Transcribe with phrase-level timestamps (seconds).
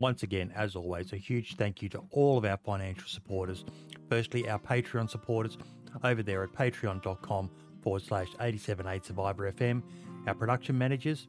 [0.00, 3.66] Once again, as always, a huge thank you to all of our financial supporters.
[4.08, 5.58] Firstly, our Patreon supporters
[6.02, 7.50] over there at patreon.com
[7.82, 9.82] forward slash 878 Survivor FM.
[10.26, 11.28] Our production managers,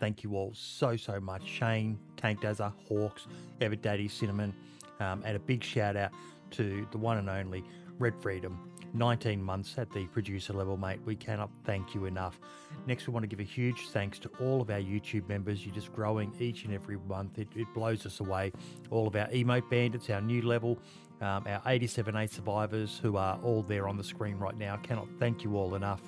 [0.00, 1.46] thank you all so, so much.
[1.46, 3.28] Shane, Tank Dazza, Hawks,
[3.60, 4.52] Ever Daddy, Cinnamon,
[4.98, 6.10] um, and a big shout out
[6.52, 7.62] to the one and only
[8.00, 8.68] Red Freedom.
[8.94, 11.00] 19 months at the producer level, mate.
[11.04, 12.38] We cannot thank you enough.
[12.86, 15.64] Next, we want to give a huge thanks to all of our YouTube members.
[15.64, 17.38] You're just growing each and every month.
[17.38, 18.52] It, it blows us away.
[18.90, 20.78] All of our emote bandits, our new level,
[21.20, 24.76] um, our 87A survivors who are all there on the screen right now.
[24.76, 26.02] Cannot thank you all enough.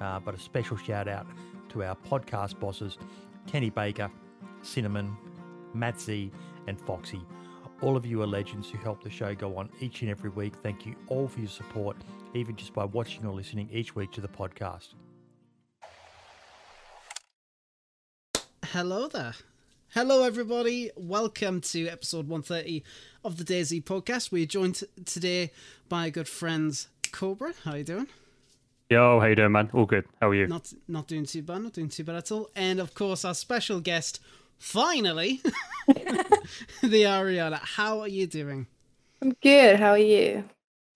[0.00, 1.26] Uh, but a special shout out
[1.70, 2.96] to our podcast bosses,
[3.46, 4.10] Kenny Baker,
[4.62, 5.16] Cinnamon,
[5.74, 6.32] Matt Z,
[6.66, 7.20] and Foxy.
[7.82, 10.54] All of you are legends who help the show go on each and every week.
[10.62, 11.96] Thank you all for your support,
[12.34, 14.94] even just by watching or listening each week to the podcast.
[18.66, 19.34] Hello there.
[19.94, 20.92] Hello, everybody.
[20.96, 22.84] Welcome to episode 130
[23.24, 24.30] of the DayZ podcast.
[24.30, 25.50] We're joined today
[25.88, 27.52] by good friends Cobra.
[27.64, 28.06] How you doing?
[28.88, 29.70] Yo, how you doing, man?
[29.72, 30.04] All good.
[30.20, 30.46] How are you?
[30.46, 31.62] Not not doing too bad.
[31.62, 32.50] Not doing too bad at all.
[32.54, 34.20] And of course, our special guest,
[34.58, 35.40] finally,
[35.88, 37.58] the Ariana.
[37.58, 38.68] How are you doing?
[39.20, 39.80] I'm good.
[39.80, 40.44] How are you?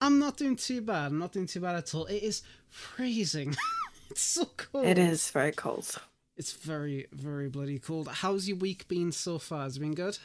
[0.01, 1.07] I'm not doing too bad.
[1.07, 2.05] I'm not doing too bad at all.
[2.05, 3.55] It is freezing.
[4.11, 4.85] it's so cold.
[4.85, 5.97] It is very cold.
[6.37, 8.09] It's very, very bloody cold.
[8.09, 9.63] How's your week been so far?
[9.63, 10.17] Has it been good?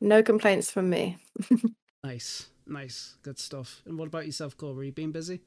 [0.00, 1.18] No complaints from me.
[2.04, 3.80] Nice, nice, good stuff.
[3.86, 4.84] And what about yourself, Cobra?
[4.84, 5.40] You been busy?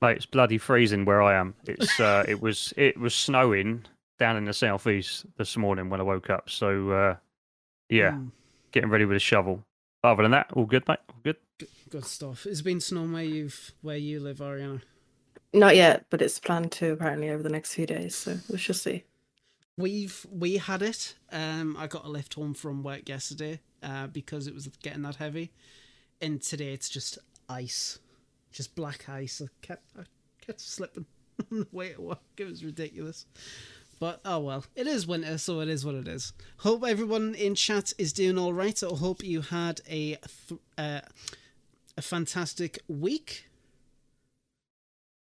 [0.00, 1.52] Mate, it's bloody freezing where I am.
[1.66, 3.84] It's uh, it was it was snowing
[4.20, 6.48] down in the southeast this morning when I woke up.
[6.48, 7.16] So uh,
[7.88, 8.28] yeah, Hmm,
[8.70, 9.64] getting ready with a shovel.
[10.04, 11.00] Other than that, all good, mate.
[11.20, 11.36] All good.
[11.58, 12.44] good, good stuff.
[12.44, 14.82] Has it been snowing where you've where you live, Ariana?
[15.52, 18.14] Not yet, but it's planned to apparently over the next few days.
[18.14, 19.04] So we shall see.
[19.76, 21.14] We've we had it.
[21.32, 25.16] Um, I got a lift home from work yesterday, uh, because it was getting that
[25.16, 25.52] heavy,
[26.20, 27.98] and today it's just ice,
[28.52, 29.42] just black ice.
[29.44, 30.02] I kept I
[30.40, 31.06] kept slipping
[31.52, 32.20] on the way to work.
[32.38, 33.26] It was ridiculous.
[34.00, 36.32] But oh well, it is winter, so it is what it is.
[36.58, 38.82] Hope everyone in chat is doing all right.
[38.82, 40.16] I hope you had a
[40.48, 41.00] th- uh,
[41.98, 43.44] a fantastic week.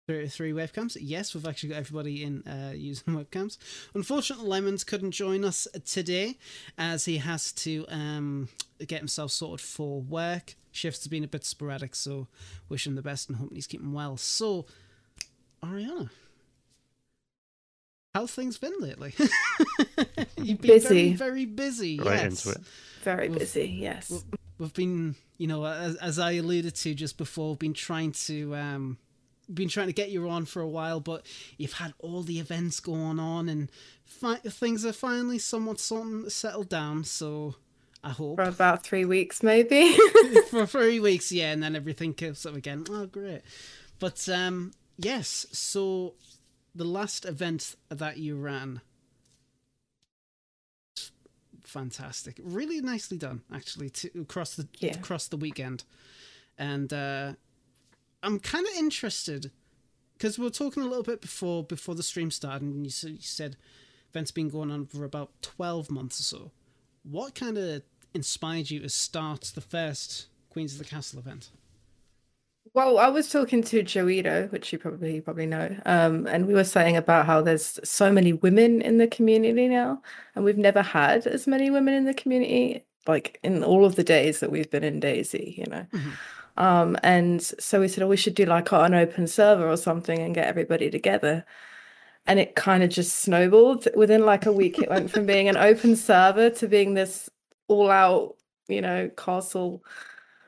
[0.07, 0.97] Three, webcams.
[0.99, 3.57] Yes, we've actually got everybody in uh, using webcams.
[3.95, 6.38] Unfortunately, Lemons couldn't join us today
[6.78, 8.49] as he has to um,
[8.85, 10.55] get himself sorted for work.
[10.72, 12.28] Shifts have been a bit sporadic, so
[12.67, 14.17] wish him the best and hoping he's keeping well.
[14.17, 14.66] So,
[15.63, 16.09] Ariana,
[18.13, 19.13] how things been lately?
[20.38, 21.13] You've been Busy.
[21.13, 21.99] very, very busy.
[21.99, 22.45] Right yes.
[22.45, 22.66] into it.
[23.03, 23.39] Very Oof.
[23.39, 23.67] busy.
[23.67, 24.09] Yes.
[24.09, 24.23] Well-
[24.59, 28.95] we've been you know as, as i alluded to just before been trying to um
[29.51, 31.25] been trying to get you on for a while but
[31.57, 33.72] you've had all the events going on and
[34.05, 37.55] fi- things are finally somewhat something settled down so
[38.03, 39.97] i hope For about three weeks, maybe.
[40.51, 43.41] for three weeks yeah and then everything kicks up again oh great
[43.97, 46.13] but um yes so
[46.74, 48.82] the last event that you ran.
[51.64, 52.40] Fantastic.
[52.44, 54.98] Really nicely done actually to across the Yeah.
[54.98, 55.84] across the weekend.
[56.58, 57.34] And uh
[58.24, 59.50] i'm kind of interested
[60.14, 63.18] because we were talking a little bit before before the stream started and you, you
[63.22, 63.58] said
[64.12, 66.52] events been going on for about 12 months or so.
[67.03, 67.82] What kind of
[68.14, 71.50] inspired you to start the first queens of the castle event
[72.73, 76.53] well, I was talking to Joito, which you probably you probably know, um, and we
[76.53, 80.01] were saying about how there's so many women in the community now,
[80.35, 84.03] and we've never had as many women in the community, like in all of the
[84.03, 85.85] days that we've been in DayZ, you know.
[85.91, 86.11] Mhm.
[86.57, 90.19] Um, and so we said, oh, we should do like an open server or something
[90.19, 91.45] and get everybody together.
[92.28, 93.88] And it kind of just snowballed.
[93.95, 97.29] Within like a week, it went from being an open server to being this
[97.67, 98.35] all out,
[98.67, 99.83] you know, castle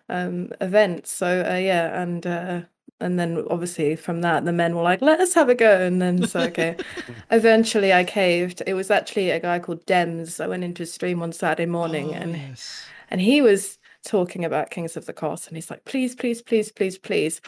[0.10, 1.08] um event.
[1.08, 2.62] So uh, yeah, and uh
[3.00, 5.82] and then obviously from that the men were like, let us have a go.
[5.82, 6.78] And then so okay.
[7.32, 8.62] Eventually I caved.
[8.66, 10.40] It was actually a guy called Dems.
[10.44, 12.86] I went into his stream on Saturday morning Oh, and yes.
[13.10, 16.72] and he was talking about Kings of the Cost, and he's like, please, please, please,
[16.72, 17.40] please, please,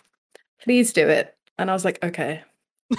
[0.61, 1.35] please do it.
[1.57, 2.43] And I was like, okay.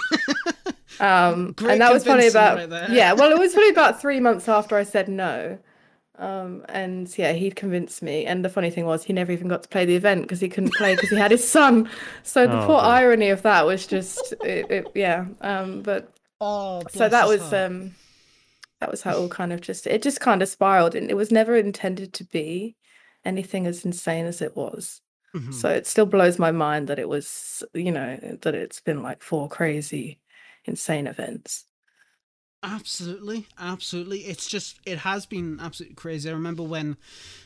[0.99, 3.13] Um, Great and that was probably about right yeah.
[3.13, 5.59] Well, it was probably about three months after I said no.
[6.17, 8.25] Um, and yeah, he convinced me.
[8.25, 10.49] And the funny thing was, he never even got to play the event because he
[10.49, 11.89] couldn't play because he had his son.
[12.23, 13.01] So the Oh, poor dear.
[13.01, 15.27] irony of that was just, it, it, yeah.
[15.41, 17.53] Um, but oh so that was heart.
[17.53, 17.95] um
[18.81, 21.15] that was how it all kind of just it just kind of spiraled and it
[21.15, 22.75] was never intended to be
[23.25, 25.01] anything as insane as it was
[25.33, 25.51] Mhm.
[25.51, 29.23] so it still blows my mind that it was you know that it's been like
[29.23, 30.19] four crazy
[30.65, 31.66] insane events
[32.63, 34.21] Absolutely, absolutely.
[34.21, 36.29] It's just it has been absolutely crazy.
[36.29, 36.97] I remember when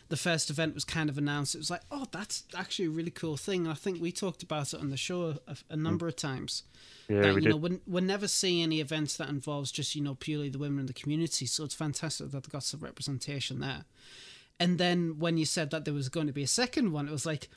[0.08, 1.54] the first event was kind of announced.
[1.54, 3.64] It was like, oh, that's actually a really cool thing.
[3.64, 5.82] And I think we talked about it on the show a, a mm.
[5.82, 6.64] number of times.
[7.10, 7.62] Yeah, that, we you know, did.
[7.62, 10.86] we're, we'll never seeing any events that involves just you know purely the women in
[10.86, 11.46] the community.
[11.46, 13.84] So it's fantastic that they've got some representation there.
[14.62, 17.12] And then when you said that there was going to be a second one, it
[17.12, 17.50] was like,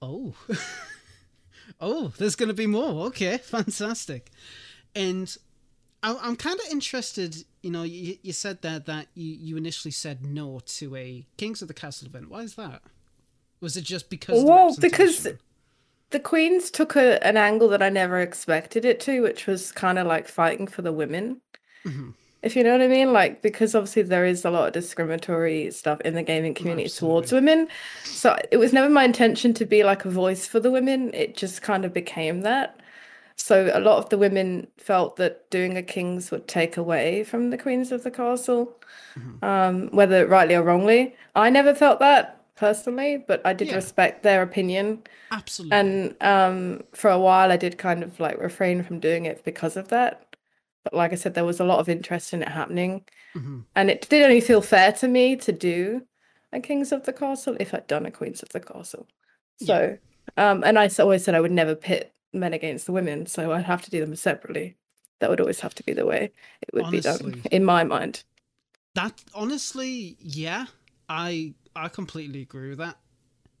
[0.00, 0.34] oh,
[1.80, 3.06] oh, there's going to be more.
[3.06, 4.30] Okay, fantastic.
[4.94, 5.36] And
[6.04, 7.44] I, I'm kind of interested.
[7.62, 11.62] You know, you, you said that that you, you initially said no to a Kings
[11.62, 12.30] of the Castle event.
[12.30, 12.82] Why is that?
[13.60, 14.44] Was it just because?
[14.44, 15.26] Well, because
[16.10, 19.98] the Queens took a, an angle that I never expected it to, which was kind
[19.98, 21.40] of like fighting for the women.
[21.84, 22.14] Mhm.
[22.42, 25.70] If you know what I mean, like because obviously there is a lot of discriminatory
[25.70, 27.68] stuff in the gaming community towards women.
[28.04, 31.14] So it was never my intention to be like a voice for the women.
[31.14, 32.78] It just kind of became that.
[33.36, 37.50] So a lot of the women felt that doing a kings would take away from
[37.50, 38.78] the queens of the castle,
[39.42, 41.14] um, whether rightly or wrongly.
[41.34, 43.74] I never felt that personally, but I did Yeah.
[43.76, 45.02] respect their opinion.
[45.32, 45.76] absolutely.
[45.76, 49.76] And um, for a while, I did kind of like refrain from doing it because
[49.76, 50.36] of that.
[50.84, 53.04] But like I said, there was a lot of interest in it happening.
[53.34, 53.64] Mhm.
[53.74, 56.06] And it did only feel fair to me to do
[56.52, 59.08] a Kings of the Castle if I'd done a Queens of the Castle.
[59.58, 59.66] Yeah.
[59.66, 59.98] So,
[60.36, 63.64] um, and I always said I would never pit men against the women, so I'd
[63.64, 64.76] have to do them separately.
[65.20, 68.24] That would always have to be the way it would be done in my mind.
[68.94, 70.66] That honestly, yeah,
[71.08, 72.98] I I completely agree with that.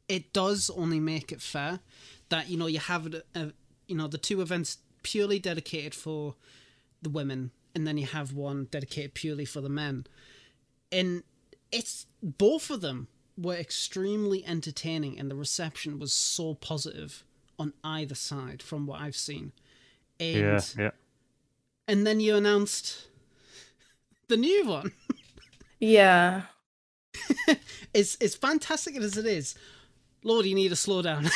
[0.08, 1.80] It does only make it fair
[2.28, 3.46] that you know you have it, uh,
[3.86, 6.34] you know the two events purely dedicated for
[7.02, 10.06] the women, and then you have one dedicated purely for the men,
[10.90, 11.22] and
[11.72, 17.24] it's both of them were extremely entertaining, and the reception was so positive
[17.58, 19.52] on either side from what I've seen.
[20.20, 20.90] And Yeah, yeah.
[21.88, 23.08] and then you announced
[24.28, 24.92] the new one.
[25.80, 26.42] Yeah.
[27.94, 29.54] It's it's fantastic as it is.
[30.24, 31.30] Lord, you need to slow down.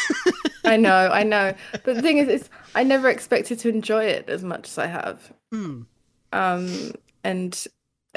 [0.65, 1.55] I know, I know.
[1.85, 4.87] But the thing is, is I never expected to enjoy it as much as I
[4.87, 5.33] have.
[5.53, 5.83] Hmm.
[6.33, 6.93] Um,
[7.23, 7.65] and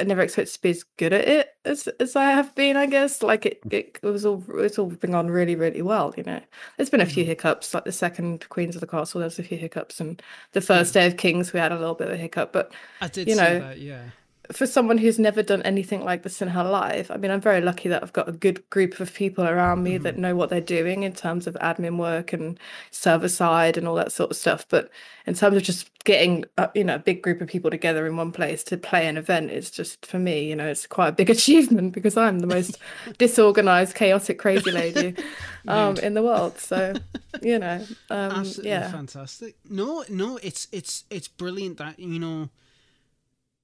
[0.01, 2.75] I never expected to be as good at it as as I have been.
[2.75, 6.13] I guess like it, it, it was all it's all been on really, really well.
[6.17, 6.41] You know,
[6.75, 7.27] there's been a few mm.
[7.27, 7.73] hiccups.
[7.73, 10.21] Like the second Queens of the Castle, there was a few hiccups, and
[10.53, 12.51] the first day of Kings, we had a little bit of a hiccup.
[12.51, 14.05] But I did You know, that, yeah.
[14.51, 17.61] For someone who's never done anything like this in her life, I mean, I'm very
[17.61, 20.61] lucky that I've got a good group of people around me that know what they're
[20.61, 22.59] doing in terms of admin work and
[22.89, 24.65] server side and all that sort of stuff.
[24.67, 24.89] But
[25.25, 28.17] in terms of just getting, uh, you know, a big group of people together in
[28.17, 31.13] one place to play an event, it's just for me, you know, it's quite a
[31.13, 32.77] big achievement because I'm the most
[33.17, 35.15] disorganized, chaotic, crazy lady
[35.67, 36.57] um, in the world.
[36.57, 36.93] So,
[37.41, 38.91] you know, um, Absolutely yeah.
[38.91, 39.55] fantastic.
[39.69, 42.49] No, no, it's it's it's brilliant that you know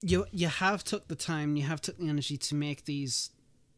[0.01, 3.31] you you have took the time, you have took the energy to make these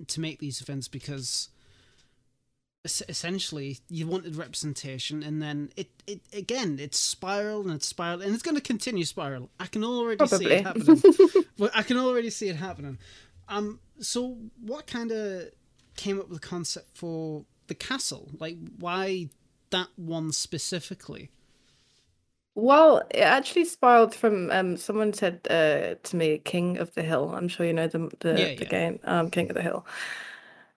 [0.08, 1.50] to make these events because
[3.10, 8.34] essentially you wanted representation and then it, it again it's spiraled and it's spiraled and
[8.34, 9.50] it's going to continue spiral.
[9.60, 11.02] I can already see it happening.
[11.58, 12.98] Well, i can already see it happening.
[13.50, 15.50] Um so what kind of
[15.98, 18.30] came up with the concept for the castle?
[18.40, 19.30] Like why
[19.72, 21.32] that one specifically
[22.56, 27.30] Well, it actually spiraled from um someone said uh to me King of the Hill.
[27.34, 28.70] I'm sure you know the the, Yeah, the yeah.
[28.70, 29.86] game um King of the Hill.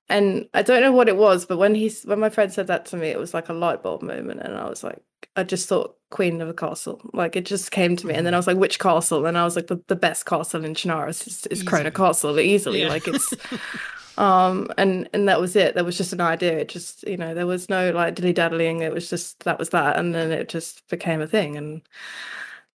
[0.09, 2.85] And I don't know what it was, but when he's when my friend said that
[2.87, 5.03] to me, it was like a light bulb moment and I was like
[5.37, 7.01] I just thought Queen of a Castle.
[7.15, 9.25] Like it just came to me and then I was like which castle?
[9.27, 12.83] And I was like the, the best castle in Chernarus is, is Krona Castle easily.
[12.83, 12.89] Yeah.
[12.89, 13.33] Like it's
[14.19, 15.75] um and and that was it.
[15.75, 16.59] That was just an idea.
[16.59, 19.71] It just you know there was no like dilly daddling it was just that was
[19.71, 19.99] that.
[19.99, 21.57] And then it just became a thing.
[21.57, 21.83] And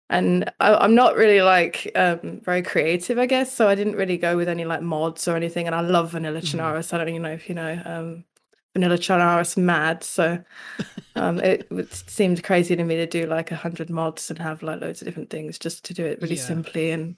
[0.09, 3.53] and I, i'm not really like um very creative i guess.
[3.53, 5.67] So i didn't really go with any like mods or anything.
[5.67, 6.93] And i love vanilla Mhm.
[6.93, 8.23] i don't even know if you know um
[8.73, 10.03] vanilla Chernarus mad.
[10.03, 10.43] So
[11.15, 14.63] um it, it seemed crazy to me to do like a hundred mods and have
[14.63, 16.41] like loads of different things just to do it really Yeah.
[16.47, 16.91] simply.
[16.91, 17.15] And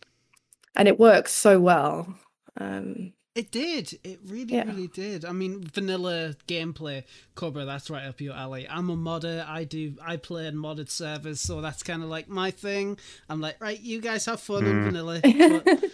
[0.75, 2.15] and it works so well.
[2.57, 3.97] Um It did.
[4.03, 4.65] It really, Yeah.
[4.65, 5.23] really did.
[5.23, 7.05] I mean, vanilla gameplay,
[7.35, 7.63] Cobra.
[7.63, 8.67] That's right up your alley.
[8.67, 9.45] I'm a modder.
[9.47, 9.95] I do.
[10.01, 12.99] I play in modded servers, so that's kind of like my thing.
[13.29, 14.83] I'm like, right, you guys have fun on hmm.
[14.83, 15.21] vanilla,
[15.63, 15.85] but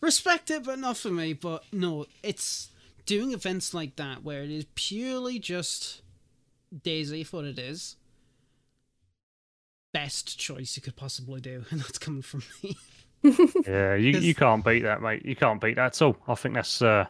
[0.00, 1.32] respect it, but not for me.
[1.32, 2.68] But no, it's
[3.04, 6.02] doing events like that where it is purely just
[6.72, 7.96] DayZ for what it is.
[9.92, 12.76] Best choice you could possibly do, and that's coming from me.
[13.66, 15.24] Yeah, you, you can't beat that, mate.
[15.24, 16.16] You can't beat that at all.
[16.28, 17.06] I think that's uh,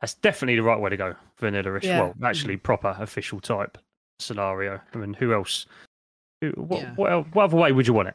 [0.00, 1.14] that's definitely the right way to go.
[1.38, 1.84] Vanilla-ish.
[1.84, 2.00] Yeah.
[2.00, 3.78] Well, actually, proper official type
[4.18, 4.80] scenario.
[4.94, 5.66] I mean, who else?
[6.40, 6.94] Who, what, Yeah.
[6.96, 8.14] what, what other way would you want it?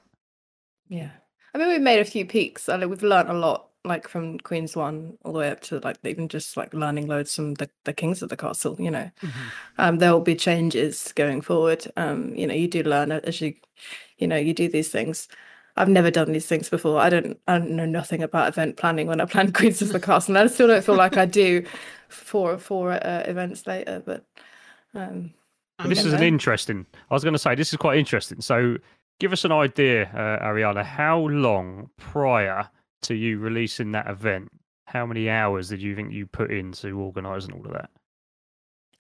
[0.90, 1.10] Yeah.
[1.54, 2.68] I mean, we've made a few peaks.
[2.70, 5.98] and We've learned a lot, like from Queen's One all the way up to like
[6.04, 8.76] even just like learning loads from the, the kings of the castle.
[8.80, 9.32] You know, Mhm.
[9.78, 11.88] um, there will be changes going forward.
[11.98, 13.56] Um, you know, you do learn as you,
[14.18, 15.28] you know, you do these things.
[15.78, 17.00] I've never done these things before.
[17.00, 20.00] I don't, I don't know nothing about event planning when I plan Queens of the
[20.00, 21.66] Castle, and I still don't feel like I do
[22.10, 24.02] for for uh, events later.
[24.06, 24.26] But
[24.94, 25.34] um,
[25.86, 26.86] this is an interesting.
[27.10, 28.42] I was going to say this is quite interesting.
[28.42, 28.78] So,
[29.20, 30.84] give us an idea, uh, Ariana.
[30.84, 32.70] How long prior
[33.04, 34.50] to you releasing that event?
[34.86, 37.90] How many hours did you think you put into organising all of that?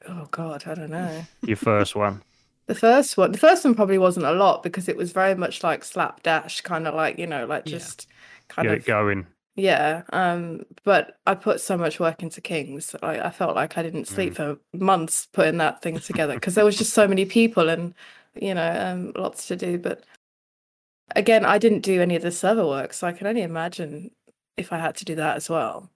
[0.07, 1.23] oh god, I don't know.
[1.41, 2.23] Your first one.
[2.67, 5.63] The first one, the first one probably wasn't a lot because it was very much
[5.63, 7.77] like slapdash, kind of like you know, like Yeah.
[7.79, 8.07] just
[8.49, 9.27] kind Get of it going.
[9.55, 10.03] yeah.
[10.11, 12.95] Um, but I put so much work into Kings.
[13.01, 16.65] I, I felt like I didn't sleep for months putting that thing together because there
[16.65, 17.93] was just so many people and
[18.35, 19.79] you know, um, lots to do.
[19.79, 20.03] But
[21.15, 24.11] again, I didn't do any of the server work, so I can only imagine
[24.57, 25.89] if I had to do that as well.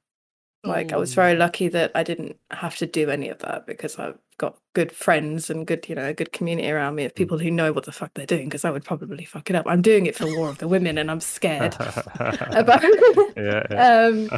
[0.63, 1.37] Like I was very Oh.
[1.37, 5.49] lucky that I didn't have to do any of that because I've got good friends
[5.49, 7.91] and good, you know, a good community around me of people who know what the
[7.91, 9.65] fuck they're doing because I would probably fuck it up.
[9.67, 11.75] I'm doing it for War of the Women and I'm scared
[12.51, 12.83] about
[13.37, 14.05] yeah, yeah.
[14.05, 14.29] um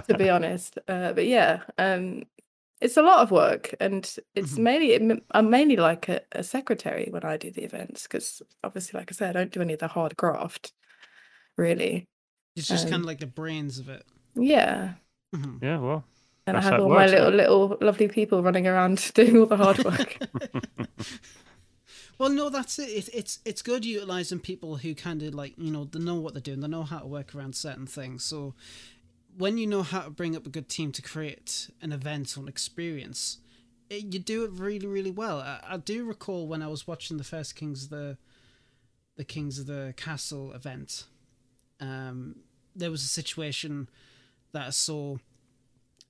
[0.08, 0.78] to be honest.
[0.88, 2.24] Uh, but yeah, um
[2.82, 4.58] it's a lot of work and it's Mhm.
[4.58, 9.10] mainly I'm mainly like a, a secretary when I do the events because obviously like
[9.10, 10.72] I said I don't do any of the hard graft
[11.56, 12.04] really.
[12.56, 14.04] It's just kind Um, of like the brains of it.
[14.34, 14.94] Yeah.
[15.34, 15.62] Mhm.
[15.62, 16.04] yeah, well,
[16.46, 19.46] And I how have it all my little little lovely people running around doing all
[19.46, 20.18] the hard work.
[22.18, 22.88] Well, no, that's it.
[22.90, 23.08] it.
[23.14, 26.40] It's it's good utilizing people who kind of like you know they know what they're
[26.42, 26.60] doing.
[26.60, 28.22] They know how to work around certain things.
[28.24, 28.54] So
[29.36, 32.40] when you know how to bring up a good team to create an event or
[32.42, 33.38] an experience,
[33.88, 35.40] it, you do it really really well.
[35.40, 38.18] I, I do recall when I was watching the first Kings of the
[39.16, 41.04] the Kings of the Castle event.
[41.80, 42.36] Um,
[42.76, 43.88] there was a situation
[44.52, 45.16] that I saw.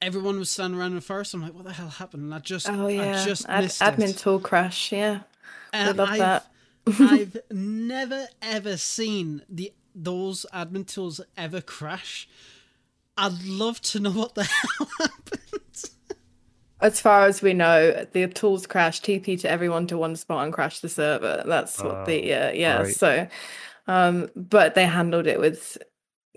[0.00, 1.32] Everyone was standing around at first.
[1.32, 2.24] I'm like, what the hell happened?
[2.24, 3.20] And I just, oh yeah.
[3.20, 4.18] I just Ad- missed admin it.
[4.18, 5.20] tool crash, yeah.
[5.72, 6.46] And love I've, that.
[7.00, 12.28] I've never ever seen the those admin tools ever crash.
[13.16, 14.44] I'd love to know what the
[14.78, 15.84] hell happened.
[16.80, 20.52] As far as we know, the tools crash, TP to everyone to one spot and
[20.52, 21.44] crash the server.
[21.46, 22.82] That's what the uh, yeah.
[22.82, 22.96] great.
[22.96, 23.28] So,
[23.86, 25.78] um, but they handled it with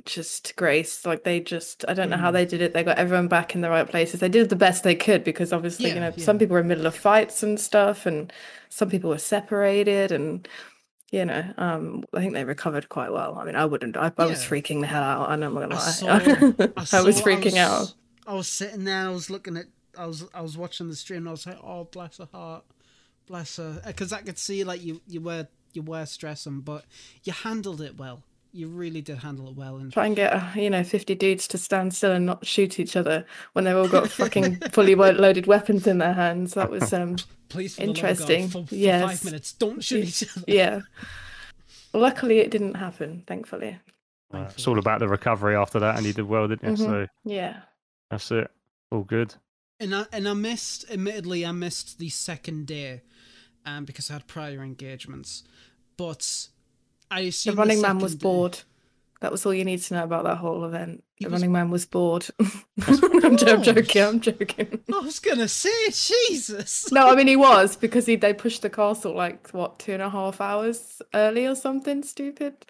[0.04, 1.06] just grace.
[1.06, 2.34] Like they just, I don't know how Mm.
[2.34, 2.74] they did it.
[2.74, 4.20] They got everyone back in the right places.
[4.20, 6.68] They did the best they could because obviously, you Yeah, know, some people were in
[6.68, 8.32] the middle of fights and stuff, and
[8.70, 10.48] some people were separated and.
[11.12, 13.38] You know, um, I think they recovered quite well.
[13.38, 13.96] I mean, I wouldn't.
[13.96, 15.30] I, I was freaking the hell out.
[15.30, 15.92] I'm not gonna I lie.
[15.92, 16.18] saw, I,
[16.98, 17.80] I, was freaking out.
[17.82, 17.96] was-
[18.28, 19.06] I was sitting there.
[19.06, 19.66] I was looking at.
[19.98, 20.26] I was.
[20.34, 21.20] I was watching the stream.
[21.20, 22.66] and I was like, "Oh, bless her heart,
[23.28, 25.00] bless her," because I could see like you.
[25.08, 25.48] You were.
[25.74, 26.84] You were stressing, but
[27.24, 28.24] you handled it well.
[28.56, 29.76] You really did handle it well.
[29.78, 32.80] And try and get uh, you know 50 dudes to stand still and not shoot
[32.80, 36.94] each other when they've all got fucking fully loaded weapons in their hands that was
[36.94, 37.18] um
[37.50, 38.48] please, for the love of God, Interesting.
[38.50, 39.04] for, for Yes.
[39.04, 40.46] five minutes, don't shoot each other.
[40.48, 40.80] yeah
[41.94, 43.78] luckily it didn't happen thankfully
[44.34, 46.86] Uh, it's all about the recovery after that, and you did well, didn't you?
[46.86, 46.88] Mhm.
[46.90, 47.62] So yeah
[48.10, 48.50] that's it.
[48.92, 49.34] All good.
[49.80, 53.02] And I and I missed, admittedly, I missed the second day,
[53.66, 55.44] um, because I had prior engagements.
[55.98, 56.48] But
[57.12, 58.60] I the assume running man was day- bored.
[59.22, 61.04] That was all you need to know about that whole event.
[61.16, 62.28] He the was- running man was bored.
[62.88, 64.80] I'm joking i'm joking.
[64.94, 66.92] I was gonna say, Jesus.
[66.92, 70.02] no i mean he was because he they pushed the castle like what two and
[70.04, 72.66] a half hours early or something stupid?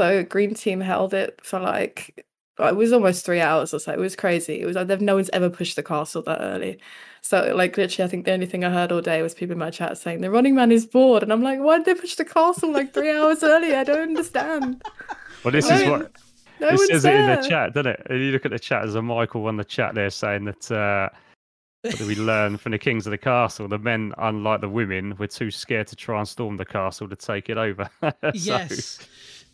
[0.00, 2.24] So green team held it for like
[2.58, 3.92] it was almost three hours or so.
[3.92, 4.60] It was crazy.
[4.60, 6.78] It was like no one's ever pushed the castle that early
[7.26, 9.58] so like literally i think the only thing i heard all day was people in
[9.58, 12.16] my chat saying the running man is bored and i'm like why did they push
[12.16, 14.82] the castle like three hours early i don't understand
[15.42, 16.12] Well, this is what
[16.60, 18.06] no it one's says it in the chat, doesn't it?
[18.08, 18.82] And you look at the chat.
[18.82, 20.70] There's a Michael on the chat there saying that.
[20.70, 21.08] Uh,
[21.82, 23.66] what do we learn from the kings of the castle?
[23.68, 27.16] The men, unlike the women, were too scared to try and storm the castle to
[27.16, 27.90] take it over.
[28.00, 29.00] So- Yes.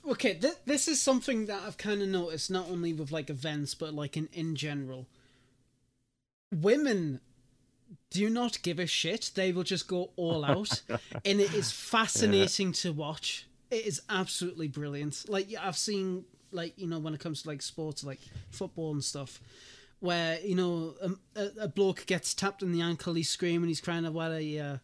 [0.09, 3.75] Okay, th- this is something that I've kind of noticed not only with like events
[3.75, 5.07] but like in in general.
[6.55, 7.21] Women
[8.11, 9.31] do not give a shit.
[9.35, 10.83] They will just go all out,
[11.25, 13.47] and it is fascinating to watch.
[13.71, 15.25] It is absolutely brilliant.
[15.29, 19.03] Like I've seen like you know when it comes to like sports like football and
[19.05, 19.41] stuff.
[20.01, 23.83] Where you know a, a, a bloke gets tapped in the ankle, he's screaming, he's
[23.83, 24.77] crying about a, uh,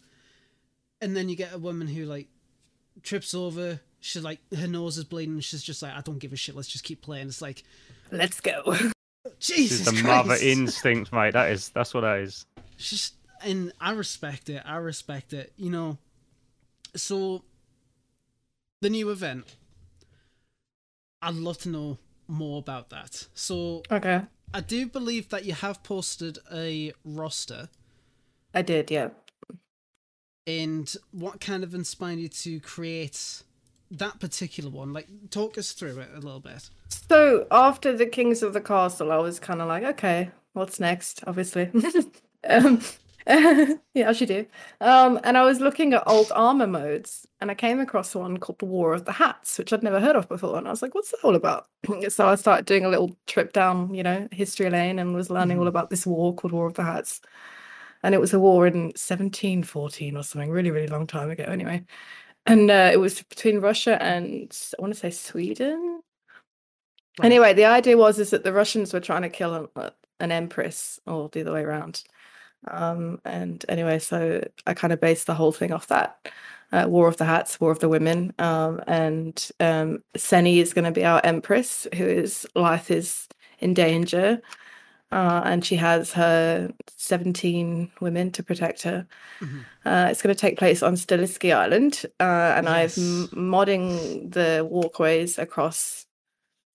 [1.01, 2.29] and then you get a woman who like
[3.03, 3.81] trips over.
[4.01, 5.41] She's like her nose is bleeding.
[5.41, 6.55] She's just like, I don't give a shit.
[6.55, 7.29] Let's just keep playing.
[7.29, 7.65] It's like
[8.13, 8.63] let's go
[9.41, 10.05] Jesus It's the Christ.
[10.05, 11.33] mother instinct, mate.
[11.33, 12.45] That is that's what that is.
[12.77, 14.63] Just and I respect it.
[14.65, 15.53] I respect it.
[15.57, 15.99] You know.
[16.95, 17.43] So
[18.81, 19.45] the new event.
[21.23, 23.27] I'd love to know more about that.
[23.35, 24.23] So Okay.
[24.55, 27.69] I do believe that you have posted a roster,
[28.55, 29.09] I did, yeah.
[30.47, 33.43] and what kind of inspired you to create
[33.91, 34.93] that particular one?
[34.93, 36.71] Like, talk us through it a little bit.
[36.89, 41.25] So after the Kings of the Castle, I was kind of like, okay, what's next?
[41.27, 41.71] Obviously.
[42.49, 42.81] um,
[43.27, 44.47] yeah, as you do.
[44.81, 48.61] Um, and I was looking at old Arma modes, and I came across one called
[48.61, 50.57] the War of the Hats, which I'd never heard of before.
[50.57, 51.67] And I was like, what's that all about?
[52.09, 55.59] so I started doing a little trip down, you know, history lane, and was learning
[55.59, 57.21] all about this war called War of the Hats.
[58.05, 61.85] And it was a war in 1714 or something, really, really long time ago, anyway.
[62.47, 66.01] And uh, it was between Russia and I want to say Sweden.
[67.25, 71.01] Anyway, the idea was is that the Russians were trying to kill an, an empress,
[71.07, 72.05] or the other way around.
[72.69, 76.19] Um, and anyway, so I kind of based the whole thing off that
[76.73, 78.33] uh, War of the Hats, War of the Women.
[78.39, 84.41] Um, and um, Seni is going to be our empress, whose life is in danger.
[85.13, 89.07] Uh, and she has her 17 women to protect her.
[89.41, 89.65] Mhm.
[89.85, 92.05] Uh, it's going to take place on Skalisty Island.
[92.19, 96.07] Uh, and I'm modding the walkways across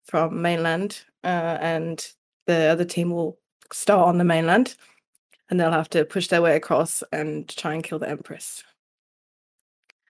[0.06, 1.02] from mainland.
[1.26, 2.08] Uh, and
[2.48, 3.38] the other team will
[3.74, 4.76] start on the mainland.
[5.52, 8.64] And they'll have to push their way across and try and kill the Empress.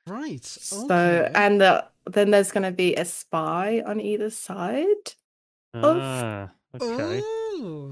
[0.08, 0.44] Right.
[0.46, 1.32] So, okay.
[1.36, 5.16] and the, then there's going to be a spy on either side.
[5.74, 7.22] Of- Ah, okay.
[7.24, 7.42] Oh,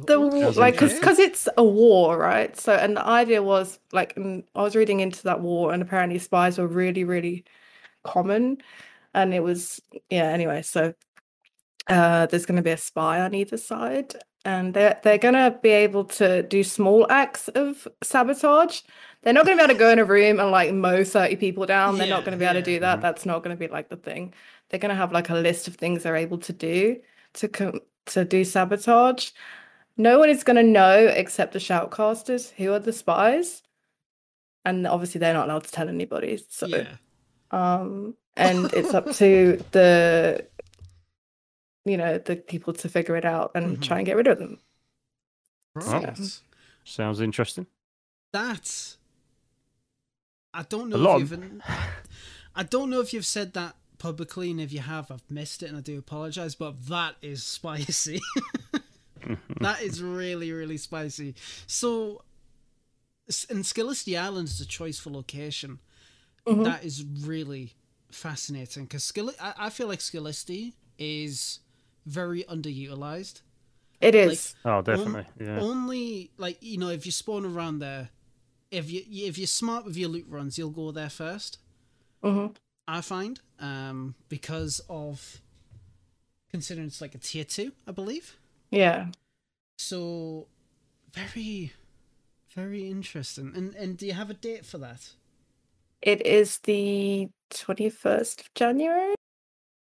[0.07, 1.25] the war, like because interesting.
[1.25, 5.41] it's a war right so and the idea was like i was reading into that
[5.41, 7.43] war and apparently spies were really really
[8.03, 8.57] common
[9.13, 9.79] and it was
[10.09, 10.93] yeah anyway so
[11.87, 14.15] uh there's going to be a spy on either side
[14.45, 18.81] and they're they're going to be able to do small acts of sabotage
[19.21, 21.35] they're not going to be able to go in a room and like mow 30
[21.37, 22.61] people down they're Yeah, not going to be able yeah.
[22.61, 23.01] to do that Mhm.
[23.01, 24.33] that's not going to be like the thing
[24.69, 27.01] they're going to have like a list of things they're able to do
[27.33, 29.31] to com- to do sabotage
[29.97, 33.63] no one is going to know except the shoutcasters who are the spies
[34.65, 36.97] and obviously they're not allowed to tell anybody so yeah.
[37.51, 40.47] um and it's up to the
[41.85, 43.81] you know the people to figure it out and Mhm.
[43.81, 44.59] try and get rid of them
[45.75, 46.41] Right.
[46.83, 47.67] Sounds interesting.
[48.33, 48.95] That
[50.53, 51.61] I don't A know lot if of- you've
[52.55, 55.67] I don't know if you've said that publicly and if you have I've missed it
[55.67, 58.19] and I do apologize but that is spicy.
[59.61, 61.35] that is really really spicy.
[61.67, 62.23] So
[63.27, 65.79] s- and Skalisty Island is a choice for location.
[66.47, 66.63] Mhm.
[66.63, 67.75] That is really
[68.11, 71.59] fascinating because Skill I, I feel like Skalisty is
[72.09, 73.41] very underutilized.
[74.01, 75.25] it is Oh, definitely.
[75.39, 75.59] Yeah.
[75.59, 78.09] Only like you know, if you spawn around there,
[78.71, 81.59] if you if you're smart with your loot runs, you'll go there first.
[82.23, 82.55] Mhm.
[82.87, 85.41] I find, um, because of
[86.49, 88.35] considering it's like a tier two, I believe.
[88.71, 89.11] yeah
[89.77, 90.47] So
[91.13, 91.73] very,
[92.55, 93.53] very interesting.
[93.55, 95.13] And and do you have a date for that?
[96.01, 99.15] it is the 21st of january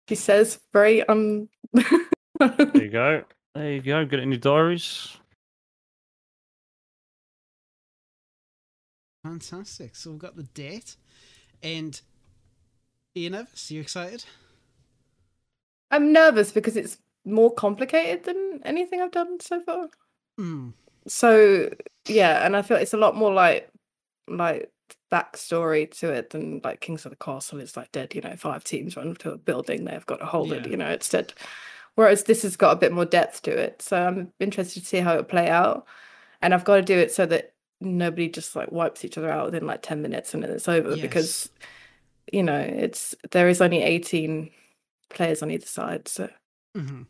[0.07, 1.47] he says very um
[2.41, 3.25] There you go.
[3.55, 4.05] There you go.
[4.05, 5.17] Get it in your diaries.
[9.25, 9.95] Fantastic.
[9.97, 10.97] So we've got the date,
[11.63, 12.01] and
[13.17, 14.25] Ian Evans, you excited?
[15.93, 19.89] i'm nervous because it's more complicated than anything i've done so far
[20.39, 20.69] Hmm.
[21.09, 21.69] so
[22.07, 23.69] yeah and i feel it's a lot more like
[24.29, 24.71] like
[25.11, 28.63] backstory to it than like kings of the castle is like dead you know five
[28.63, 31.35] teams run to a building they've got to hold it you know it's dead
[32.01, 34.99] whereas this has got a bit more depth to it so i'm interested to see
[34.99, 35.87] how it play out
[36.41, 39.45] and i've got to do it so that nobody just like wipes each other out
[39.47, 41.51] within like 10 minutes and then it's over because
[42.33, 44.51] you know it's there is only 18
[45.11, 46.29] players on either side so
[46.77, 47.03] Mm-hmm.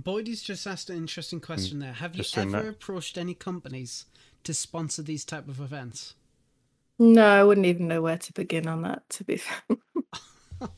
[0.00, 1.92] Boydie's just asked an interesting question there.
[1.92, 2.70] Have you just doing ever that.
[2.70, 4.06] approached any companies
[4.42, 6.14] to sponsor these type of events?
[7.00, 9.62] no i wouldn't even know where to begin on that to be fair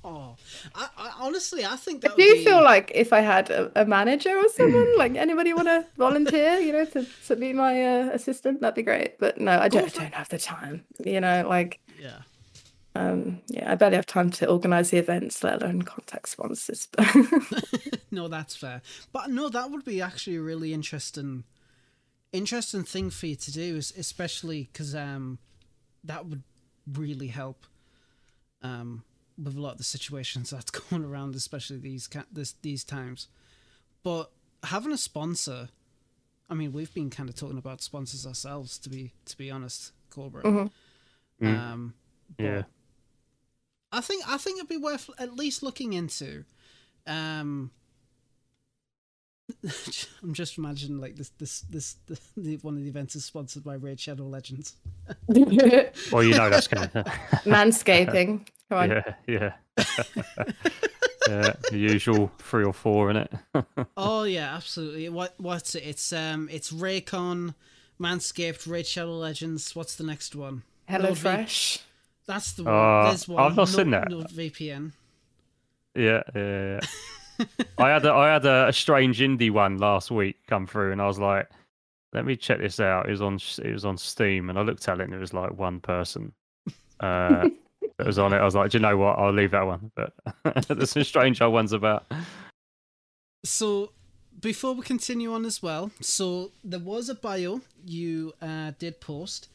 [0.05, 0.37] Oh,
[0.75, 3.51] I, I honestly, I think I that do would be, feel like if I had
[3.51, 7.53] a, a manager or someone, like anybody want to volunteer, you know, to, to be
[7.53, 9.19] my uh, assistant, that'd be great.
[9.19, 10.85] But no, I don't, that- don't have the time.
[11.05, 12.19] You know, like, yeah.
[12.95, 16.87] um, yeah, I barely have time to organise the events, let alone contact sponsors.
[18.11, 18.83] no, that's fair.
[19.13, 21.45] But no, that would be actually a really interesting,
[22.33, 25.39] interesting thing for you to do, es- especially because um,
[26.05, 26.43] that would
[26.93, 27.67] really help,
[28.63, 29.05] um,
[29.43, 33.29] with a lot of the situations that's going around, especially these ca- this these times.
[34.03, 34.31] But
[34.65, 35.69] having a sponsor,
[36.51, 39.93] I mean, we've been kind of talking about sponsors ourselves, to be to be honest,
[40.11, 40.43] Cobra.
[40.43, 40.71] Mhm.
[41.41, 41.59] Mm.
[41.59, 41.95] Um,
[42.39, 42.63] Yeah.
[43.91, 46.45] I think I think it'd be worth at least looking into.
[47.07, 47.71] Um,
[50.23, 53.65] I'm just imagining like this this this the, the, one of the events is sponsored
[53.65, 54.77] by Raid Shadow Legends.
[56.13, 56.89] Well, you know that's gonna.
[57.45, 58.47] Manscaping.
[58.73, 58.91] Come on.
[58.91, 59.53] yeah, yeah.
[61.29, 63.33] yeah, the usual three or four in it.
[63.97, 65.09] Oh yeah, absolutely.
[65.11, 65.83] What what's it?
[65.85, 67.55] It's um it's Raycon,
[68.01, 69.77] Manscaped, Raid Shadow Legends.
[69.77, 70.63] What's the next one?
[70.89, 71.81] Hello Nord V- Fresh.
[72.27, 72.75] That's the one.
[72.75, 73.43] Uh, There's one.
[73.43, 74.09] I've not seen that.
[74.11, 74.93] Nord VPN.
[75.95, 76.81] yeah, yeah.
[77.39, 77.47] yeah.
[77.79, 81.03] I had a, I had a, a strange indie one last week come through, and
[81.03, 81.49] I was like,
[82.15, 84.89] "Let me check this out." It was on it was on Steam, and I looked
[84.89, 86.33] at it, and it was like one person
[87.01, 87.49] uh,
[87.99, 88.39] that was on it.
[88.39, 89.19] I was like, "Do you know what?
[89.19, 90.15] I'll leave that one." But
[90.69, 92.05] there's some strange old ones about.
[93.45, 93.93] So
[94.41, 99.49] before we continue on as well, so there was a bio you uh, did post,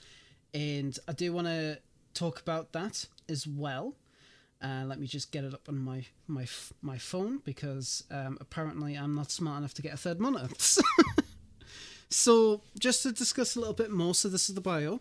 [0.53, 1.79] and I do want to
[2.13, 3.95] talk about that as well.
[4.61, 6.47] Uh, let me just get it up on my my
[6.81, 10.49] my phone because um, apparently I'm not smart enough to get a third monitor.
[12.09, 14.99] so just to discuss a little bit more, so this is the bio.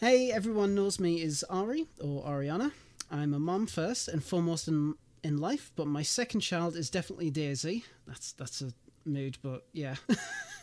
[0.00, 2.70] Hey, everyone knows me as Ari or Ariana.
[3.10, 7.32] I'm a mom first and foremost in in life, but my second child is definitely
[7.32, 7.82] DayZ.
[8.06, 8.72] That's that's a
[9.04, 9.96] mood, but yeah.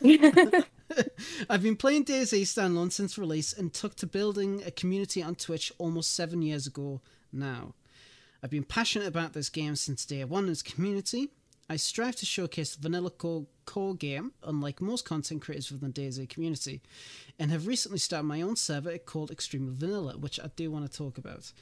[1.50, 5.70] I've been playing DayZ standalone since release and took to building a community on Twitch
[5.76, 7.74] almost seven years ago now.
[8.42, 11.28] I've been passionate about this game since day one as community.
[11.68, 16.00] I strive to showcase the vanilla core, core game, unlike most content creators within the
[16.00, 16.80] DayZ community,
[17.38, 20.96] and have recently started my own server called Extreme Vanilla, which I do want to
[20.96, 21.52] talk about.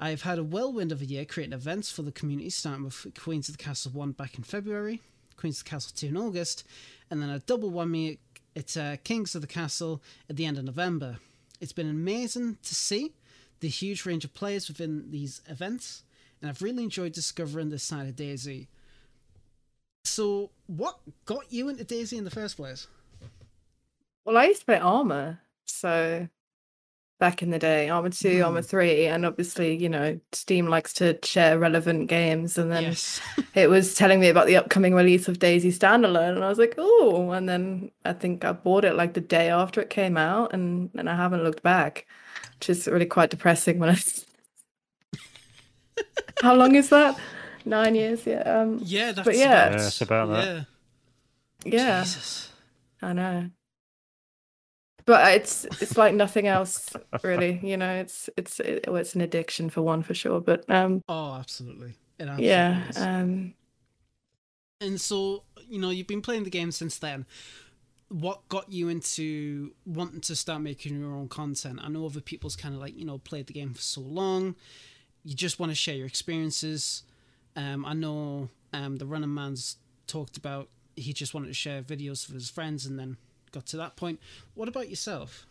[0.00, 3.48] I've had a whirlwind of a year creating events for the community, starting with Queens
[3.48, 5.00] of the Castle 1 back in February,
[5.36, 6.64] Queens of the Castle 2 in August,
[7.08, 8.18] and then a double whammy
[8.56, 11.18] at uh, Kings of the Castle at the end of November.
[11.60, 13.12] It's been amazing to see
[13.60, 16.02] the huge range of players within these events,
[16.40, 18.66] and I've really enjoyed discovering this side of DayZ.
[20.04, 22.86] So, what got you into DayZ in the first place?
[24.24, 26.28] Well, I used to play Arma, so
[27.18, 28.44] back in the day, Arma 2, hmm.
[28.44, 32.58] Arma 3, and obviously, you know, Steam likes to share relevant games.
[32.58, 33.20] And then yes.
[33.54, 36.74] it was telling me about the upcoming release of DayZ Standalone, and I was like,
[36.76, 37.30] oh.
[37.30, 40.90] And then I think I bought it like the day after it came out, and,
[40.94, 42.06] and I haven't looked back,
[42.58, 43.98] which is really quite depressing when I.
[46.42, 47.18] How long is that?
[47.64, 48.40] Nine years, yeah.
[48.42, 49.66] Um, yeah, that's yeah.
[49.68, 50.44] about, Yeah, it's about that.
[50.44, 50.64] Yeah.
[51.64, 52.02] yeah.
[52.02, 52.50] Jesus.
[53.00, 53.50] I know.
[55.06, 57.60] But it's it's like nothing else, really.
[57.62, 60.40] You know, it's it's it, well, it's an addiction for one for sure.
[60.40, 61.94] But um, Oh, absolutely.
[62.18, 62.96] It absolutely yeah, is.
[62.98, 63.54] um,
[64.80, 67.26] And so, you know, you've been playing the game since then.
[68.08, 71.80] What got you into wanting to start making your own content?
[71.82, 74.54] I know other people's kind of like, you know, played the game for so long.
[75.24, 77.02] You just want to share your experiences.
[77.56, 82.28] Um, I know um, the Running Man's talked about he just wanted to share videos
[82.28, 83.16] with his friends and then
[83.52, 84.20] got to that point.
[84.54, 85.46] What about yourself?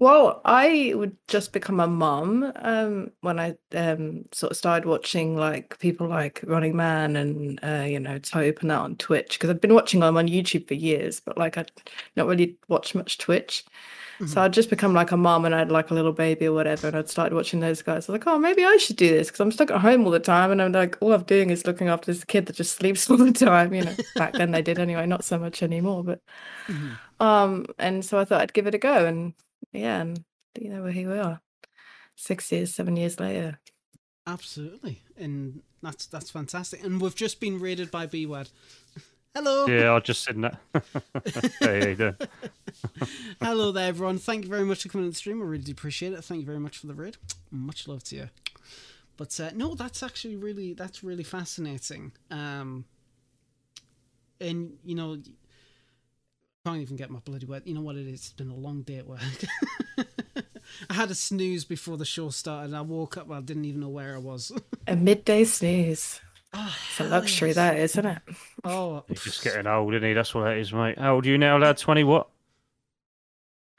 [0.00, 5.36] well, I would just become a mum um when I um sort of started watching
[5.36, 9.50] like people like Running Man and uh, you know Tope and that on Twitch because
[9.50, 11.70] I've been watching them on YouTube for years, but like I'd
[12.16, 13.64] not really watched much Twitch.
[14.26, 16.52] So I'd just become like a mom and I had like a little baby or
[16.52, 18.08] whatever, and I'd started watching those guys.
[18.08, 20.10] I was like, oh, maybe I should do this because I'm stuck at home all
[20.10, 22.76] the time, and I'm like, all I'm doing is looking after this kid that just
[22.76, 23.72] sleeps all the time.
[23.72, 26.04] You know, back then they did anyway, not so much anymore.
[26.04, 26.20] But
[26.68, 26.98] Mhm.
[27.18, 29.32] um, and so I thought I'd give it a go, and
[29.72, 30.24] yeah, and
[30.60, 31.40] you know, here we are,
[32.16, 33.58] six years, seven years later.
[34.26, 35.02] Absolutely.
[35.16, 36.84] And that's that's fantastic.
[36.84, 38.50] And we've just been raided by B Word.
[39.34, 39.66] Hello.
[39.66, 40.58] Yeah, I just said that.
[41.60, 42.16] hey, how you doing?
[43.40, 44.18] Hello there, everyone.
[44.18, 45.40] Thank you very much for coming to the stream.
[45.40, 46.24] I really do appreciate it.
[46.24, 47.16] Thank you very much for the raid.
[47.52, 48.28] Much love to you.
[49.16, 52.10] But uh, no, that's actually really that's really fascinating.
[52.30, 52.86] Um,
[54.40, 57.62] and you know, I can't even get my bloody word.
[57.66, 58.20] You know what it is?
[58.20, 59.20] It's been a long day at work.
[60.90, 62.66] I had a snooze before the show started.
[62.66, 63.30] And I woke up.
[63.30, 64.50] I didn't even know where I was.
[64.88, 66.20] A midday snooze.
[66.54, 68.18] Oh, It's a luxury, that isn't it?
[68.64, 70.14] Oh, He's just getting old, isn't he?
[70.14, 70.98] That's what that is, mate.
[70.98, 71.78] How old are you now, lad?
[71.78, 72.28] 20 what?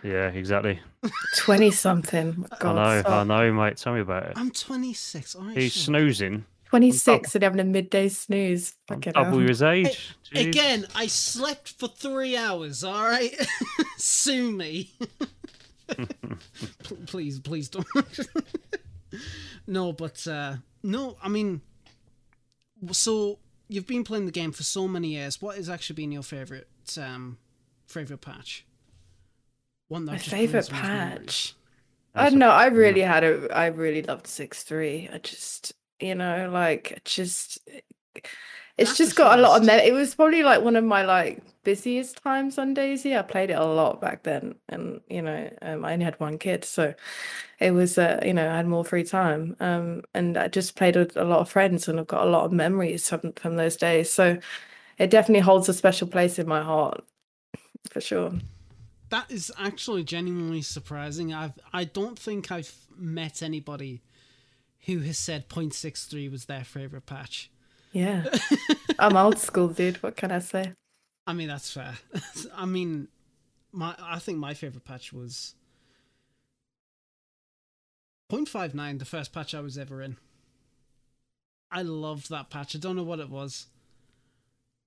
[0.03, 0.79] Yeah, exactly.
[1.37, 2.45] Twenty something.
[2.59, 3.77] God, I know, I know, mate.
[3.77, 4.33] Tell me about it.
[4.35, 5.35] I'm 26.
[5.35, 5.83] All right, He's sure.
[5.85, 6.45] snoozing.
[6.69, 8.73] 26 and having a midday snooze.
[8.89, 9.47] I'm Fucking double hell.
[9.47, 10.15] his age.
[10.33, 10.47] Jeez.
[10.47, 13.35] Again, I slept for three hours, alright?
[13.97, 14.91] Sue me.
[15.89, 17.85] P- please, please don't.
[19.67, 21.61] no, but, uh, no, I mean,
[22.91, 25.41] so you've been playing the game for so many years.
[25.41, 26.67] What has actually been your favourite,
[26.97, 27.37] um,
[27.87, 28.65] favourite patch?
[29.87, 31.25] One that My just favorite brings most memories.
[31.25, 31.55] patch.
[32.15, 32.49] I don't know.
[32.49, 33.47] I really had a.
[33.55, 35.09] I really loved six three.
[35.11, 37.59] I just, you know, like just
[38.77, 39.67] It's That's just got a lot of.
[39.67, 43.17] Me- it was probably like one of my like busiest times on DayZ.
[43.17, 46.37] I played it a lot back then, and you know, um, I only had one
[46.37, 46.93] kid, so
[47.59, 49.55] it was uh, you know I had more free time.
[49.59, 52.45] Um, and I just played with a lot of friends, and I've got a lot
[52.45, 54.11] of memories from from those days.
[54.11, 54.39] So
[54.97, 57.03] it definitely holds a special place in my heart,
[57.89, 58.31] for sure.
[59.09, 61.33] That is actually genuinely surprising.
[61.33, 64.01] I've I don't think I've met anybody
[64.85, 67.50] who has said 0.63 was their favorite patch.
[67.91, 68.25] Yeah,
[68.99, 70.01] I'm old school, dude.
[70.01, 70.73] What can I say?
[71.27, 71.95] I mean, that's fair.
[72.55, 73.07] I mean,
[73.71, 75.55] my I think my favorite patch was
[78.31, 80.17] 0.59, the first patch I was ever in.
[81.69, 82.75] I loved that patch.
[82.75, 83.67] I don't know what it was.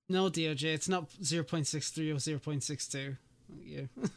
[0.09, 3.17] No, DOJ, it's not 0.63 or 0.62.
[3.63, 3.89] You.
[3.95, 4.11] what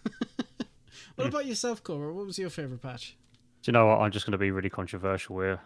[1.18, 1.22] hmm.
[1.22, 2.12] about yourself, Cobra?
[2.12, 3.16] What was your favorite patch?
[3.62, 4.01] Do you know what?
[4.01, 5.61] I'm just going to be really controversial here.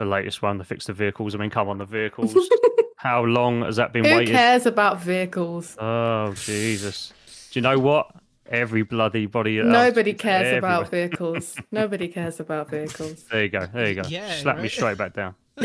[0.00, 1.34] The latest one to fix the vehicles.
[1.34, 2.34] I mean, come on, the vehicles.
[2.96, 4.12] How long has that been waiting?
[4.14, 4.34] Who waiting?
[4.34, 5.76] cares about vehicles?
[5.78, 7.12] Oh Jesus!
[7.50, 8.10] Do you know what?
[8.46, 9.60] Every bloody body.
[9.60, 11.54] uh, Nobody it's cares about vehicles.
[11.70, 13.22] Nobody cares about vehicles.
[13.30, 13.66] There you go.
[13.66, 14.08] There you go.
[14.08, 15.34] Yeah, Slap me straight back down.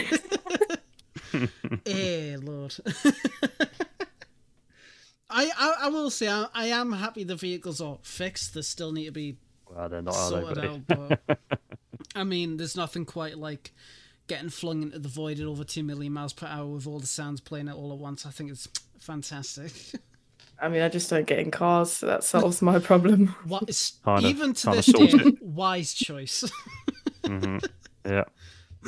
[1.85, 2.73] Eh, Lord.
[5.29, 8.53] I, I I will say I, I am happy the vehicles are fixed.
[8.53, 9.37] They still need to be
[9.69, 10.41] Well, they're not, are they?
[10.41, 11.19] sorted out.
[11.27, 11.39] But
[12.15, 13.73] I mean, there's nothing quite like
[14.27, 17.05] getting flung into the void at over two million miles per hour with all the
[17.07, 18.25] sounds playing it all at once.
[18.25, 18.67] I think it's
[18.99, 19.71] fantastic.
[20.61, 23.27] I mean, I just don't get in cars, so that solves my problem.
[23.45, 25.41] What is Kind of- even to this day it.
[25.41, 26.49] wise choice.
[27.25, 27.57] hmm
[28.05, 28.23] Yeah.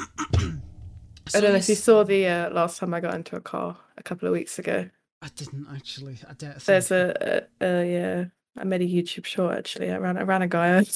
[1.35, 3.75] I don't know if you saw the uh, last time I got into a car
[3.97, 4.89] a couple of weeks ago.
[5.21, 6.17] I didn't actually.
[6.29, 7.17] I dare There's think.
[7.19, 8.25] a, a, a yeah.
[8.57, 9.91] I made a YouTube short actually.
[9.91, 10.89] I ran I ran a guy over.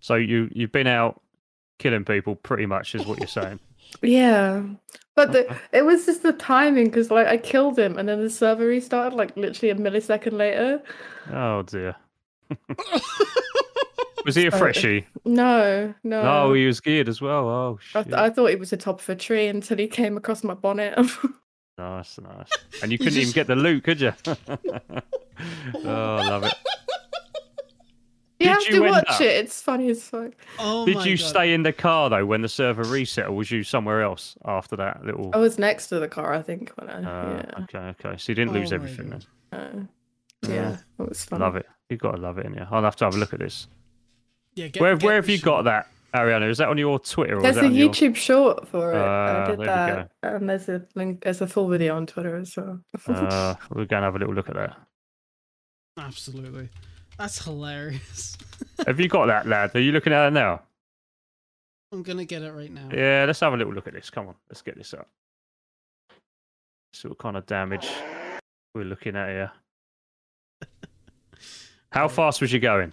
[0.00, 1.20] So you you've been out
[1.78, 3.60] killing people, pretty much, is what you're saying.
[4.02, 4.64] Yeah,
[5.14, 8.28] but the it was just the timing because like I killed him and then the
[8.28, 10.82] server restarted like literally a millisecond later.
[11.32, 11.94] Oh dear.
[14.26, 15.06] Was he a freshie?
[15.24, 16.22] No, no.
[16.22, 17.48] No, he was geared as well.
[17.48, 18.04] Oh I, shit!
[18.06, 20.54] th- I thought he was the top of a tree until he came across my
[20.54, 20.98] bonnet.
[21.78, 22.48] Nice, nice.
[22.82, 24.14] And you couldn't even get the loot, could you?
[24.26, 24.56] oh,
[25.84, 26.54] I love it.
[28.38, 29.44] You Did have you to watch up- it.
[29.44, 30.32] It's funny as fuck.
[30.58, 31.26] oh Did my you God.
[31.26, 34.76] stay in the car though when the server reset, or was you somewhere else after
[34.76, 35.30] that little?
[35.32, 36.70] I was next to the car, I think.
[36.76, 38.16] When I Uh, yeah, Okay, okay.
[38.18, 39.26] So you didn't lose Oh my everything God.
[39.52, 39.88] then.
[40.44, 41.40] uh, yeah, it was fun.
[41.40, 41.66] Love it.
[41.88, 42.66] You've got to love it, in you.
[42.70, 43.68] I'll have to have a look at this.
[44.54, 45.44] Yeah, get, where get where have you shit.
[45.44, 46.48] got that, Ariana?
[46.50, 47.88] Is that on your Twitter or There's is a that on your...
[47.90, 48.96] YouTube short for it.
[48.98, 51.22] Ah, I did there we that, and there's a link.
[51.24, 52.80] There's a full video on Twitter as well.
[53.06, 54.76] Uh, we're going to have a little look at that.
[55.98, 56.68] Absolutely.
[57.18, 58.36] That's hilarious.
[58.86, 59.74] Have you got that, lad?
[59.74, 60.62] Are you looking at it now?
[61.92, 62.88] I'm gonna get it right now.
[62.92, 64.10] Yeah, let's have a little look at this.
[64.10, 65.08] Come on, let's get this up.
[66.92, 67.88] See what kind of damage
[68.74, 69.52] we're looking at here.
[71.90, 72.92] How fast was you going?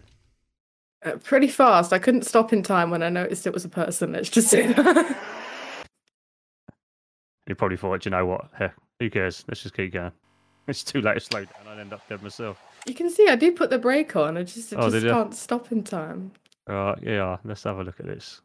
[1.03, 1.91] Uh, pretty fast.
[1.91, 4.13] I couldn't stop in time when I noticed it was a person.
[4.13, 5.17] Let's just say that.
[7.47, 8.49] You probably thought, you know what?
[8.53, 9.43] Heck, who cares?
[9.47, 10.13] Let's just keep going.
[10.67, 11.67] It's too late to slow down.
[11.67, 12.57] I'd end up dead myself.
[12.85, 14.37] you can see I do put the brake on.
[14.37, 16.31] I just, I Oh, just can't stop in time.
[16.69, 18.39] All right, yeah, let's have a look at this.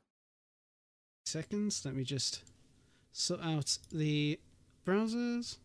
[1.27, 1.83] Seconds.
[1.85, 2.43] Let me just
[3.13, 4.41] sort out the
[4.85, 5.59] browsers.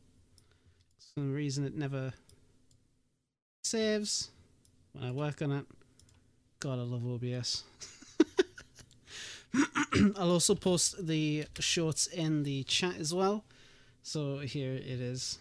[1.00, 2.13] For some reason it never
[3.63, 4.30] saves
[4.94, 5.66] when I work on it.
[6.60, 7.63] God, I love OBS.
[10.16, 13.44] I'll also post the shorts in the chat as well.
[14.02, 15.39] So here it is.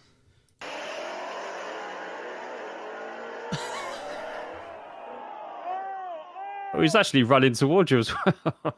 [6.73, 8.75] Oh, he's actually running towards you as well.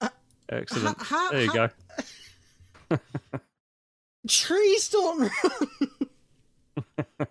[0.00, 0.08] Uh,
[0.48, 0.96] Excellent.
[1.02, 1.68] how- there you how-
[2.90, 2.98] go.
[4.28, 5.30] Trees don't run.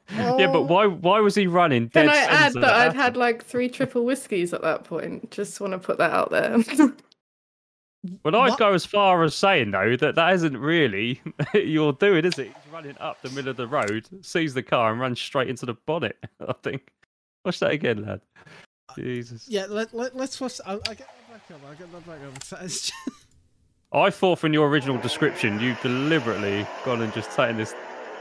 [0.10, 0.62] Yeah, but oh.
[0.64, 0.88] why?
[0.88, 1.90] Why was he running?
[1.90, 5.30] Can I add centre that I'd had like three triple whiskies at that point?
[5.32, 6.58] Just want to put that out there.
[8.24, 8.60] Well, I'd What?
[8.60, 11.20] go as far as saying though that that isn't really
[11.56, 12.48] you're doing, is it?
[12.48, 15.66] He's running up the middle of the road, sees the car, and runs straight into
[15.66, 16.16] the bonnet.
[16.40, 16.92] I think.
[17.44, 18.22] Watch that again, lad.
[18.96, 19.48] Jesus.
[19.48, 20.60] yeah, let, let, let's watch.
[20.66, 21.62] I'll, I'll get that back up.
[21.68, 22.36] I'll get that back up.
[22.36, 22.94] It's- it's just-
[23.94, 27.74] I thought from your original description you deliberately gone and just taken this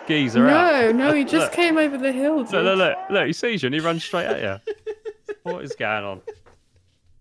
[0.07, 0.95] geezer out.
[0.95, 1.53] no, no, he just Look.
[1.53, 2.37] came over the hill.
[2.39, 4.75] Look, look, look, look, he sees you and he runs straight at you.
[5.43, 6.21] what is going on?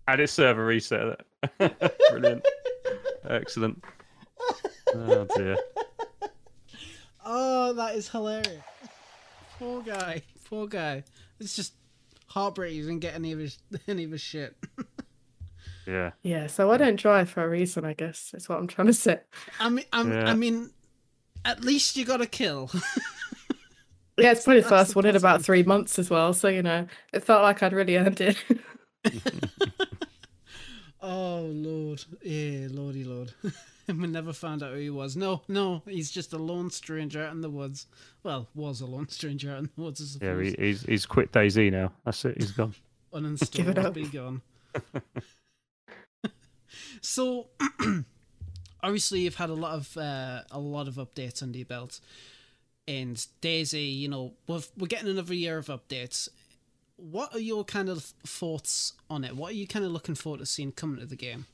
[0.06, 1.20] And it's server reset.
[2.10, 2.44] Brilliant.
[3.28, 3.82] Excellent.
[4.94, 5.56] Oh dear.
[7.24, 8.62] oh, that is hilarious.
[9.58, 10.22] Poor guy.
[10.48, 11.02] Poor guy.
[11.40, 11.72] It's just
[12.34, 12.76] heartbreaking.
[12.76, 14.56] He didn't get any of his any of his shit.
[15.86, 16.12] Yeah.
[16.22, 18.30] Yeah, so I don't drive for a reason, I guess.
[18.32, 19.20] That's what I'm trying to say.
[19.60, 20.30] I mean, I'm, Yeah.
[20.30, 20.70] I mean,
[21.44, 22.70] at least you got a kill.
[24.16, 26.32] Yeah, it's probably the first the one in about three months as well.
[26.32, 28.36] So, you know, it felt like I'd really earned it.
[31.02, 33.32] oh lord, yeah, lordy lord.
[33.86, 35.16] And we never found out who he was.
[35.16, 37.86] No, no, he's just a lone stranger out in the woods.
[38.22, 41.32] Well, was a lone stranger out in the woods, I Yeah, he, he's he's quit
[41.32, 41.92] DayZ now.
[42.04, 42.36] That's it.
[42.38, 42.74] He's gone.
[43.14, 43.94] uninstalled, up.
[43.94, 44.42] be gone.
[47.00, 47.48] so,
[48.82, 52.00] obviously, you've had a lot of uh, a lot of updates under your belt,
[52.88, 56.28] and DayZ, you know, we're we're getting another year of updates.
[56.96, 59.34] What are your kind of thoughts on it?
[59.34, 61.46] What are you kind of looking forward to seeing coming to the game,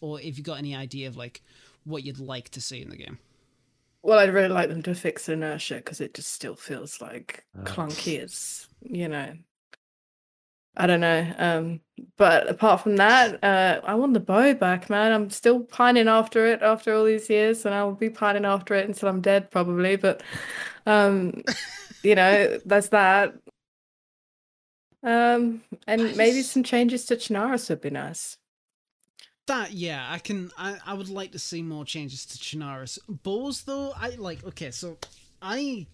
[0.00, 1.42] or if you got any idea of like
[1.86, 3.18] what you'd like to see in the game?
[4.02, 7.62] well, I'd really like them to fix inertia because it just still feels like Oh.
[7.64, 9.32] clunky as, you know.
[10.76, 11.32] I don't know.
[11.38, 11.80] Um,
[12.16, 15.10] but apart from that, uh, I want the bow back, man.
[15.10, 18.86] I'm still pining after it after all these years, and I'll be pining after it
[18.86, 19.96] until I'm dead, probably.
[19.96, 20.22] But,
[20.84, 21.42] um,
[22.04, 23.34] you know, there's that.
[25.02, 28.36] Um, and maybe some changes to Chernarus would be nice.
[29.46, 30.50] That yeah, I can.
[30.58, 32.98] I, I would like to see more changes to Chernarus.
[33.08, 34.44] Bows though, I like.
[34.44, 34.98] Okay, so
[35.40, 35.86] I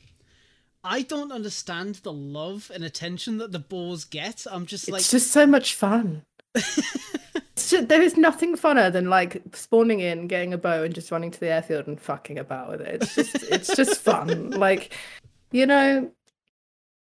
[0.83, 4.47] I don't understand the love and attention that the bows get.
[4.51, 6.23] I'm just like It's just so much fun.
[7.55, 11.11] It's ju- there is nothing funner than like spawning in, getting a bow, and just
[11.11, 13.03] running to the airfield and fucking about with it.
[13.03, 14.51] It's just, it's just fun.
[14.63, 14.95] Like,
[15.51, 16.11] you know,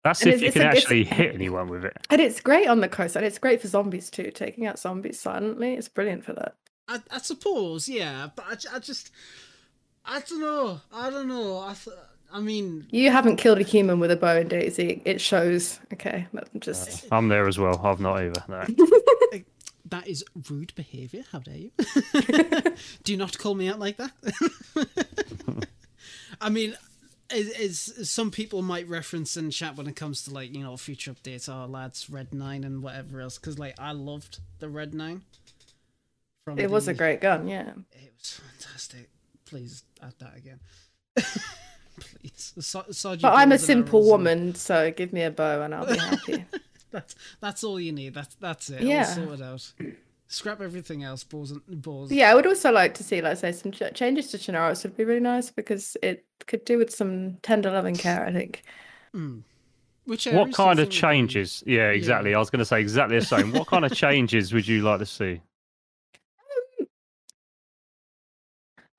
[0.04, 1.98] That's And if it's- you can a- it's- actually hit anyone with it.
[2.10, 4.32] and it's great on the coast, and it's great for zombies too.
[4.32, 6.56] Taking out zombies silently, it's brilliant for that.
[6.88, 9.12] I, I suppose, yeah, but I, I just,
[10.06, 11.60] I don't know, I don't know.
[11.60, 11.98] I, th-
[12.32, 15.02] I mean, You haven't killed a human with a bow and DayZ.
[15.04, 15.80] It shows.
[15.94, 17.80] Okay, I'm just uh, I'm there as well.
[17.86, 18.44] I've not either.
[18.48, 18.64] No.
[19.90, 21.24] that is rude behavior.
[21.32, 21.72] How dare you?
[23.04, 24.12] Do not call me out like that.
[26.42, 26.76] I mean,
[27.32, 30.78] is, is some people might reference in chat when it comes to like you know
[30.78, 31.50] future updates.
[31.50, 33.38] Oh, lads, Red Nine and whatever else.
[33.38, 35.24] Because like I loved the Red Nine.
[36.46, 37.48] From it was a great gun.
[37.48, 37.72] Yeah.
[37.92, 39.10] It was fantastic.
[39.46, 40.60] Please add that again.
[41.16, 42.54] Please.
[42.60, 45.98] So, Sergeant But I'm a simple woman, so give me a bow and I'll be
[45.98, 46.46] happy.
[46.90, 48.14] That's that's all you need.
[48.14, 48.82] That's that's it.
[48.82, 49.00] Yeah.
[49.00, 49.74] All sorted out.
[50.30, 51.24] Scrap everything else.
[51.24, 52.12] Balls and balls.
[52.12, 54.98] Yeah, I would also like to see, like, say, some ch- changes to Chernarus would
[54.98, 58.26] be really nice because it could do with some tender loving care.
[58.26, 58.64] I think.
[59.16, 59.44] Mm.
[60.06, 61.64] Which What areas do you kind of think would be- changes?
[61.66, 62.36] Yeah, exactly.
[62.36, 63.52] I was going to say exactly the same.
[63.54, 65.42] What kind of changes would you like to see?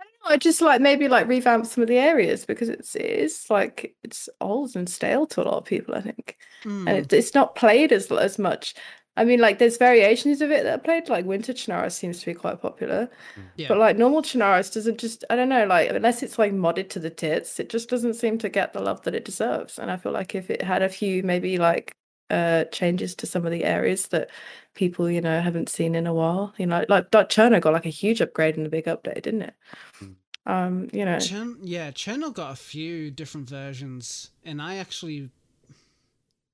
[0.01, 0.35] I don't know.
[0.35, 3.95] I just like maybe like revamp some of the areas because it's it is like
[4.03, 5.95] it's old and stale to a lot of people.
[5.95, 6.89] I think, Mm.
[6.89, 8.75] and it, it's not played as as much.
[9.19, 11.09] I mean, like there's variations of it that are played.
[11.09, 13.11] Like Winter Chernarus seems to be quite popular,
[13.57, 13.67] yeah.
[13.67, 15.25] but like normal Chernarus doesn't just.
[15.29, 15.67] I don't know.
[15.67, 18.81] Like unless it's like modded to the tits, it just doesn't seem to get the
[18.81, 19.77] love that it deserves.
[19.77, 21.93] And I feel like if it had a few maybe like
[22.31, 24.29] uh changes to some of the areas that
[24.75, 27.87] people you know haven't seen in a while, you know, like Dot Cherno got like
[27.87, 29.55] a huge upgrade in the big update, didn't it?
[30.01, 30.15] Mm.
[30.47, 35.29] Um, you know, Chen, yeah, Cherno got a few different versions, and I actually,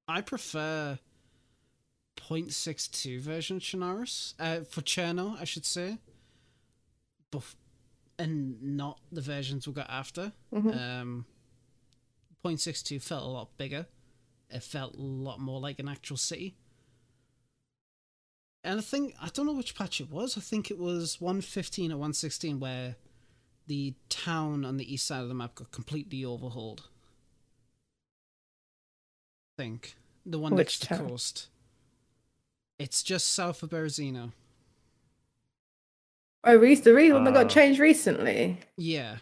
[0.08, 0.98] I prefer
[2.28, 5.98] 0.62 version Chernarus uh, for Cherno, I should say,
[7.32, 7.56] Bef-
[8.18, 10.32] and not the versions we got after.
[10.52, 10.76] Mhm.
[11.00, 11.26] Um,
[12.44, 13.86] 0.62 felt a lot bigger.
[14.50, 16.56] It felt a lot more like an actual city.
[18.62, 20.38] And I think I don't know which patch it was.
[20.38, 22.96] I think it was 115 or 116 where
[23.66, 26.88] the town on the east side of the map got completely overhauled.
[29.58, 31.48] I think the one Which next to the coast.
[32.84, 34.32] It's just south of Berezino.
[36.44, 39.16] oh, Reese, the Reese one that Uh, got changed recently, Yeah,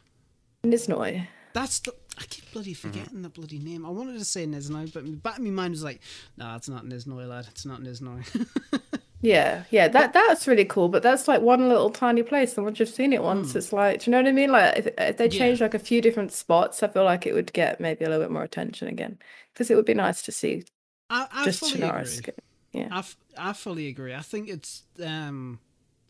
[0.64, 1.28] Nisnoy.
[1.52, 1.94] that's the.
[2.18, 3.86] I keep bloody forgetting the bloody name.
[3.86, 6.00] I wanted to say Niznoy, but back in my mind was like,
[6.36, 7.46] "Nah, it's not Niznoy, lad.
[7.52, 8.24] It's not Niznoy."
[9.24, 10.88] Yeah, yeah, that that's really cool.
[10.88, 13.56] But that's like one little tiny place, and once you've seen it once, Mm.
[13.56, 14.50] it's like, do you know what I mean?
[14.50, 15.38] Like if, if they Yeah.
[15.38, 18.24] change like a few different spots, I feel like it would get maybe a little
[18.24, 19.20] bit more attention again,
[19.52, 20.64] because it would be nice to see
[21.08, 22.18] I, I just fully Chernarus.
[22.18, 22.34] agree.
[22.72, 24.14] Get- I, f- I fully agree.
[24.14, 25.58] I think it's um,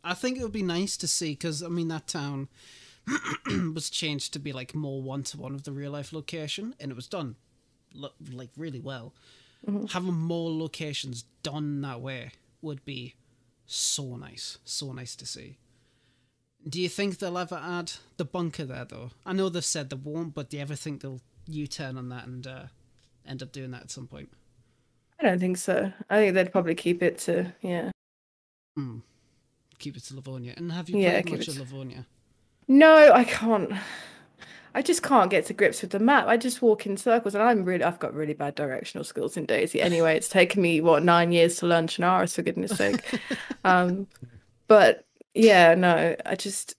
[0.05, 2.49] I think it would be nice to see because I mean that town
[3.75, 6.91] was changed to be like more one to one of the real life location, and
[6.91, 7.37] it was done
[7.95, 9.15] lo- like really well.
[9.67, 9.91] Mhm.
[9.93, 12.31] Having more locations done that way
[12.63, 13.15] would be
[13.67, 15.59] so nice, so nice to see.
[16.69, 19.11] Do you think they'll ever add the bunker there though?
[19.27, 22.27] I know they've said they won't, but do you ever think they'll U-turn on that
[22.27, 22.63] and uh,
[23.27, 24.31] end up doing that at some point?
[25.23, 25.93] I don't think so.
[26.11, 27.91] I think they'd probably keep it to yeah.
[28.75, 29.01] Because
[29.79, 30.55] keep it to Livonia.
[30.57, 32.07] And have you Yeah, played much it of to- Livonia?
[32.68, 33.73] No, I can't.
[34.75, 36.27] I just can't get to grips with the map.
[36.29, 39.47] I just walk in circles, and I'm really, I've got really bad directional skills in
[39.47, 39.81] DayZ.
[39.83, 43.03] Anyway, it's taken me what nine years to learn Chernarus, for goodness sake.
[43.64, 44.09] Um,
[44.66, 45.05] but
[45.35, 46.75] yeah, no, I just,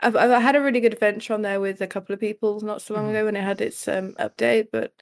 [0.00, 2.82] I've, I've had a really good adventure on there with a couple of people not
[2.82, 3.10] so long Mhm.
[3.10, 4.92] ago when it had its um update, but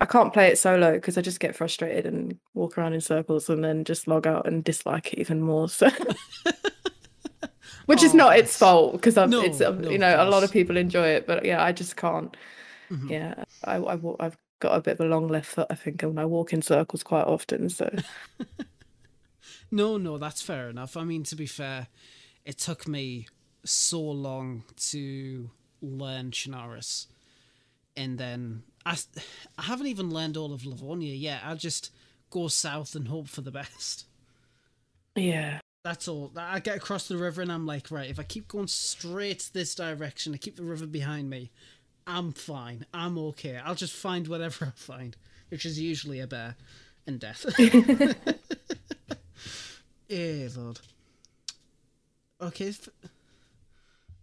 [0.00, 3.48] I can't play it solo because I just get frustrated and walk around in circles
[3.48, 5.68] and then just log out and dislike it even more.
[5.68, 5.88] So.
[7.86, 10.28] Which is Oh, not its fault because I'm, No, it's um, no, you know a
[10.28, 12.34] lot of people enjoy it, but yeah, I just can't.
[12.90, 13.10] Mhm.
[13.10, 16.18] Yeah, I, I I've got a bit of a long left foot, I think, and
[16.18, 17.68] I walk in circles quite often.
[17.68, 17.94] So
[19.70, 20.96] No, no, that's fair enough.
[20.96, 21.88] I mean, to be fair,
[22.44, 23.26] it took me
[23.64, 25.50] so long to
[25.82, 27.06] learn Chernarus.
[27.96, 28.96] And then I,
[29.58, 31.42] I haven't even learned all of Livonia yet.
[31.44, 31.90] I just
[32.30, 34.06] go south and hope for the best.
[35.16, 36.32] yeah, That's all.
[36.36, 39.74] I get across the river and I'm like, right, if I keep going straight this
[39.74, 41.50] direction, I keep the river behind me,
[42.06, 42.84] I'm fine.
[42.92, 43.56] I'm okay.
[43.64, 45.16] I'll just find whatever I find,
[45.48, 46.56] which is usually a bear
[47.06, 47.46] and death.
[50.10, 50.80] Eh, Lord.
[52.40, 52.74] Okay.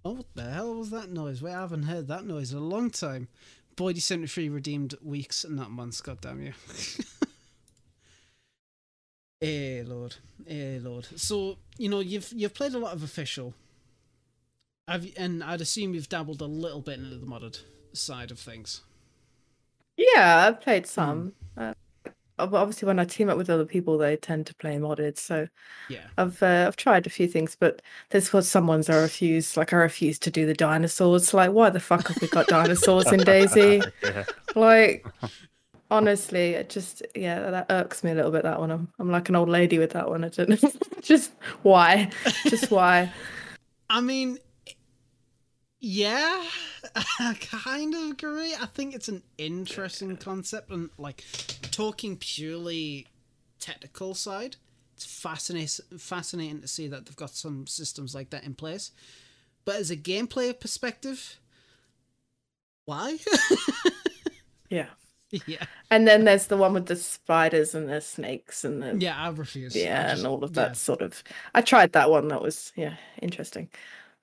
[0.05, 1.41] Oh, what the hell was that noise?
[1.41, 3.28] Wait, I haven't heard that noise in a long time.
[3.76, 6.53] Boydie 73 redeemed weeks, and not months, God damn you.
[9.41, 10.17] Eh, Lord.
[10.47, 11.07] Eh, Lord.
[11.15, 13.55] So, you know, you've you've played a lot of official.
[14.88, 17.59] Have you, and I'd assume you've dabbled a little bit into the modded
[17.93, 18.82] side of things.
[19.97, 21.34] yeah, I've played some.
[21.57, 21.76] Uh, ob-
[22.41, 25.17] obviously, when I team up with other people, they tend to play modded.
[25.17, 25.47] So
[25.87, 26.07] Yeah.
[26.17, 29.57] I've uh, I've tried a few things, but there's was some ones I refuse.
[29.57, 31.33] Like I refuse to do the dinosaurs.
[31.33, 33.91] Like why the fuck have we got dinosaurs in DayZ?
[34.03, 34.25] yeah.
[34.55, 35.05] Like
[35.91, 38.43] honestly, it just yeah, that irks me a little bit.
[38.43, 40.23] That one, I'm I'm like an old lady with that one.
[40.23, 40.71] I don't know,
[41.01, 41.31] just
[41.63, 42.09] why,
[42.45, 43.11] just why.
[43.89, 44.39] I mean,
[45.82, 46.45] yeah,
[47.19, 48.53] I kind of agree.
[48.53, 51.23] I think it's an interesting concept, and like
[51.71, 53.07] talking purely
[53.59, 54.57] technical side,
[54.95, 55.97] it's fascinating.
[55.97, 58.91] Fascinating to see that they've got some systems like that in place.
[59.65, 61.39] But as a gameplay perspective,
[62.86, 63.17] why?
[64.69, 64.88] Yeah.
[65.45, 69.15] yeah, And then there's the one with the spiders and the snakes and the yeah,
[69.17, 69.75] I refuse.
[69.75, 70.63] I yeah, just- and all of yeah.
[70.63, 71.23] that sort of.
[71.53, 72.27] I tried that one.
[72.29, 73.69] That was yeah, interesting.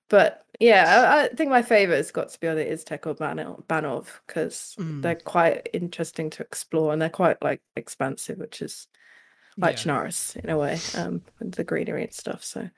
[0.09, 3.65] But yeah, I, I think my favorite has got to be either Iztec or Banov
[3.67, 5.03] Banov because Mm.
[5.03, 8.89] they're quite interesting to explore and they're quite like expansive, which is
[9.61, 9.83] like Yeah.
[9.83, 12.45] Chernarus in a way, um, with the greenery and stuff.
[12.45, 12.71] So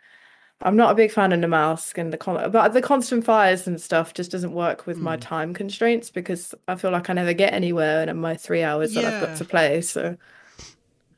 [0.62, 3.80] I'm not a big fan of Namalsk and the con- but the constant fires and
[3.80, 5.20] stuff just doesn't work with my Mm.
[5.20, 8.94] time constraints because I feel like I never get anywhere and in my three hours
[8.94, 9.80] that I've got to play.
[9.82, 10.18] So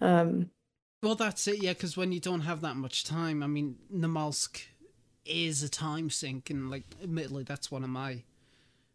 [0.01, 0.51] um
[1.03, 4.61] Well, that's it, yeah, because when you don't have that much time, I mean, Namalsk
[5.25, 8.23] is a time sink, and, like, admittedly, that's one of my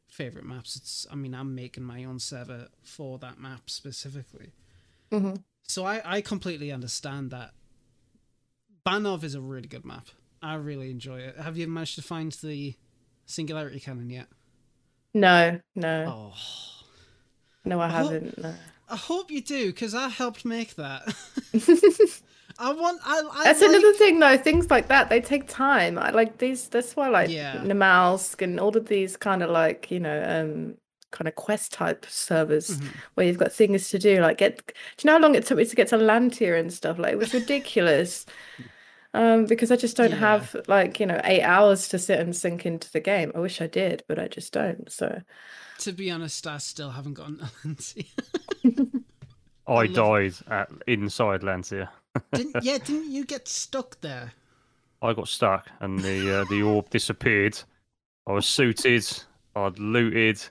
[0.07, 0.75] favorite maps.
[0.75, 4.51] It's, I mean, I'm making my own server for that map specifically.
[5.11, 5.43] mhm.
[5.69, 7.51] So I, I completely understand that.
[8.85, 10.07] Banov is a really good map.
[10.41, 11.35] I really enjoy it.
[11.37, 12.75] Have you managed to find the
[13.25, 14.27] Singularity Cannon yet?
[15.13, 16.05] no, no.
[16.33, 16.33] Oh.
[17.65, 18.37] No, I I haven't.
[18.37, 18.53] No.
[18.89, 21.03] I hope you do, because I helped make that.
[22.59, 22.99] I want.
[23.05, 24.37] I, I That's like- another thing, though.
[24.37, 25.97] Things like that they take time.
[25.99, 26.67] I like these.
[26.69, 27.55] That's why, like Yeah.
[27.63, 30.75] Namalsk and all of these kind of like you know, um,
[31.11, 32.87] kind of quest type servers Mhm.
[33.13, 34.21] where you've got things to do.
[34.21, 34.57] Like get.
[34.67, 36.97] Do you know how long it took me to get to Lantier and stuff?
[36.99, 38.25] Like it was ridiculous.
[39.13, 40.17] um, because I just don't Yeah.
[40.17, 43.31] have like you know eight hours to sit and sink into the game.
[43.35, 44.91] I wish I did, but I just don't.
[44.91, 45.21] So
[45.79, 48.11] To be honest, I still haven't gotten Lancy.
[49.67, 51.89] I love- died at inside Lancia.
[52.33, 52.77] Didn't yeah?
[52.77, 54.33] Didn't you get stuck there?
[55.01, 57.57] I got stuck and the uh, the orb disappeared.
[58.27, 59.07] I was suited,
[59.55, 60.41] I'd looted,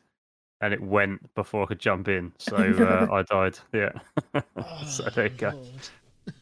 [0.60, 2.32] and it went before I could jump in.
[2.38, 2.56] So
[3.10, 3.58] uh, I died.
[3.72, 3.92] Yeah.
[4.86, 5.62] so there you go.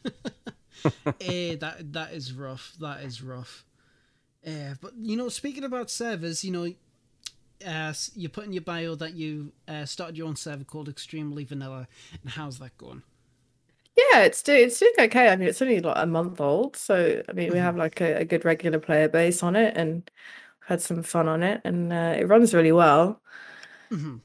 [1.21, 2.73] eh, that that is rough.
[2.79, 3.65] That is rough.
[4.43, 6.71] Yeah, but you know, speaking about servers, you know,
[7.67, 11.43] uh, you put in your bio that you uh, started your own server called Extremely
[11.43, 11.87] Vanilla,
[12.21, 13.01] and how's that going?
[13.97, 15.29] Yeah, it's doing it's doing okay.
[15.29, 18.15] I mean, it's only like a month old, so I mean, we have like a,
[18.21, 20.09] a good regular player base on it, and
[20.65, 23.21] had some fun on it, and uh, it runs really well.
[23.91, 24.21] Mhm.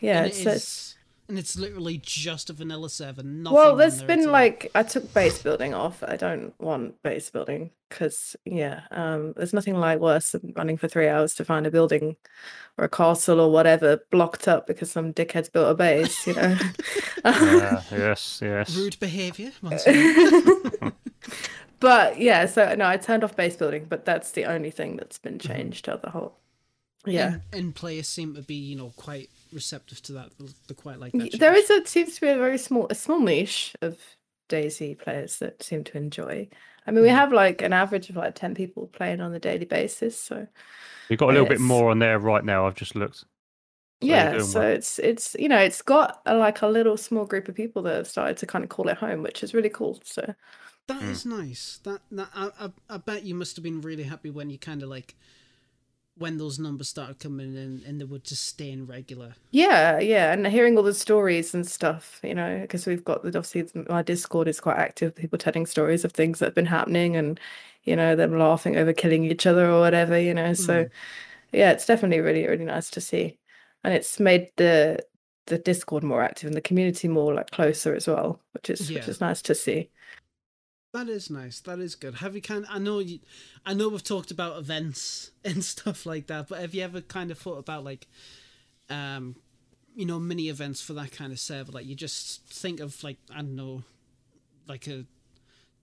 [0.00, 0.89] Yeah, and it's, it's
[1.30, 3.22] and it's literally just a vanilla server.
[3.22, 6.02] Nothing well, on there's there been at like I took base building off.
[6.02, 10.88] I don't want base building because yeah, um, there's nothing like worse than running for
[10.88, 12.16] three hours to find a building
[12.76, 16.26] or a castle or whatever blocked up because some dickhead's built a base.
[16.26, 16.58] You know.
[17.24, 18.76] Yeah, yes, yes.
[18.76, 19.52] rude behaviour.
[21.80, 25.18] but yeah, so no, I turned off base building, but that's the only thing that's
[25.18, 26.38] been changed to the whole.
[27.06, 30.30] Yeah, And, and players seem to be, you know, quite receptive to that.
[30.38, 31.38] They're, they're quite like that.
[31.38, 31.64] there change.
[31.70, 33.98] is a seems to be a very small a small niche of
[34.48, 36.48] DayZ players that seem to enjoy.
[36.86, 37.14] I mean, we Mm.
[37.14, 40.46] have like an average of like ten people playing on a daily basis, so
[41.08, 42.66] We've got a little bit more on there right now.
[42.66, 43.24] I've just looked.
[44.00, 44.70] you're yeah so well.
[44.70, 47.96] it's it's you know it's got a, like a little small group of people that
[47.96, 50.34] have started to kind of call it home which is really cool so
[50.88, 51.10] That Mm.
[51.10, 51.78] is nice.
[51.84, 54.82] That that I, I I bet you must have been really happy when you kind
[54.82, 55.14] of like
[56.20, 59.34] when those numbers started coming in and they were just staying regular.
[59.50, 63.28] yeah yeah and hearing all the stories and stuff you know because we've got the
[63.28, 67.16] obviously my discord is quite active people telling stories of things that have been happening
[67.16, 67.40] and
[67.84, 70.90] you know them laughing over killing each other or whatever you know so mm.
[71.52, 73.38] yeah it's definitely really really nice to see
[73.82, 74.98] and it's made the
[75.46, 78.98] the discord more active and the community more like closer as well which is Yeah.
[78.98, 79.88] which is nice to see
[80.92, 81.60] That is nice.
[81.60, 82.16] That is good.
[82.16, 82.66] Have you kind?
[82.68, 83.20] I know you.
[83.64, 87.30] I know we've talked about events and stuff like that, but have you ever kind
[87.30, 88.08] of thought about like,
[88.88, 89.36] um,
[89.94, 91.72] you know, mini events for that kind of server?
[91.72, 93.84] Like you just think of like I don't know,
[94.66, 95.04] like a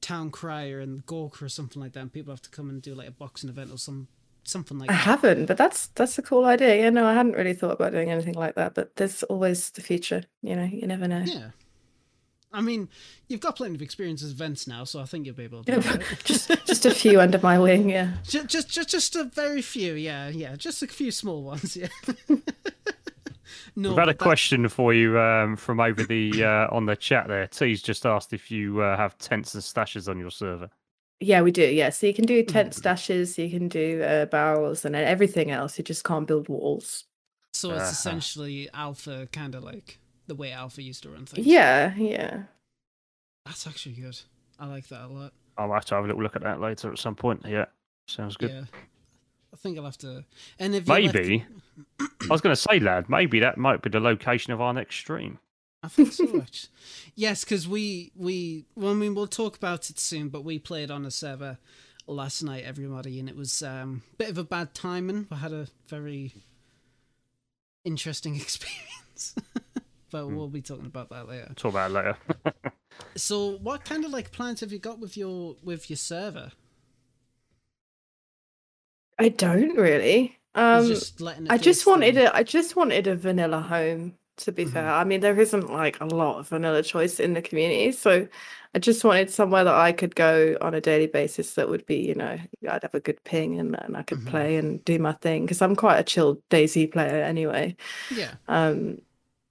[0.01, 2.93] town crier and Gorka or something like that, and people have to come and do
[2.93, 4.09] like a boxing event or some
[4.43, 4.93] something like that.
[4.93, 5.03] I that.
[5.03, 6.75] haven't, but that's that's a cool idea.
[6.75, 9.81] Yeah, no, I hadn't really thought about doing anything like that, but there's always the
[9.81, 10.23] future.
[10.41, 11.23] You know, you never know.
[11.25, 11.51] Yeah.
[12.53, 12.87] I mean,
[13.27, 15.79] you've got plenty of experience as events now, so I think you'll be able to
[15.81, 16.01] do it.
[16.23, 17.89] just just a few under my wing.
[17.89, 18.13] Yeah.
[18.23, 21.87] Just, just, just, just a very few, yeah, yeah, just a few small ones, yeah.
[23.75, 26.95] no, We've had a that- question for you um, from over the uh, on the
[26.95, 27.47] chat there.
[27.47, 30.69] T's just asked if you uh, have tents and stashes on your server.
[31.19, 31.63] Yeah, we do.
[31.63, 35.77] Yeah, so you can do tent stashes, you can do uh, barrels, and everything else.
[35.77, 37.05] You just can't build walls.
[37.53, 37.89] So it's Uh-huh.
[37.89, 41.47] essentially alpha, kind of like the way alpha used to run things.
[41.47, 42.43] Yeah, yeah.
[43.45, 44.19] that's actually good.
[44.59, 45.33] I like that a lot.
[45.57, 47.43] I'll have to have a little look at that later at some point.
[47.47, 47.65] Yeah,
[48.07, 48.51] sounds good.
[48.51, 48.63] Yeah,
[49.53, 50.23] I think I'll have to.
[50.59, 51.45] And if you left- Maybe
[51.99, 54.95] I was going to say, lad, maybe that might be the location of our next
[54.97, 55.39] stream.
[55.83, 56.25] I think so.
[56.33, 56.67] much.
[57.15, 60.91] yes, because we we well, I mean we'll talk about it soon, but we played
[60.91, 61.59] on a server
[62.07, 65.27] last night, everybody, and it was um, a bit of a bad timing.
[65.29, 66.33] We had a very
[67.85, 69.35] interesting experience,
[70.11, 71.55] but we'll be talking about that later.
[71.55, 72.17] Talk about it later.
[73.17, 76.53] So, what kind of like plans have you got with your with your server?
[79.19, 80.37] I don't really.
[80.71, 82.17] You're Um, just letting it I just wanted thing?
[82.17, 84.17] a, I just wanted a vanilla home.
[84.41, 84.91] To be fair, Mhm.
[84.91, 88.27] I mean there isn't like a lot of vanilla choice in the community, so
[88.75, 92.05] I just wanted somewhere that I could go on a daily basis that would be,
[92.07, 92.37] you know,
[92.69, 94.25] I'd have a good ping and, and I could Mhm.
[94.25, 97.75] play and do my thing because I'm quite a chill DayZ player anyway.
[98.09, 98.35] Yeah.
[98.47, 98.99] Um,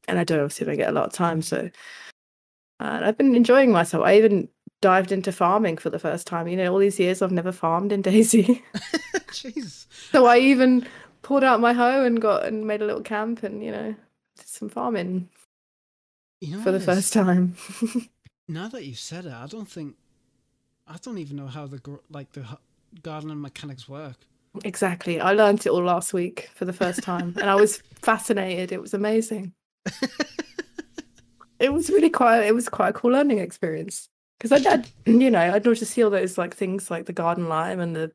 [0.09, 1.71] and I don't obviously don't get a lot of time, so
[2.81, 4.05] and I've been enjoying myself.
[4.05, 4.49] I even
[4.83, 6.47] dived into farming for the first time.
[6.49, 8.63] You know, all these years I've never farmed in DayZ.
[9.29, 9.87] Jeez.
[10.13, 10.87] So I even
[11.23, 13.95] pulled out my hoe and got and made a little camp and you know
[14.37, 15.29] did some farming
[16.41, 17.57] You know for the first time.
[18.49, 19.97] Now that you've said it, I don't think
[20.87, 21.81] I don't even know how the
[22.11, 22.47] like the
[23.03, 24.19] gardening mechanics work.
[24.63, 25.21] exactly.
[25.21, 28.71] I learned it all last week for the first time and I was fascinated.
[28.71, 29.53] It was amazing.
[31.59, 34.09] It was really quite it was quite a cool learning experience.
[34.39, 37.49] Because I did, you know, I'd just see all those like things like the garden
[37.49, 38.13] lime and the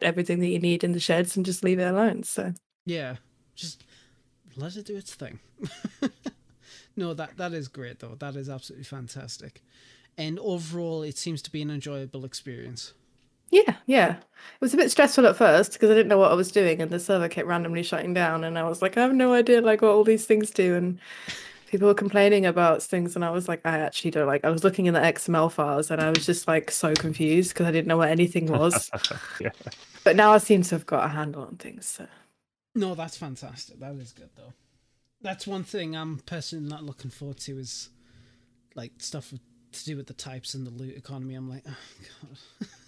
[0.00, 2.24] everything that you need in the sheds and just leave it alone.
[2.24, 2.52] So
[2.84, 3.16] Yeah,
[3.54, 3.84] just
[4.56, 5.38] let it do its thing.
[6.96, 8.16] no, that that is great though.
[8.18, 9.62] That is absolutely fantastic.
[10.18, 12.92] And overall, it seems to be an enjoyable experience.
[13.50, 14.16] Yeah, yeah.
[14.16, 16.80] It was a bit stressful at first because I didn't know what I was doing
[16.80, 19.60] and the server kept randomly shutting down and I was like, I have no idea
[19.60, 20.98] like what all these things do and
[21.66, 24.64] people were complaining about things and I was like, I actually don't like I was
[24.64, 27.86] looking in the XML files and I was just like so confused because I didn't
[27.86, 28.90] know what anything was.
[29.40, 29.50] yeah.
[30.04, 31.86] but now I seem to have got a handle on things.
[31.86, 32.06] So
[32.74, 33.80] No, that's fantastic.
[33.80, 34.52] That is good though.
[35.22, 37.90] That's one thing I'm personally not looking forward to is
[38.74, 39.32] like stuff
[39.72, 41.34] to do with the types and the loot economy.
[41.34, 41.76] I'm like, oh
[42.22, 42.68] god.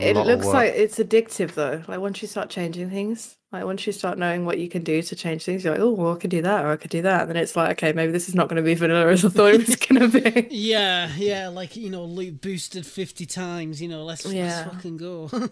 [0.00, 1.82] It looks like it's addictive though.
[1.86, 5.02] Like once you start changing things, like once you start knowing what you can do
[5.02, 7.02] to change things, you're like, oh, well, I could do that or I could do
[7.02, 7.22] that.
[7.22, 9.28] And then it's like, okay, maybe this is not going to be vanilla as I
[9.28, 10.48] thought it was going to be.
[10.56, 13.80] Yeah, yeah, like you know, loot boosted fifty times.
[13.80, 14.64] You know, let's Yeah.
[14.64, 15.30] let's fucking go.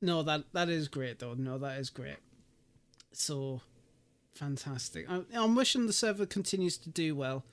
[0.00, 1.34] no, that that is great though.
[1.34, 2.16] No, that is great.
[3.12, 3.60] So
[4.32, 5.10] fantastic.
[5.10, 7.44] I, I'm wishing the server continues to do well,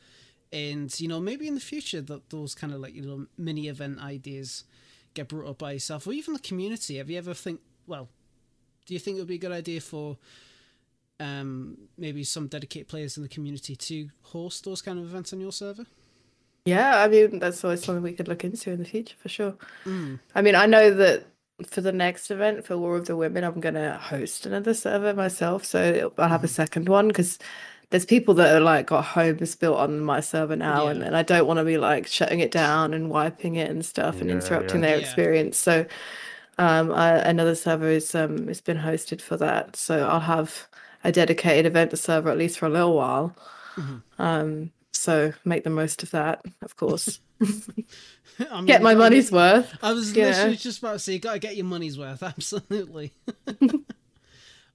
[0.51, 3.67] and you know, maybe in the future that those kind of like you know mini
[3.67, 4.63] event ideas
[5.13, 6.97] get brought up by yourself or even the community.
[6.97, 7.61] Have you ever think?
[7.87, 8.09] Well,
[8.85, 10.17] do you think it would be a good idea for?
[11.17, 15.39] Um, maybe some dedicated players in the community to host those kind of events on
[15.39, 15.85] your server.
[16.65, 19.55] Yeah, I mean that's always something we could look into in the future for sure.
[19.85, 20.19] Mm.
[20.33, 21.27] I mean, I know that
[21.67, 25.63] for the next event for War of the Women, I'm gonna host another server myself,
[25.63, 27.39] so I'll have a second one because
[27.89, 31.07] there's people that are like got homes built on my server now, and, Yeah.
[31.07, 34.21] and I don't want to be like shutting it down and wiping it and stuff
[34.21, 34.87] and Yeah, interrupting yeah.
[34.87, 35.01] their Yeah.
[35.01, 35.57] experience.
[35.57, 35.85] So,
[36.57, 40.67] um, I, another server is um, it's been hosted for that, so I'll have
[41.03, 43.35] a dedicated event server at least for a little while.
[43.77, 44.01] Mhm.
[44.17, 47.19] Um, so make the most of that, of course.
[47.41, 49.73] I mean, Get my you gotta money's worth.
[49.83, 50.29] I was Yeah.
[50.29, 52.23] literally just about to say, you gotta get your money's worth.
[52.23, 53.13] Absolutely.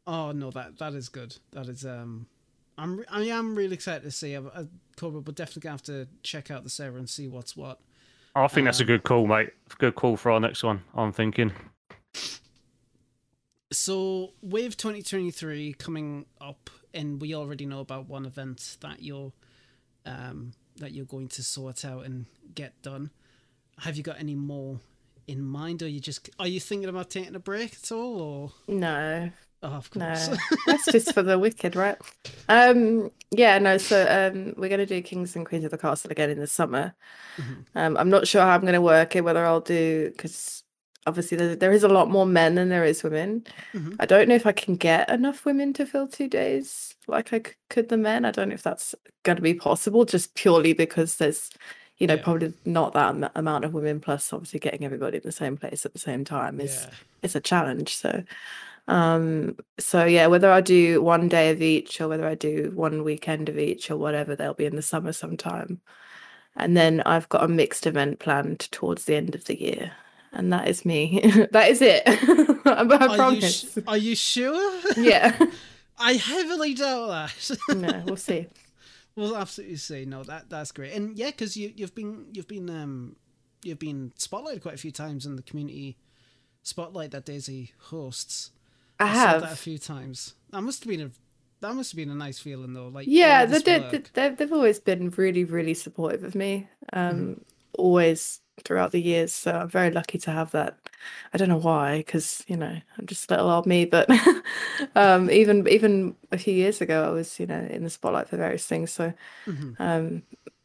[0.06, 1.36] oh no, that that is good.
[1.52, 2.26] That is um,
[2.80, 4.34] I'm I am really excited to see.
[4.34, 4.66] I, I,
[4.96, 7.78] Cobra, but definitely gonna have to check out the server and see what's what.
[8.34, 9.50] I think that's a good call, mate.
[9.78, 10.82] Good call for our next one.
[10.94, 11.52] I'm thinking.
[13.72, 19.32] So with 2023 coming up, and we already know about one event that you're
[20.06, 23.10] um that you're going to sort out and get done.
[23.80, 24.80] Have you got any more
[25.26, 28.52] in mind, or you just are you thinking about taking a break at all, or
[28.66, 29.30] No,
[29.62, 30.14] oh, of No,
[30.66, 31.96] that's just for the wicked, right?
[32.48, 33.78] Um, yeah, no.
[33.78, 36.94] So, um, we're gonna do Kings and Queens of the Castle again in the summer.
[37.36, 37.64] Mhm.
[37.74, 39.22] Um, I'm not sure how I'm gonna work it.
[39.24, 40.62] Whether I'll do because
[41.06, 43.44] obviously there, there is a lot more men than there is women.
[43.72, 43.96] Mhm.
[43.98, 47.40] I don't know if I can get enough women to fill two days like I
[47.70, 48.24] could the men.
[48.24, 51.50] I don't know if that's going to be possible, just purely because there's,
[51.96, 52.22] you know, Yeah.
[52.22, 53.98] probably not that am- amount of women.
[53.98, 56.94] Plus, obviously, getting everybody in the same place at the same time is Yeah.
[57.22, 57.96] it's a challenge.
[57.96, 58.22] So,
[58.90, 63.04] um, so yeah, whether I do one day of each or whether I do one
[63.04, 65.80] weekend of each or whatever, they'll be in the summer sometime.
[66.56, 69.92] And then I've got a mixed event planned towards the end of the year.
[70.32, 71.20] And that is me.
[71.52, 72.02] that is it.
[72.66, 74.80] I Are you, sh- are you sure?
[74.96, 75.38] yeah.
[75.98, 77.76] I heavily doubt that.
[77.76, 78.48] No, we'll see.
[79.14, 80.04] we'll absolutely see.
[80.04, 80.94] No, that that's great.
[80.94, 83.16] And yeah, because you you've been you've been um
[83.62, 85.98] you've been spotlighted quite a few times in the community
[86.62, 88.50] spotlight that DayZ hosts.
[89.00, 90.34] I saw that a few times.
[90.50, 91.10] That must have been a
[91.60, 92.88] that must have been a nice feeling though.
[92.88, 93.82] Like Yeah, they this did.
[93.92, 94.12] work.
[94.14, 96.68] They've, they've always been really, really supportive of me.
[96.92, 97.32] Um, Mm-hmm.
[97.78, 99.32] always throughout the years.
[99.32, 100.78] So I'm very lucky to have that.
[101.32, 103.84] I don't know why, because you know I'm just a little old me.
[103.84, 104.08] But
[104.94, 108.36] um, even even a few years ago, I was you know in the spotlight for
[108.36, 108.90] various things.
[108.90, 109.12] So
[109.46, 109.76] Mhm.
[109.78, 110.22] um,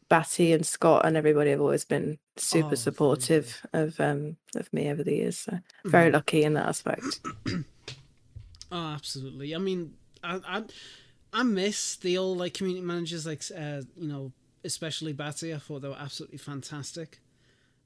[0.08, 4.90] Batty and Scott and everybody have always been super Oh, supportive of um of me
[4.90, 5.38] over the years.
[5.38, 6.14] So very Mhm.
[6.14, 7.20] lucky in that aspect.
[8.72, 9.54] Oh, absolutely.
[9.54, 10.62] I mean, I, I
[11.32, 14.32] I miss the old like community managers, like uh, you know,
[14.64, 15.54] especially Batty.
[15.54, 17.20] I thought they were absolutely fantastic.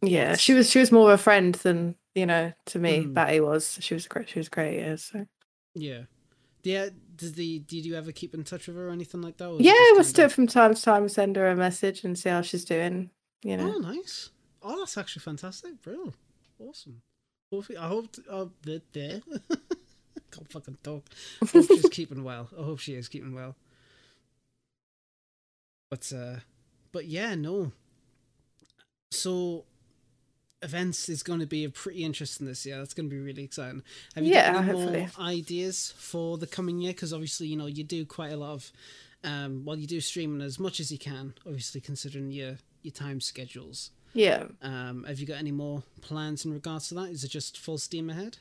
[0.03, 3.05] Yeah, she was she was more of a friend than you know to me.
[3.05, 3.15] Mm.
[3.15, 3.79] Batty was.
[3.81, 4.29] She was great.
[4.29, 4.79] She was great.
[4.79, 4.97] Yeah.
[4.97, 5.27] So
[5.75, 6.03] Yeah.
[6.63, 6.89] Yeah.
[7.17, 9.47] Did the did you ever keep in touch with her or anything like that?
[9.49, 12.05] or was it yeah, we'll still of- from time to time send her a message
[12.05, 13.11] and see how she's doing.
[13.43, 13.75] You know.
[13.77, 14.31] Oh, nice.
[14.63, 16.13] Oh, that's actually fantastic, bro.
[16.59, 17.01] Awesome.
[17.51, 19.21] Hopefully, I hope t- uh, that there.
[20.31, 21.05] Can't fucking talk.
[21.43, 22.49] I hope she's keeping well.
[22.59, 23.57] I hope she is keeping well.
[25.91, 26.37] But uh,
[26.93, 27.73] but yeah, no.
[29.13, 29.65] So,
[30.63, 32.79] events is going to be a pretty interesting this year.
[32.79, 33.83] That's going to be really exciting.
[34.15, 35.01] Have you Yeah, got any hopefully.
[35.01, 36.93] more ideas for the coming year?
[36.93, 38.73] Because obviously, you know, you do quite a lot of.
[39.25, 41.35] Um, well, you do streaming as much as you can.
[41.47, 43.91] Obviously, considering your your time schedules.
[44.15, 44.45] Yeah.
[44.63, 47.11] Um, have you got any more plans in regards to that?
[47.11, 48.39] Is it just full steam ahead?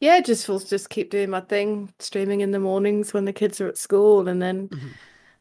[0.00, 3.60] Yeah, just will just keep doing my thing, streaming in the mornings when the kids
[3.60, 4.90] are at school, and then Mhm.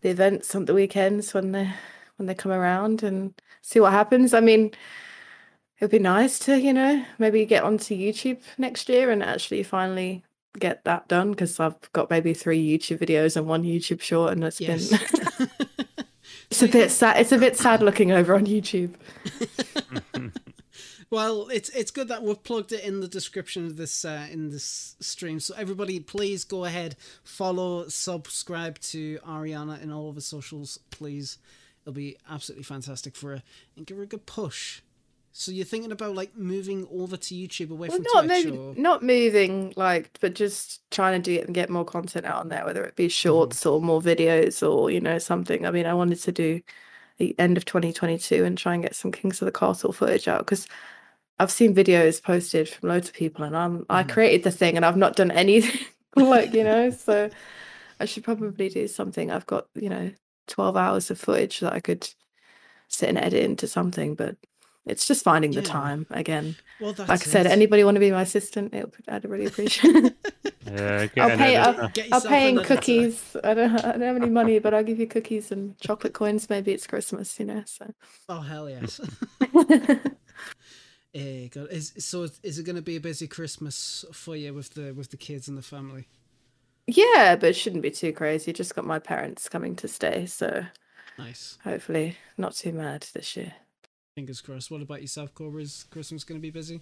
[0.01, 1.69] the events on the weekends when they
[2.17, 4.33] when they come around, and see what happens.
[4.33, 4.71] I mean,
[5.79, 10.23] it'd be nice to you know maybe get onto YouTube next year and actually finally
[10.59, 14.43] get that done because I've got maybe three YouTube videos and one YouTube short, and
[14.43, 14.89] it's Yes.
[14.89, 14.99] been
[16.51, 17.19] it's a bit sad.
[17.19, 18.93] It's a bit sad looking over on YouTube.
[21.13, 24.49] well, it's it's good that we've plugged it in the description of this uh, in
[24.49, 25.39] this stream.
[25.39, 31.37] So everybody, please go ahead, follow, subscribe to Ariana in all of her socials, please.
[31.83, 33.43] It'll be absolutely fantastic for her,
[33.77, 34.81] and give her a good push.
[35.35, 38.57] So you're thinking about like moving over to YouTube away Well, from not Twitch, maybe
[38.57, 42.39] or not moving like, but just trying to do it and get more content out
[42.39, 43.09] on there, whether it be Mm-hmm.
[43.09, 45.65] shorts or more videos or you know something.
[45.65, 46.61] I mean, I wanted to do
[47.17, 50.39] the end of 2022 and try and get some Kings of the Castle footage out
[50.39, 50.65] because
[51.43, 54.09] I've seen videos posted from loads of people, and I'm I Mhm.
[54.09, 55.85] created the thing and I've not done anything
[56.15, 57.29] like you know, so
[57.99, 59.29] I should probably do something.
[59.29, 60.11] I've got you know
[60.47, 62.09] 12 hours of footage that I could
[62.87, 64.37] sit and edit into something, but.
[64.85, 65.79] It's just finding the Yeah.
[65.79, 66.57] time again.
[66.81, 67.53] well, that's Like I said, it.
[67.53, 68.73] anybody want to be my assistant?
[68.73, 70.15] It would, I'd really appreciate it.
[70.67, 71.55] Yeah, I'll pay.
[71.55, 73.37] I'll, I'll pay in cookies.
[73.45, 73.73] I don't.
[73.77, 76.49] I don't have any money, but I'll give you cookies and chocolate coins.
[76.49, 77.63] Maybe it's Christmas, you know.
[77.65, 77.93] So.
[78.27, 78.99] Oh hell yes.
[81.15, 81.67] Eh, God.
[81.69, 85.11] Is so is it going to be a busy Christmas for you with the with
[85.11, 86.07] the kids and the family?
[86.87, 88.51] yeah, but it shouldn't be too crazy.
[88.51, 90.65] Just got my parents coming to stay, so
[91.17, 91.57] Nice.
[91.63, 93.53] hopefully not too mad this year.
[94.15, 94.69] Fingers crossed.
[94.69, 95.61] What about yourself, Cobra?
[95.61, 96.81] Is Christmas going to be busy?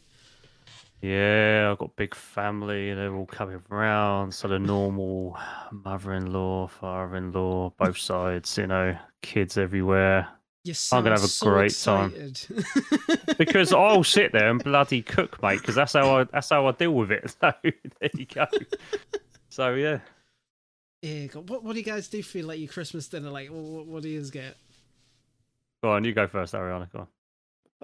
[1.02, 2.94] Yeah, I've got big family.
[2.94, 4.34] They're all coming round.
[4.34, 5.38] So the normal
[5.72, 8.58] mother-in-law, father-in-law, both sides.
[8.58, 10.28] You know, kids everywhere.
[10.64, 12.14] You I'm gonna have a so great time.
[13.38, 15.60] Because I'll sit there and bloody cook, mate.
[15.60, 17.36] Because that's how I that's how I deal with it.
[17.42, 18.46] So there you go.
[19.50, 20.00] So yeah,
[21.02, 21.50] Yeah, God.
[21.50, 23.30] What what do you guys do for like your Christmas dinner?
[23.32, 24.56] Like, what, what do you guys get?
[25.84, 26.04] go on.
[26.04, 26.92] You go first, Ariana.
[26.92, 27.08] Go on.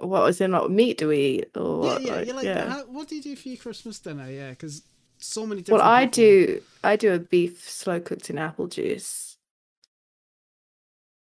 [0.08, 0.52] What was in?
[0.52, 1.50] What meat do we eat?
[1.56, 2.12] Or Yeah, what, yeah.
[2.14, 2.68] like, You're like, yeah.
[2.68, 4.30] How, what do you do for your Christmas dinner?
[4.30, 4.82] Yeah, because
[5.18, 5.82] so many different.
[5.82, 6.62] Well, I people- do.
[6.84, 9.27] I do a beef slow cooked in apple juice,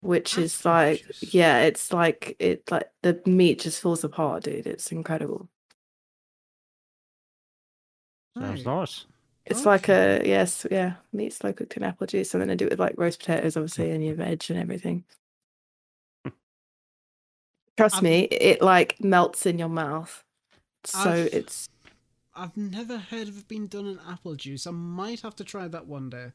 [0.05, 1.35] which is like, juice?
[1.35, 4.67] yeah, it's like it like the meat just falls apart, dude.
[4.67, 5.49] It's incredible.
[8.39, 9.07] Sounds nice.
[9.47, 12.65] It's like a yes, yeah, meat slow cooked in apple juice, and then I do
[12.67, 15.05] it with like roast potatoes, obviously, and your veg and everything.
[17.77, 20.25] Trust I've- me, it like melts in your mouth.
[20.85, 21.69] So I've- it's
[22.37, 24.67] I've never heard of it being done in apple juice.
[24.67, 26.33] I might have to try that one day.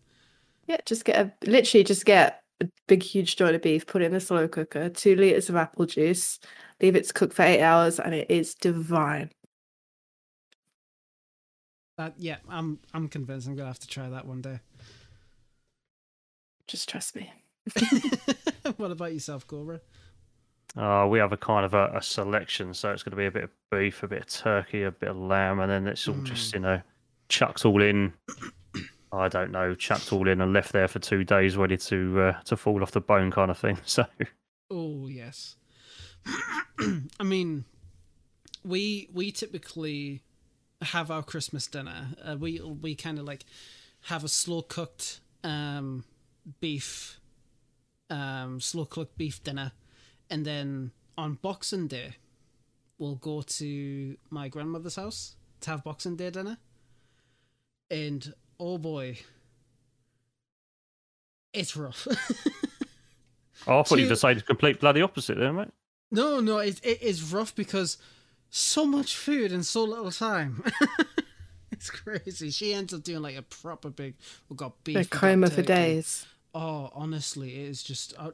[0.67, 4.05] Yeah, just get a literally just get a big huge joint of beef, put it
[4.05, 6.39] in the slow cooker, two liters of apple juice,
[6.82, 9.32] leave it to cook for eight hours, and it is divine.
[11.97, 14.60] That yeah, I'm I'm convinced I'm gonna have to try that one day.
[16.68, 17.32] Just trust me.
[18.78, 19.82] what about yourself, Cobra?
[20.78, 23.32] Uh, we have a kind of a, a selection, so it's going to be a
[23.32, 26.16] bit of beef, a bit of turkey, a bit of lamb, and then it's all
[26.22, 26.80] just you know
[27.28, 28.14] chucked all in.
[29.12, 32.41] I don't know, chucked all in and left there for two days, ready to uh,
[32.43, 33.78] to fall off the bone, kind of thing.
[33.86, 34.05] So
[34.72, 35.55] Oh yes.
[37.20, 37.66] I mean,
[38.64, 40.22] we we typically
[40.82, 42.10] have our Christmas dinner.
[42.24, 43.45] Uh, we we kind of like
[44.03, 46.05] have a slow cooked um,
[46.60, 47.20] beef,
[48.10, 49.72] um, slow cooked beef dinner,
[50.30, 52.16] and then on Boxing Day,
[52.97, 56.57] we'll go to my grandmother's house to have Boxing Day dinner.
[57.91, 59.18] And oh boy,
[61.53, 62.07] it's rough.
[63.68, 65.70] Oh, I thought you Two- decided to complete bloody opposite there, mate.
[66.12, 67.97] No, no, it, it is rough because
[68.49, 70.64] so much food in so little time.
[71.72, 72.49] it's crazy.
[72.49, 74.16] She ends up doing like a proper big.
[74.47, 74.95] We've got beef.
[74.95, 76.26] A we've got coma for days.
[76.53, 78.14] Oh, honestly, it is just.
[78.18, 78.32] Uh,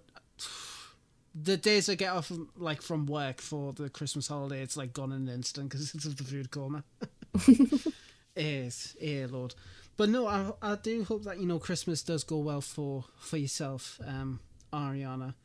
[1.34, 4.94] the days I get off of, like from work for the Christmas holiday, it's like
[4.94, 6.84] gone in an instant because it's of the food coma.
[7.48, 7.92] it
[8.36, 9.54] is, yeah, Lord.
[9.98, 13.38] But no, I I do hope that you know Christmas does go well for for
[13.38, 14.40] yourself, um,
[14.74, 15.36] Ariana.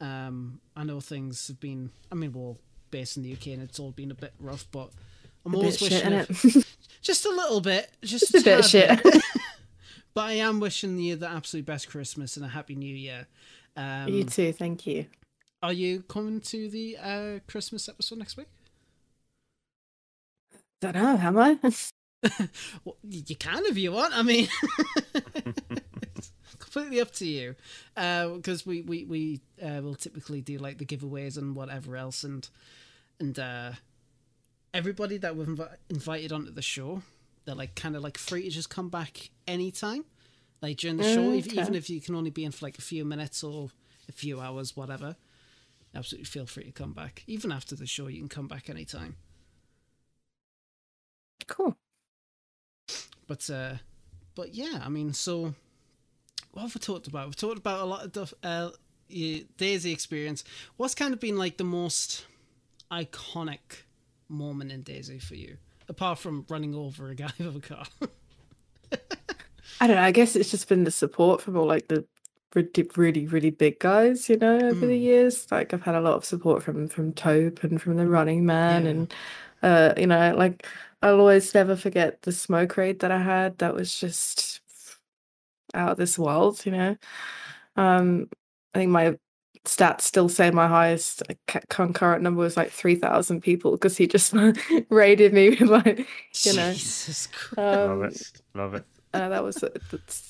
[0.00, 1.90] Um, I know things have been.
[2.12, 4.66] I mean, we're all based in the UK and it's all been a bit rough,
[4.70, 4.90] but
[5.44, 6.56] I'm A always shit, wishing innit?
[6.56, 6.66] it-
[7.02, 9.02] just a little bit, just, Just a bit tad shit.
[9.02, 9.22] bit.
[10.14, 13.26] but I am wishing you the absolute best Christmas and a happy New Year.
[13.76, 15.06] Um, you too, thank you.
[15.62, 18.48] Are you coming to the uh, Christmas episode next week?
[20.80, 21.58] Don't know, am I?
[22.84, 24.16] Well, you can if you want.
[24.16, 24.48] I mean,
[26.02, 27.54] it's completely up to you.
[27.94, 32.48] Because we we we uh, will typically do like the giveaways and whatever else, and
[33.20, 33.72] and uh,
[34.74, 37.02] everybody that we've invi- invited onto the show,
[37.44, 40.04] they're like kind of like free to just come back anytime,
[40.62, 42.82] like during the show, if, even if you can only be in for like a
[42.82, 43.70] few minutes or
[44.08, 45.16] a few hours, whatever.
[45.94, 47.24] Absolutely feel free to come back.
[47.26, 49.16] Even after the show, you can come back anytime.
[51.46, 51.76] cool.
[53.28, 53.74] But uh,
[54.34, 55.54] but yeah, I mean, so
[56.52, 57.26] what have we talked about?
[57.26, 58.34] We've talked about a lot of stuff.
[58.42, 58.70] Uh,
[59.10, 60.42] DayZ experience.
[60.76, 62.26] What's kind of been like the most
[62.90, 63.84] iconic
[64.28, 65.58] moment in DayZ for you,
[65.88, 67.84] apart from running over a guy with a car?
[69.80, 70.02] I don't know.
[70.02, 72.04] I guess it's just been the support from all like the
[72.96, 75.02] really, really, big guys, you know, over the Mm.
[75.02, 75.46] years.
[75.52, 78.84] Like I've had a lot of support from from Tope and from the Running Man,
[78.84, 78.90] Yeah.
[78.90, 79.14] and
[79.62, 80.66] uh, you know, like
[81.02, 83.58] I'll always never forget the smoke raid that I had.
[83.58, 84.60] That was just
[85.74, 86.96] out of this world, you know.
[87.76, 88.28] Um,
[88.74, 89.16] I think my
[89.64, 91.22] stats still say my highest
[91.68, 94.34] concurrent number was like three thousand people because he just
[94.90, 96.06] raided me with like
[96.44, 97.58] You know, Jesus Christ.
[97.62, 98.32] Love it.
[98.54, 98.86] Love it.
[99.14, 99.68] uh, that was uh,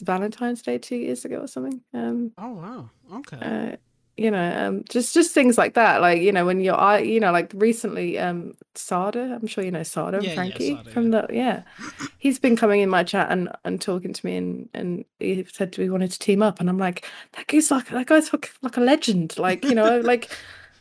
[0.02, 1.80] Valentine's Day two years ago or something.
[1.94, 2.90] Um, Oh wow.
[3.14, 3.38] Okay.
[3.40, 3.76] uh,
[4.18, 6.00] you know, um, just just things like that.
[6.00, 9.38] Like you know, when you're, I, you know, like recently, um, Sada.
[9.40, 11.62] I'm sure you know Sada Yeah, and yeah, Frankie Sada, from the yeah.
[12.18, 15.76] He's been coming in my chat and and talking to me and and he said
[15.78, 18.76] we wanted to team up and I'm like that guy's like that guy's like, like
[18.76, 19.38] a legend.
[19.38, 20.30] Like you know, like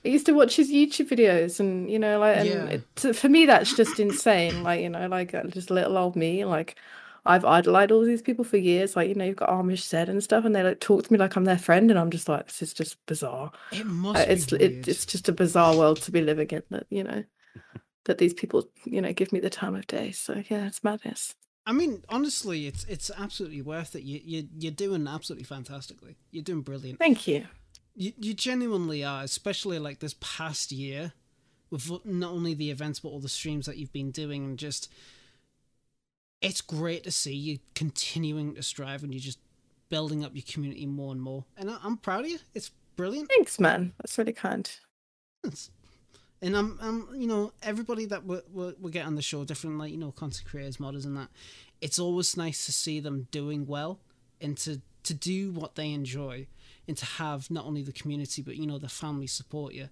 [0.04, 2.78] I used to watch his YouTube videos and you know like and Yeah.
[3.04, 4.64] it, for me that's just insane.
[4.64, 6.44] Like you know, like uh, just little old me.
[6.46, 6.76] Like
[7.28, 8.96] I've idolized all these people for years.
[8.96, 11.20] Like you know, you've got Amish said and stuff, and they like talk to me
[11.20, 13.52] like I'm their friend, and I'm just like this is just bizarre.
[13.72, 16.64] It must Uh, be it's it, it's just a bizarre world to be living in
[16.72, 17.24] that you know
[18.06, 21.36] that these people you know give me the time of day so yeah it's madness
[21.66, 24.04] I mean, honestly, it's it's absolutely worth it.
[24.04, 26.16] You you you're doing absolutely fantastically.
[26.32, 26.98] You're doing brilliant.
[26.98, 27.46] thank you
[27.94, 31.12] You you genuinely are, especially like this past year,
[31.70, 34.90] with not only the events but all the streams that you've been doing, and just
[36.42, 39.40] it's great to see you continuing to strive and you're just
[39.90, 41.46] building up your community more and more.
[41.58, 42.40] And I, I'm proud of you.
[42.54, 43.30] It's brilliant.
[43.30, 44.70] thanks man that's really kind
[45.44, 45.70] It's-
[46.42, 49.78] And I'm, I'm, you know, everybody that we we we get on the show, different
[49.80, 51.30] like you know content creators, modders, and that.
[51.82, 54.00] It's always nice to see them doing well
[54.40, 56.46] and to to do what they enjoy,
[56.88, 59.90] and to have not only the community but you know the family support you,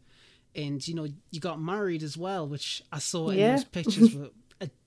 [0.56, 4.30] and you know you got married as well, which I saw in those pictures were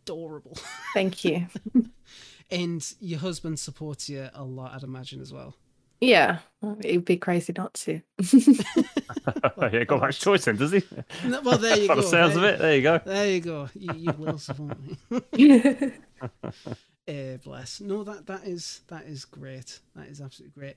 [0.09, 0.57] adorable,
[0.95, 1.47] thank you
[2.51, 5.55] and your husband supports you a lot, I'd imagine as well.
[6.01, 6.39] yeah
[6.83, 8.01] it'd be crazy not to
[9.73, 10.83] yeah, got much choice then, does he?
[11.25, 12.01] No, well, there you By go.
[12.03, 13.01] the sounds of there, it, there you go.
[13.05, 13.69] there you go.
[13.75, 15.93] You, you will support me.
[17.07, 17.81] Eh, bless.
[17.81, 19.81] No, that that is that is great.
[19.97, 20.77] That is absolutely great.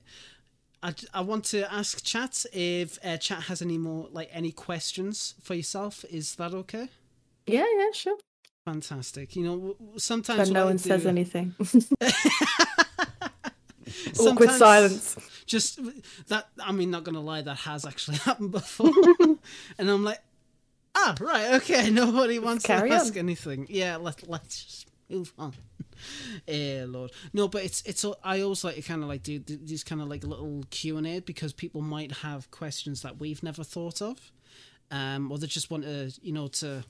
[0.82, 5.34] I, I want to ask chat if uh, chat has any more like any questions
[5.42, 6.04] for yourself.
[6.10, 6.88] Is that okay?
[7.46, 8.16] yeah yeah sure
[8.64, 9.34] Fantastic.
[9.36, 11.54] You know, sometimes but no one says anything
[14.20, 15.80] awkward silence Just
[16.28, 16.48] that.
[16.60, 18.92] I mean, not gonna lie, that has actually happened before,
[19.78, 20.20] and I'm like,
[20.94, 21.90] ah, right, okay.
[21.90, 23.18] Nobody wants to ask on.
[23.18, 23.66] anything.
[23.68, 25.54] Yeah, let let's just move on.
[26.48, 27.12] Eh, Lord.
[27.32, 28.04] No, but it's it's.
[28.24, 31.06] I always like to kind of like do these kind of like little Q and
[31.06, 34.32] A because people might have questions that we've never thought of,
[34.90, 36.84] um, or they just want to you know to,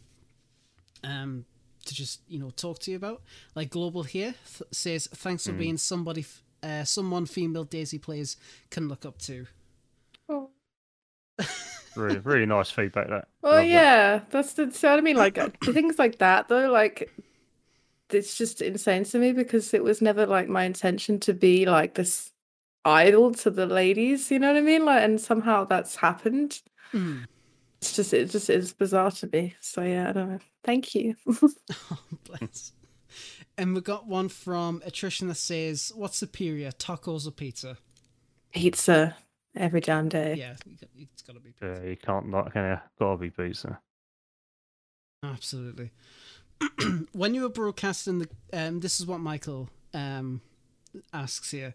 [1.05, 1.45] um,
[1.87, 3.22] to just you know talk to you about.
[3.55, 8.37] Like Global here th- says, thanks for being somebody, f- uh, someone female DayZ players
[8.70, 9.47] can look up to.
[10.28, 10.51] oh.
[11.95, 13.09] Really, really nice feedback.
[13.09, 13.28] That.
[13.43, 13.68] Well, Love that.
[13.68, 15.16] yeah, that's the so what I mean.
[15.16, 17.12] Like uh, things like that, though, like
[18.09, 21.93] it's just insane to me because it was never like my intention to be like
[21.93, 22.30] this
[22.87, 24.30] idol to the ladies.
[24.30, 24.87] You know what I mean?
[24.87, 26.62] Like, and somehow that's happened.
[26.95, 27.26] Mm.
[27.83, 29.57] It's just it just is bizarre to me.
[29.59, 30.39] So yeah, I don't know.
[30.62, 31.16] Thank you.
[31.91, 32.70] Oh, bless.
[33.59, 37.76] And we got one from attrition that says, "What's superior, tacos or pizza?"
[38.55, 39.16] Pizza
[39.57, 40.37] every damn day.
[40.37, 41.80] Yeah, you got- it's got to be pizza.
[41.83, 42.53] Yeah, you can't not.
[42.53, 42.78] Can you?
[43.01, 43.80] Gotta be pizza.
[45.24, 45.91] Absolutely.
[47.12, 50.41] when you were broadcasting the, um, this is what Michael um
[51.12, 51.74] asks here.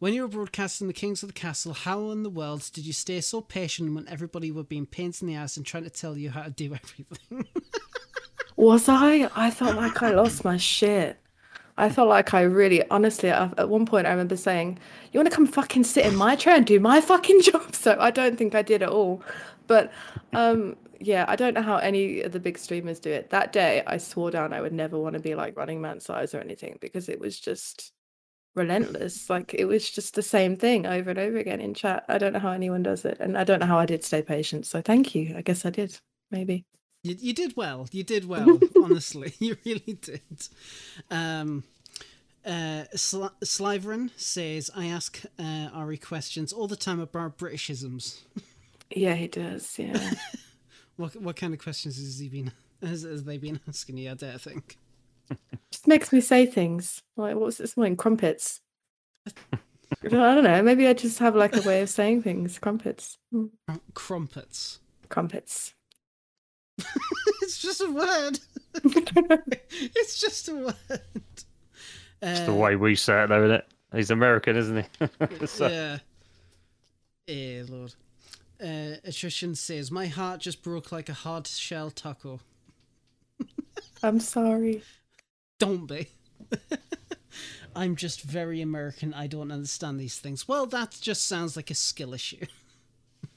[0.00, 2.92] When you were broadcasting the Kings of the Castle, how in the world did you
[2.92, 6.18] stay so patient when everybody were being pains in the ass and trying to tell
[6.18, 7.46] you how to do everything?
[8.56, 9.30] Was I?
[9.34, 11.18] I felt like I lost my shit.
[11.76, 14.78] I felt like I really, honestly, at one point I remember saying,
[15.12, 17.96] "You want to come fucking sit in my chair and do my fucking job?" So
[17.98, 19.22] I don't think I did at all.
[19.66, 19.92] But
[20.32, 23.30] um, yeah, I don't know how any of the big streamers do it.
[23.30, 26.34] That day, I swore down I would never want to be like running man size
[26.34, 27.92] or anything because it was just
[28.54, 29.28] relentless.
[29.28, 32.04] Like it was just the same thing over and over again in chat.
[32.08, 34.22] I don't know how anyone does it, and I don't know how I did stay
[34.22, 34.66] patient.
[34.66, 35.34] So thank you.
[35.36, 35.98] I guess I did.
[36.30, 36.64] Maybe.
[37.02, 37.88] You, you did well.
[37.92, 38.58] You did well.
[38.82, 40.48] honestly, you really did.
[41.10, 41.64] Um,
[42.44, 48.20] uh, Slytherin says, "I ask uh, Ari questions all the time about Britishisms.
[48.94, 49.76] Yeah, he does.
[49.76, 50.12] Yeah.
[50.96, 52.52] What what kind of questions has he been?
[52.80, 54.10] Has, has they been asking you?
[54.10, 54.76] I dare think.
[55.70, 58.60] Just makes me say things like "What's was this morning crumpets
[59.26, 59.58] i
[60.02, 63.50] don't know maybe i just have like a way of saying things crumpets Mm,
[63.94, 64.80] Crumpets.
[65.08, 65.74] crumpets
[67.42, 68.38] it's just a word.
[68.84, 70.74] it's just a word.
[72.20, 73.66] It's Uh, the way we say it, though, isn't it?
[73.94, 74.84] He's American, isn't
[75.40, 75.46] he?
[75.46, 75.98] so, Yeah.
[77.28, 77.94] Eh, Lord.
[78.60, 82.40] Uh, attrition says, "My heart just broke like a hard shell taco."
[84.02, 84.82] i'm sorry
[85.58, 86.08] Don't be.
[87.76, 89.12] I'm just very American.
[89.14, 90.46] I don't understand these things.
[90.46, 92.46] Well, that just sounds like a skill issue.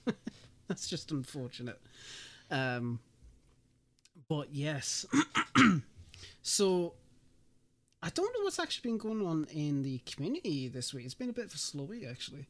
[0.68, 1.80] That's just unfortunate.
[2.52, 3.00] Um,
[4.28, 5.06] but yes.
[6.42, 6.94] so,
[8.04, 11.06] I don't know what's actually been going on in the community this week.
[11.06, 12.48] It's been a bit of a slow week, actually.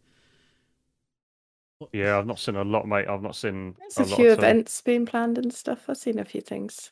[1.80, 3.08] What- Yeah, I've not seen a lot, mate.
[3.08, 4.44] I've not seen There's a, a few at all.
[4.44, 5.86] events being planned and stuff.
[5.88, 6.92] I've seen a few things.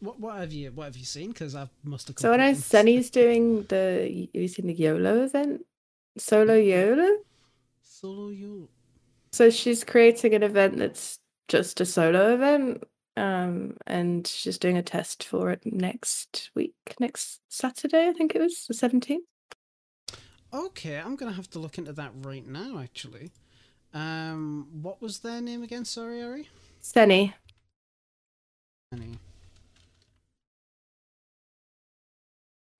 [0.00, 1.28] What what have you what have you seen?
[1.28, 2.18] Because I must have.
[2.18, 4.28] So I know Sunny's doing the.
[4.34, 5.66] Have you seen the YOLO event?
[6.16, 7.18] Solo YOLO.
[7.82, 8.68] solo YOLO.
[9.32, 12.84] So she's creating an event that's just a solo event,
[13.16, 18.40] um, and she's doing a test for it next week, next Saturday, I think it
[18.40, 19.26] was the seventeenth.
[20.52, 22.78] Okay, I'm gonna have to look into that right now.
[22.78, 23.30] Actually,
[23.92, 25.84] um, what was their name again?
[25.84, 26.48] Sorry, Ari.
[26.80, 27.34] Senny.
[28.92, 29.18] Any.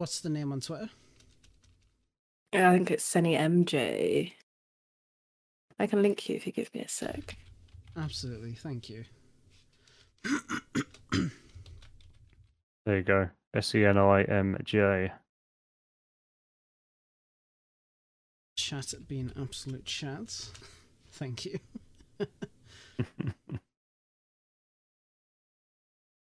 [0.01, 0.89] What's the name on Twitter?
[2.55, 4.33] I think it's Senny MJ.
[5.79, 7.37] I can link you if you give me a sec.
[7.95, 9.05] Absolutely, thank you.
[12.87, 13.29] There you go.
[13.55, 15.13] S E N I M J.
[18.57, 20.51] Chat at being absolute chats.
[21.13, 21.59] Thank you.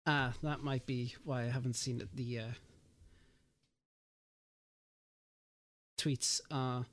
[0.07, 2.16] Ah, that might be why I haven't seen it.
[2.16, 2.51] The uh,
[6.06, 6.86] tweets are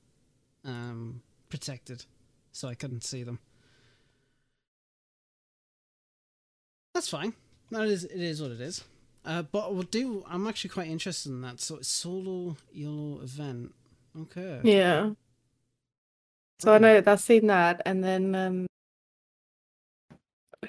[0.64, 2.04] um, protected,
[2.52, 3.38] so I couldn't see them.
[6.94, 7.34] That's fine.
[7.70, 8.84] That is, it is what it is.
[9.24, 10.24] Uh, but we'll do.
[10.28, 11.60] I'm actually quite interested in that.
[11.60, 13.74] So it's solo YOLO event.
[14.20, 14.60] Okay.
[14.62, 15.10] Yeah.
[16.58, 18.66] So I know I've seen that, and then um,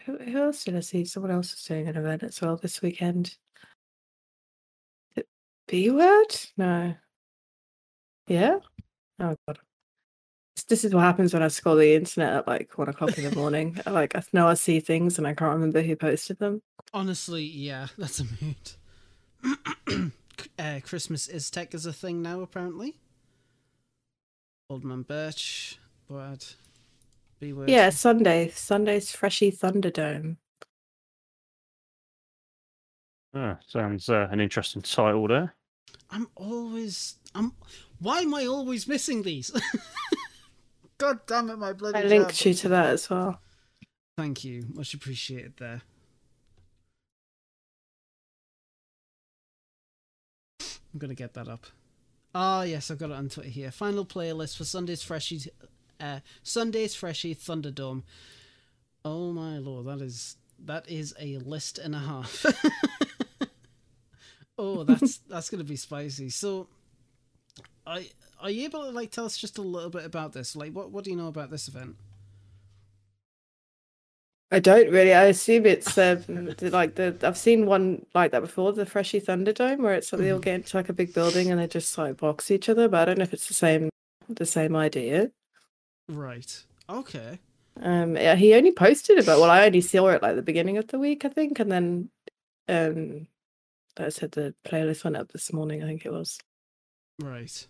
[0.06, 1.06] who, who else did I see?
[1.06, 3.36] Someone else is doing an event as well this weekend.
[5.68, 6.36] B word?
[6.58, 6.96] No.
[8.28, 8.60] Yeah.
[9.20, 9.60] Oh god.
[10.56, 13.24] This- This is what happens when I scroll the internet at like one o'clock in
[13.30, 13.80] the morning.
[13.86, 16.62] I, like I know I see things and I can't remember who posted them.
[16.94, 20.14] Honestly, yeah, that's a mood.
[20.60, 22.98] uh, Christmas is tech is a thing now, apparently.
[24.70, 26.46] Old Man Birch, Brad,
[27.40, 27.70] B word.
[27.70, 28.50] Yeah, Sunday.
[28.50, 30.38] Sunday's Freshy Thunderdome.
[33.36, 35.56] Ah, sounds uh, an interesting title there.
[36.10, 37.16] I'm always.
[37.34, 37.52] I'm.
[38.04, 39.50] Why am I always missing these?
[40.98, 41.98] God damn it, my bloody.
[41.98, 42.10] I job.
[42.10, 43.40] linked you to that as well.
[44.18, 45.82] Thank you, much appreciated there.
[50.62, 51.66] I'm gonna get that up.
[52.36, 53.72] Oh yes, I've got it on Twitter here.
[53.72, 55.50] Final playlist for Sunday's Freshie,
[56.00, 58.04] uh, Sunday's Freshie Thunderdome.
[59.06, 62.46] Oh my lord, that is that is a list and a half.
[64.58, 66.30] oh, that's that's gonna be spicy.
[66.30, 66.68] So,
[67.86, 68.10] I
[68.40, 70.56] are you able to like tell us just a little bit about this?
[70.56, 71.96] Like, what what do you know about this event?
[74.52, 75.14] I don't really.
[75.14, 79.80] I assume it's um, like the I've seen one like that before, the Freshy Thunderdome,
[79.80, 80.44] where it's like they all Mhm.
[80.44, 82.88] get into like a big building and they just like box each other.
[82.88, 83.90] But I don't know if it's the same
[84.30, 85.32] the same idea.
[86.08, 86.64] Right.
[86.88, 87.40] Okay.
[87.82, 89.40] Um, yeah, he only posted about.
[89.40, 92.10] Well, I only saw it like the beginning of the week, I think, and then
[92.68, 93.28] um,
[93.98, 95.82] I said the playlist went up this morning.
[95.82, 96.38] I think it was.
[97.20, 97.66] Right.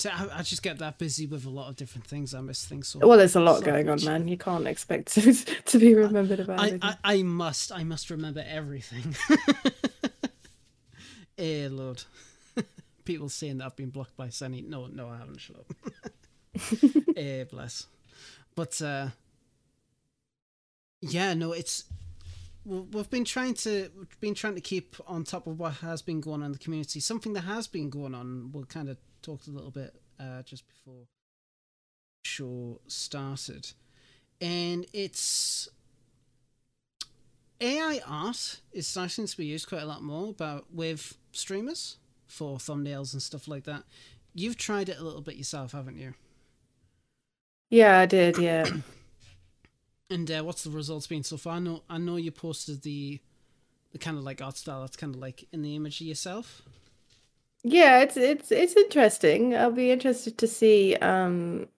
[0.00, 2.34] So I, I just get that busy with a lot of different things.
[2.34, 3.06] I miss things so.
[3.06, 4.28] Well, there's a lot so going on, man.
[4.28, 6.78] You can't expect to, to be remembered about I.
[6.82, 9.14] I I must I must remember everything.
[11.38, 12.02] eh, Lord.
[13.04, 14.62] People saying that I've been blocked by Sunny.
[14.62, 15.40] No, no, I haven't.
[15.40, 17.16] Shut up.
[17.16, 17.86] eh, bless.
[18.54, 19.08] But uh,
[21.02, 21.84] yeah, no, it's
[22.64, 23.90] we- we've been trying to
[24.20, 27.00] been trying to keep on top of what has been going on in the community.
[27.00, 28.50] Something that has been going on.
[28.52, 31.06] We'll kind of talked a little bit uh, just before
[32.22, 33.72] the show started,
[34.40, 35.68] and it's
[37.60, 42.56] AI art is starting to be used quite a lot more but with streamers for
[42.58, 43.84] thumbnails and stuff like that.
[44.34, 46.14] You've tried it a little bit yourself, haven't you?
[47.70, 48.38] yeah, I did.
[48.38, 48.66] Yeah.
[50.12, 51.54] And uh, what's the results been so far?
[51.54, 53.20] I know, I know you posted the
[53.92, 56.62] the kind of like art style that's kind of like in the image of yourself.
[57.62, 59.54] Yeah, it's it's it's interesting.
[59.54, 61.68] I'll be interested to see um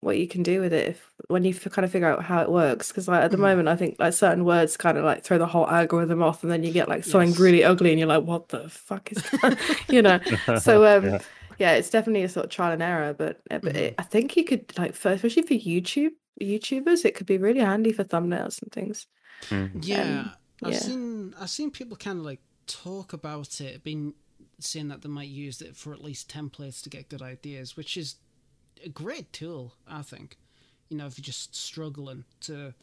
[0.00, 2.42] what you can do with it if when you f- kind of figure out how
[2.42, 2.88] it works.
[2.88, 3.38] Because like at the Mhm.
[3.38, 6.52] moment, I think like certain words kind of like throw the whole algorithm off, and
[6.52, 7.40] then you get like something Yes.
[7.40, 9.58] really ugly, and you're like, "What the fuck is that?"
[9.90, 10.20] you know.
[10.54, 11.18] So um, Yeah.
[11.58, 11.72] yeah.
[11.74, 13.14] it's definitely a sort of trial and error.
[13.14, 13.76] But, uh, but Mhm.
[13.76, 17.60] it, I think you could like, for, especially for YouTube YouTubers, it could be really
[17.60, 19.06] handy for thumbnails and things.
[19.50, 19.84] Mm.
[19.84, 20.80] Yeah, Um, I've yeah.
[20.80, 24.14] seen I've seen people kind of like talk about it, been
[24.64, 27.96] saying that they might use it for at least templates to get good ideas, which
[27.96, 28.16] is
[28.84, 30.36] a great tool, I think.
[30.88, 32.74] You know, if you're just struggling to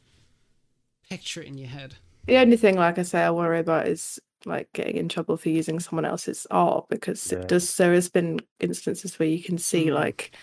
[1.10, 1.96] picture it in your head.
[2.26, 5.50] The only thing, like I say, I worry about is like getting in trouble for
[5.50, 7.40] using someone else's art because Yeah.
[7.40, 7.76] it does.
[7.78, 9.96] There has been instances where you can see Mhm.
[9.96, 10.36] like,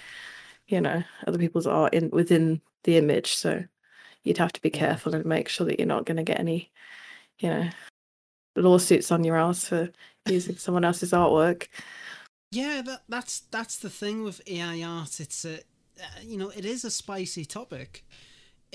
[0.66, 3.34] you know, other people's art in within the image.
[3.36, 3.64] So
[4.22, 6.72] you'd have to be careful and make sure that you're not going to get any,
[7.38, 7.70] you know,
[8.56, 9.90] lawsuits on your ass for
[10.26, 11.68] using someone else's artwork.
[12.50, 15.20] Yeah, that that's that's the thing with AI art.
[15.20, 18.04] It's a, uh, you know, it is a spicy topic,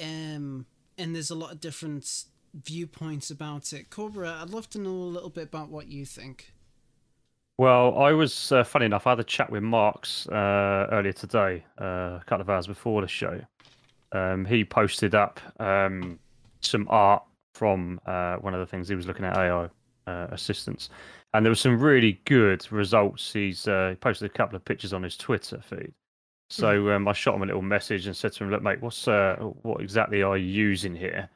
[0.01, 0.65] um,
[0.97, 3.89] and there's a lot of different viewpoints about it.
[3.89, 6.53] Cobra, I'd love to know a little bit about what you think.
[7.57, 9.05] Well, I was uh, funny enough.
[9.05, 13.01] I had a chat with Marks uh, earlier today, uh, a couple of hours before
[13.01, 13.41] the show.
[14.11, 16.19] Um, he posted up um,
[16.61, 17.23] some art
[17.59, 19.67] from uh, one of the things he was looking at AI
[20.07, 20.89] uh, assistants,
[21.33, 23.33] and there were some really good results.
[23.33, 25.93] He's uh, he posted a couple of pictures on his Twitter feed.
[26.49, 29.05] So um, I shot him a little message and said to him, "Look, mate, what's
[29.05, 31.29] what exactly are you using here?"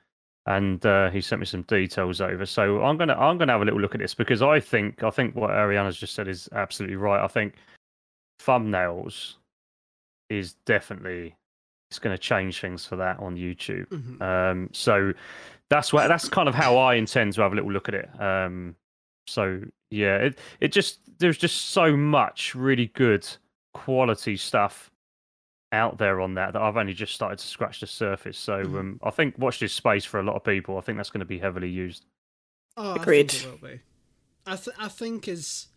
[0.45, 2.45] and uh, he sent me some details over.
[2.45, 5.09] So I'm gonna I'm gonna have a little look at this because I think I
[5.09, 7.23] think what Ariana's just said is absolutely right.
[7.23, 7.55] I think
[8.41, 9.35] thumbnails
[10.29, 11.35] is definitely
[11.93, 13.85] it's going to change things for that on YouTube.
[13.89, 14.19] Mhm.
[14.21, 15.13] Um, so
[15.69, 18.09] that's what that's kind of how I intend to have a little look at it.
[18.19, 18.75] Um,
[19.27, 23.27] so yeah, it it just there's just so much really good
[23.75, 24.89] quality stuff
[25.71, 28.37] out there on that that I've only just started to scratch the surface.
[28.39, 28.79] So Mhm.
[28.79, 30.77] um, I think watch this space for a lot of people.
[30.79, 32.05] I think that's going to be heavily used.
[32.75, 33.29] Oh, Agreed.
[33.29, 33.79] I think it will be.
[34.47, 35.67] I th- I think is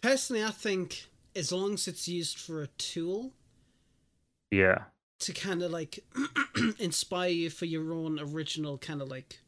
[0.00, 3.32] personally, I think as long as it's used for a tool
[4.52, 4.84] Yeah,
[5.20, 6.00] to kind of like
[6.78, 9.40] inspire you for your own original kind of like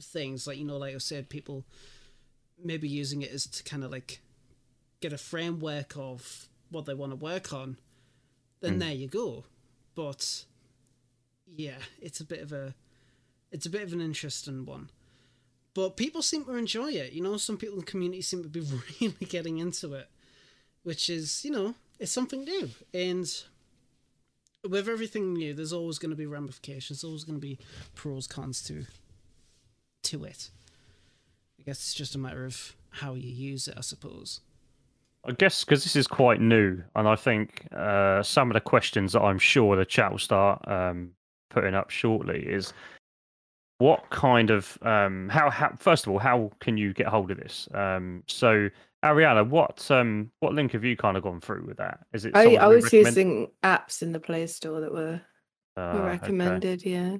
[0.00, 1.64] things, like you know, like I said, people
[2.62, 4.20] maybe using it as to kind of like
[5.00, 7.76] get a framework of what they want to work on.
[8.60, 8.78] Then Mm.
[8.80, 9.44] there you go.
[9.94, 10.44] But
[11.46, 12.74] yeah, it's a bit of a
[13.52, 14.90] it's a bit of an interesting one.
[15.74, 17.12] But people seem to enjoy it.
[17.12, 18.60] You know, some people in the community seem to be
[19.00, 20.08] really getting into it,
[20.84, 22.70] which is, you know, it's something new.
[22.92, 23.26] And
[24.68, 27.00] with everything new, there's always going to be ramifications.
[27.00, 27.58] There's always going to be
[27.94, 28.84] pros, cons to
[30.04, 30.50] to it.
[31.58, 34.40] I guess it's just a matter of how you use it, I suppose.
[35.26, 39.12] I guess because this is quite new, and I think uh, some of the questions
[39.12, 41.12] that I'm sure the chat will start um,
[41.48, 42.74] putting up shortly is
[43.78, 47.38] what kind of um, how, how first of all how can you get hold of
[47.38, 47.68] this?
[47.74, 48.68] Um, so
[49.04, 52.00] Ariana, what um, what link have you kind of gone through with that?
[52.12, 55.20] Is it I, I was recommend- using apps in the Play Store that were,
[55.76, 56.08] Ah, were okay.
[56.08, 56.84] recommended.
[56.84, 57.16] Yeah.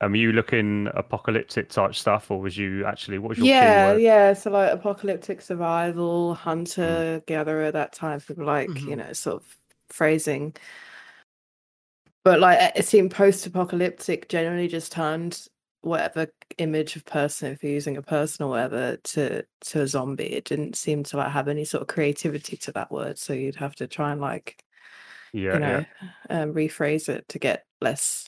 [0.00, 3.84] Um, were you looking apocalyptic type stuff, or was you actually what was your Yeah,
[3.84, 4.02] keyword?
[4.02, 4.32] yeah.
[4.32, 6.38] So like apocalyptic survival, Mm.
[6.38, 9.06] hunter, gatherer, that type of like, you Mhm.
[9.06, 9.56] know, sort of
[9.88, 10.54] phrasing.
[12.24, 15.46] But like it seemed post-apocalyptic generally just turned
[15.82, 16.28] whatever
[16.58, 20.32] image of person, if you're using a person or whatever, to to a zombie.
[20.32, 23.18] It didn't seem to like have any sort of creativity to that word.
[23.18, 24.64] So you'd have to try and like,
[25.32, 25.84] Yeah, you know,
[26.30, 28.26] um, rephrase it to get less.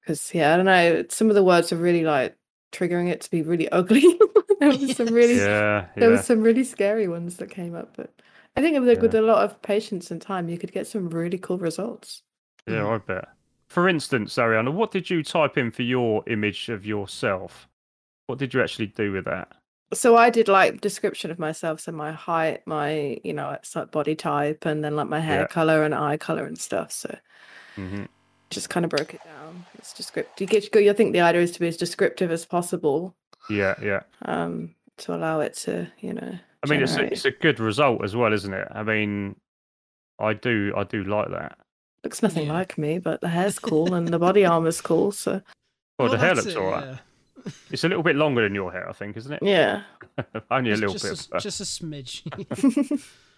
[0.00, 1.04] Because yeah, I don't know.
[1.08, 2.36] Some of the words are really like
[2.72, 4.18] triggering it to be really ugly.
[4.60, 6.16] there was some really yeah, there yeah.
[6.16, 8.12] was some really scary ones that came up, but
[8.56, 11.38] I think with, with a lot of patience and time, you could get some really
[11.38, 12.22] cool results.
[12.66, 13.28] Yeah, I bet.
[13.74, 17.68] For instance, Ariana, what did you type in for your image of yourself?
[18.28, 19.48] What did you actually do with that?
[19.92, 23.90] So I did like description of myself, so my height, my you know, it's like
[23.90, 25.46] body type, and then like my hair Yeah.
[25.48, 26.92] color and eye color and stuff.
[26.92, 27.18] So
[27.74, 28.04] hmm
[28.48, 29.64] just kind of broke it down.
[29.74, 30.40] It's descriptive.
[30.40, 33.16] You get, you think the idea is to be as descriptive as possible,
[33.50, 34.02] Yeah, yeah.
[34.24, 36.38] um, to allow it to, you know.
[36.62, 38.68] I mean, it's a, it's a good result as well, isn't it?
[38.70, 39.34] I mean,
[40.20, 41.58] I do I do like that.
[42.04, 42.52] Looks nothing Yeah.
[42.52, 45.10] like me, but the hair's cool and the body armor's cool.
[45.12, 45.40] So
[45.98, 46.84] Well, the hair looks it, all right.
[46.84, 46.98] yeah.
[47.70, 49.42] It's a little bit longer than your hair, I think, isn't it?
[49.42, 49.82] yeah,
[50.50, 51.38] Only a Just- little just bit.
[51.38, 52.22] A, just a smidge.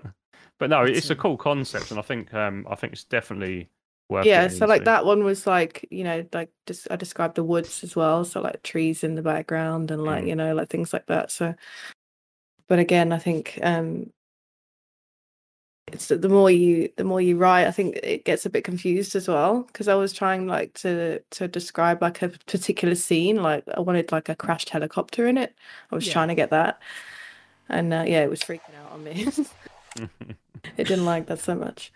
[0.60, 3.70] but no, That's it's a cool concept, and I think um I think it's definitely
[4.10, 4.26] worth.
[4.26, 7.44] yeah getting so like that one was like you know like just i described the
[7.46, 10.28] woods as well so like trees in the background and like Mm.
[10.28, 11.56] you know like things like that so
[12.68, 14.12] but again i think um
[15.88, 19.16] it's the more you the more you write i think it gets a bit confused
[19.16, 23.64] as well because i was trying like to to describe like a particular scene like
[23.76, 25.56] i wanted like a crashed helicopter in it
[25.92, 26.14] i was Yeah.
[26.14, 26.80] trying to get that
[27.70, 29.28] and uh, yeah it was freaking out on me
[30.78, 31.92] it didn't like that so much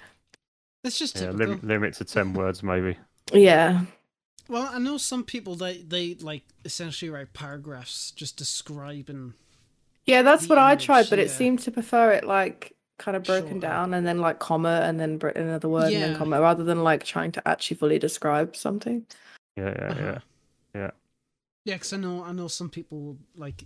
[0.83, 2.97] It's just yeah, lim- limit to ten words maybe.
[3.33, 3.85] yeah
[4.47, 9.33] Well, I know some people they they like essentially write paragraphs just describing.
[10.05, 13.23] Yeah, that's the what I tried, but it seemed to prefer it like kind of
[13.23, 13.59] broken Shorter.
[13.67, 16.83] down and then like comma and then br- another word and then comma rather than
[16.83, 19.05] like trying to actually fully describe something.
[19.57, 20.01] Yeah, yeah, Uh-huh.
[20.01, 20.19] yeah.
[20.81, 20.91] yeah.
[21.65, 23.65] Yeah, because I know I know some people like.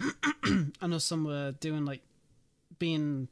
[0.80, 2.02] I know some were doing like
[2.78, 3.28] being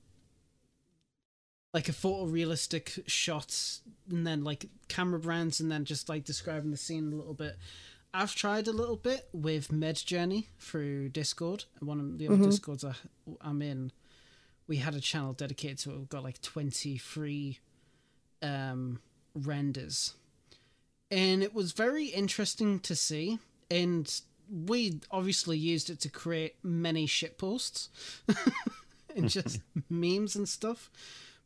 [1.74, 3.80] like a photorealistic shot
[4.10, 7.56] and then like camera brands and then just like describing the scene a little bit.
[8.14, 11.64] I've tried a little bit with Midjourney through Discord.
[11.80, 12.44] One of the other Mhm.
[12.50, 12.94] Discords I,
[13.42, 13.92] I'm in,
[14.66, 15.98] we had a channel dedicated to it.
[15.98, 17.58] We've got like 23
[18.42, 19.00] um,
[19.34, 20.14] renders.
[21.10, 23.38] And it was very interesting to see.
[23.70, 24.12] And
[24.50, 27.88] we obviously used it to create many shit posts
[29.16, 30.90] and just memes and stuff.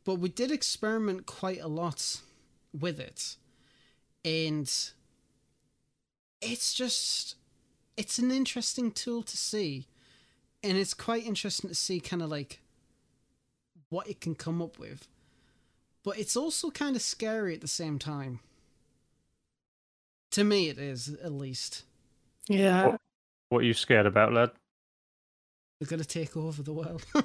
[0.04, 2.20] But we did experiment quite a lot
[2.78, 3.36] with it.
[4.24, 4.72] And
[6.40, 7.36] it's just
[7.96, 9.86] it's an interesting tool to see.
[10.62, 12.60] And it's quite interesting to see kind of like
[13.90, 15.06] what it can come up with.
[16.02, 18.40] But it's also kind of scary at the same time.
[20.32, 21.84] To me it is, at least.
[22.48, 22.96] Yeah.
[23.48, 24.50] What are you scared about, lad?
[25.80, 27.04] They're gonna take over the world.
[27.14, 27.24] Well,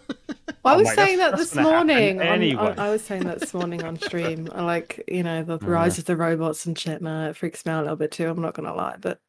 [0.74, 2.20] I Oh, was mate, saying that's- that this gonna morning.
[2.22, 2.74] on- on- anyway.
[2.78, 4.50] I was saying that this morning on stream.
[4.52, 5.68] I like, you know, the Yeah.
[5.70, 7.02] rise of the robots and shit.
[7.02, 8.28] Man, it freaks me out a little bit too.
[8.28, 9.20] I'm not gonna lie, but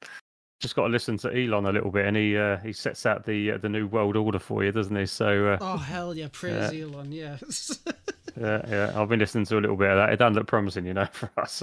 [0.67, 3.25] Just got to listen to Elon a little bit, and he uh, he sets out
[3.25, 5.07] the uh, the new world order for you, doesn't he?
[5.07, 7.79] So uh, oh hell yeah, praise Elon, yes.
[8.37, 10.13] yeah, yeah, I've been listening to a little bit of that.
[10.13, 11.63] It doesn't look promising, you know, for us.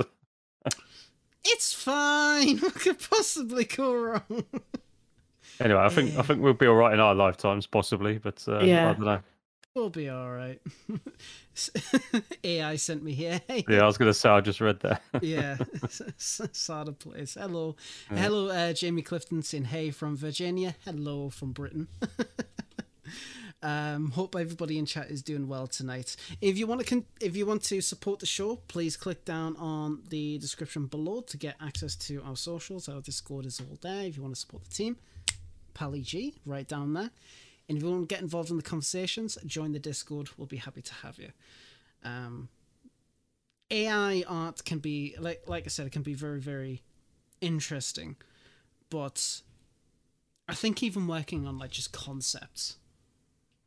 [1.43, 2.57] it's fine.
[2.59, 4.45] What could possibly go wrong?
[5.59, 8.59] Anyway, I think I think we'll be all right in our lifetimes, possibly, but uh,
[8.59, 8.89] Yeah.
[8.89, 9.19] I don't know.
[9.75, 10.61] We'll be alright.
[12.43, 13.41] AI sent me here.
[13.47, 13.65] Hey.
[13.69, 15.01] Yeah, I was going to say I just read that.
[15.23, 15.57] yeah,
[16.17, 17.33] Sada place.
[17.39, 17.75] Hello,
[18.11, 18.17] Yeah.
[18.19, 20.75] hello, uh, Jamie Clifton saying hey from Virginia.
[20.85, 21.87] Hello from Britain.
[23.63, 26.17] um, hope everybody in chat is doing well tonight.
[26.39, 29.55] If you want to, con- if you want to support the show, please click down
[29.57, 32.87] on the description below to get access to our socials.
[32.87, 34.03] Our Discord is all there.
[34.03, 34.97] If you want to support the team,
[35.73, 37.09] Pally G, right down there.
[37.68, 40.30] And if you want to get involved in the conversations, join the Discord.
[40.38, 41.30] We'll be happy to have you.
[42.03, 42.49] Um,
[43.72, 46.84] AI art can be like like I said, it can be very very
[47.41, 48.18] interesting,
[48.90, 49.41] but
[50.48, 52.77] I think even working on like just concepts,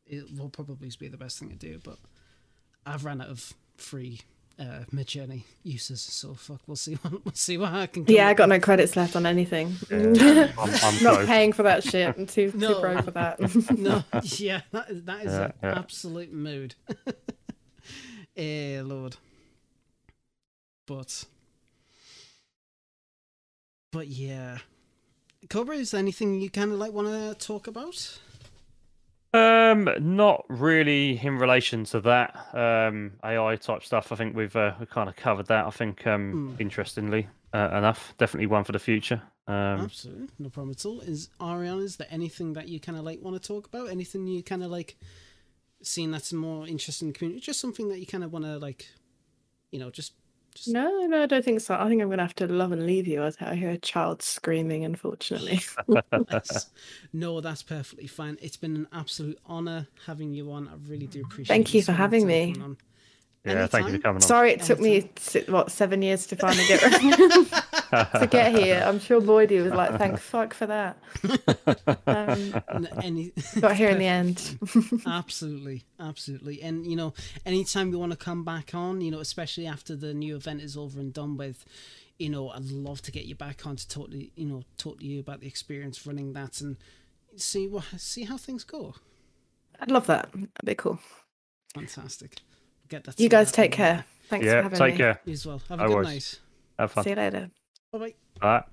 [0.06, 1.81] it will probably be the best thing to do.
[1.82, 1.98] But
[2.85, 4.20] I've ran out of free
[4.58, 6.60] uh, Midjourney uses, so fuck.
[6.66, 6.94] We'll see.
[7.02, 8.04] What, we'll see what I can.
[8.06, 9.76] come yeah, I got no credits left on anything.
[9.90, 10.70] Yeah, I'm, I'm
[11.02, 11.26] not close.
[11.26, 12.14] paying for that shit.
[12.16, 12.74] I'm too, No.
[12.74, 13.38] too broke for that.
[13.78, 15.78] no, yeah, that is, that is Yeah, an yeah.
[15.78, 16.74] absolute mood.
[18.36, 19.16] eh, Lord.
[20.86, 21.24] But,
[23.92, 24.58] but yeah,
[25.50, 28.18] Cobra, is there anything you kind of like want to talk about?
[29.36, 34.12] Um, not really in relation to that um, AI type stuff.
[34.12, 35.66] I think we've uh, we kind of covered that.
[35.66, 36.60] I think um, Hmm.
[36.62, 39.22] interestingly uh, enough, definitely one for the future.
[39.48, 41.00] Um, Absolutely, no problem at all.
[41.00, 41.82] Is Ariana?
[41.82, 43.90] Is there anything that you kind of like want to talk about?
[43.90, 44.96] Anything you kind of like
[45.82, 47.40] seeing that's more interesting in the community?
[47.40, 48.86] Just something that you kind of want to like,
[49.70, 50.12] you know, just.
[50.56, 51.74] Just no, no, I don't think so.
[51.74, 54.22] I think I'm gonna have to love and leave you as I hear a child
[54.22, 54.84] screaming.
[54.84, 55.60] Unfortunately.
[57.12, 58.36] No, that's perfectly fine.
[58.42, 60.68] It's been an absolute honor having you on.
[60.68, 61.48] I really do appreciate.
[61.48, 62.52] Thank you for spending having me.
[62.52, 62.76] coming on.
[63.44, 64.20] yeah, thank you for coming on.
[64.20, 65.10] Sorry, it took me
[65.48, 66.82] what seven years to finally get
[68.20, 68.82] to get here.
[68.84, 70.98] I'm sure Boydie was like, "Thank fuck for that."
[72.06, 74.58] Um, Any, got here in the end.
[75.06, 76.62] absolutely, absolutely.
[76.62, 77.14] And you know,
[77.44, 80.76] anytime you want to come back on, you know, especially after the new event is
[80.76, 81.64] over and done with,
[82.18, 85.00] you know, I'd love to get you back on to talk to you know talk
[85.00, 86.76] to you about the experience running that and
[87.36, 88.94] see what see how things go.
[89.80, 90.30] I'd love that.
[90.32, 90.98] That'd be cool.
[91.74, 92.36] Fantastic.
[92.88, 93.20] Get that.
[93.20, 94.04] You guys take in a care.
[94.28, 94.98] Thanks for yeah, having take me.
[94.98, 95.20] care.
[95.24, 95.60] You as well.
[95.68, 96.06] Have a good worries.
[96.08, 96.40] night.
[96.78, 97.04] Have fun.
[97.04, 97.50] See you later.
[97.92, 98.14] Bye bye.
[98.42, 98.64] Right.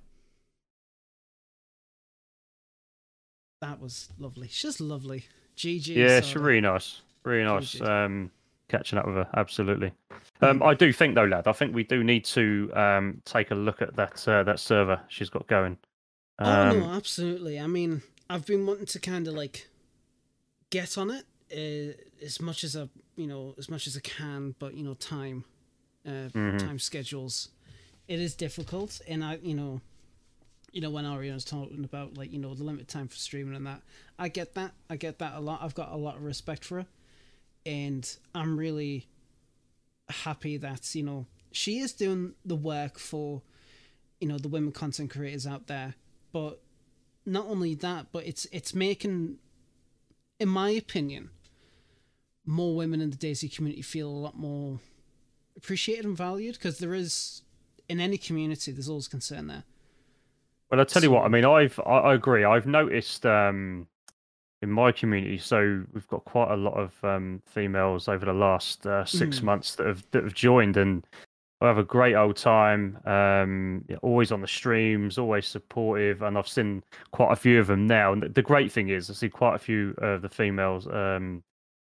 [3.62, 4.48] That was lovely.
[4.50, 5.26] She's lovely.
[5.56, 5.88] GG.
[5.96, 7.02] Yeah, she's really nice.
[7.24, 7.80] Really nice.
[7.80, 8.32] Um,
[8.68, 9.94] catching up with her, absolutely.
[10.42, 11.48] Um, I do think though, lad.
[11.48, 15.00] I think we do need to um, take a look at that uh, that server
[15.08, 15.78] she's got going.
[16.40, 17.60] oh Um, no, absolutely.
[17.60, 19.70] I mean, I've been wanting to kind of like
[20.70, 21.24] get on it
[21.54, 21.94] uh,
[22.26, 25.46] as much as I, you know, as much as I can, but you know, time,
[26.06, 26.60] uh, Mhm.
[26.60, 27.50] time schedules,
[28.08, 29.02] it is difficult.
[29.08, 29.82] And I, you know,
[30.72, 33.68] you know, when Ariana's talking about like you know the limited time for streaming and
[33.68, 33.82] that,
[34.18, 34.72] I get that.
[34.90, 35.62] I get that a lot.
[35.62, 36.88] I've got a lot of respect for her,
[37.66, 39.08] and I'm really
[40.10, 43.42] happy that you know she is doing the work for
[44.20, 45.96] you know the women content creators out there
[46.32, 46.62] but
[47.26, 49.38] not only that but it's it's making
[50.40, 51.30] in my opinion
[52.46, 54.80] more women in the DayZ community feel a lot more
[55.56, 57.43] appreciated and valued because there is
[57.90, 59.64] in any community there's always concern there
[60.72, 61.24] Well, I tell you what.
[61.24, 62.44] I mean, I've I, I agree.
[62.44, 63.88] I've noticed um,
[64.64, 65.38] in my community.
[65.38, 69.44] So we've got quite a lot of um, females over the last uh, six Mm.
[69.44, 71.06] months that have that have joined, and
[71.62, 72.98] I have a great old time.
[73.06, 76.82] Um, always on the streams, always supportive, and I've seen
[77.12, 78.12] quite a few of them now.
[78.14, 81.44] And the, the great thing is, I see quite a few of the females um,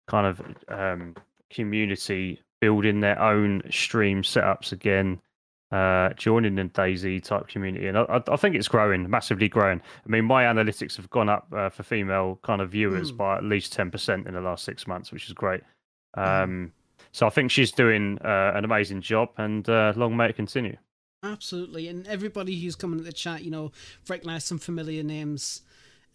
[0.07, 1.15] kind of um,
[1.49, 5.22] community building their own stream setups again.
[5.74, 9.82] Uh, joining the DayZ type community, and I, I- think it's growing, massively growing.
[10.06, 13.18] I mean, my analytics have gone up uh, for female kind of viewers Mm.
[13.18, 15.62] by at least ten percent in the last six months, which is great.
[16.16, 16.44] Mm.
[16.44, 16.72] Um,
[17.12, 20.78] so I think she's doing uh, an amazing job, and uh, long may it continue.
[21.24, 23.72] Absolutely, and everybody who's coming to the chat, you know,
[24.08, 25.62] recognize some familiar names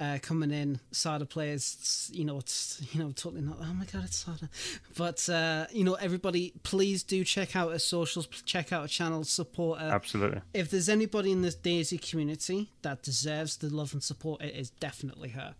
[0.00, 0.80] uh, coming in.
[0.92, 3.58] Sada players, you know, it's you know totally not.
[3.60, 4.48] Oh my god, it's Sada,
[4.96, 9.24] but uh, you know, everybody, please do check out her socials, check out her channel,
[9.24, 9.88] support her.
[9.88, 10.40] Absolutely.
[10.54, 14.70] If there's anybody in this DayZ community that deserves the love and support, it is
[14.70, 15.54] definitely her.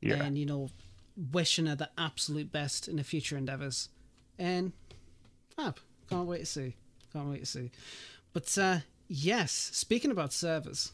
[0.00, 0.22] Yeah.
[0.22, 0.70] And you know,
[1.32, 3.88] wishing her the absolute best in her future endeavors.
[4.38, 4.72] And
[5.56, 5.78] fab,
[6.08, 6.76] can't wait to see.
[7.12, 7.70] Can't wait to see.
[8.32, 8.78] But uh,
[9.08, 10.92] yes, speaking about servers,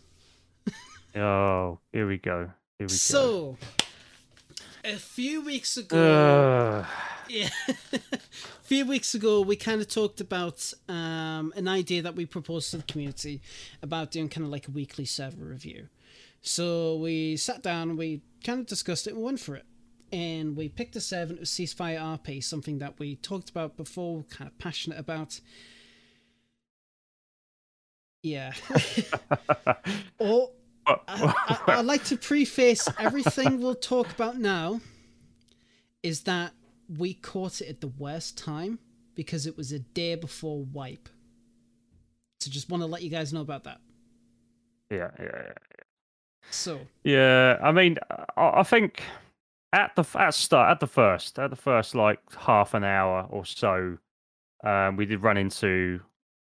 [1.16, 2.51] Oh, here we go.
[2.81, 3.59] Here we so
[4.82, 5.98] a few weeks ago.
[5.98, 6.86] Uh,
[7.28, 7.51] yeah,
[7.93, 8.19] a
[8.62, 12.78] few weeks ago, we kind of talked about um, an idea that we proposed to
[12.78, 13.43] the community
[13.82, 15.89] about doing kind of like a weekly server review.
[16.40, 19.66] So we sat down, we kind of discussed it, and went for it.
[20.11, 24.23] And we picked a server, it was Ceasefire RP, something that we talked about before,
[24.31, 25.39] kind of passionate about.
[28.23, 28.55] Yeah.
[30.19, 30.52] or
[31.09, 34.81] I, I, I like to preface everything we'll talk about now
[36.03, 36.53] is that
[36.99, 38.79] we caught it at the worst time
[39.15, 41.09] because it was a day before wipe.
[42.41, 43.81] So just want to let you guys know about that.
[44.91, 45.53] yeah, yeah, yeah.
[46.51, 47.99] So Yeah, I mean,
[48.37, 49.03] I, I think
[49.73, 53.45] at the at start at the first at the first like half an hour or
[53.45, 53.99] so,
[54.65, 56.01] um, we did run into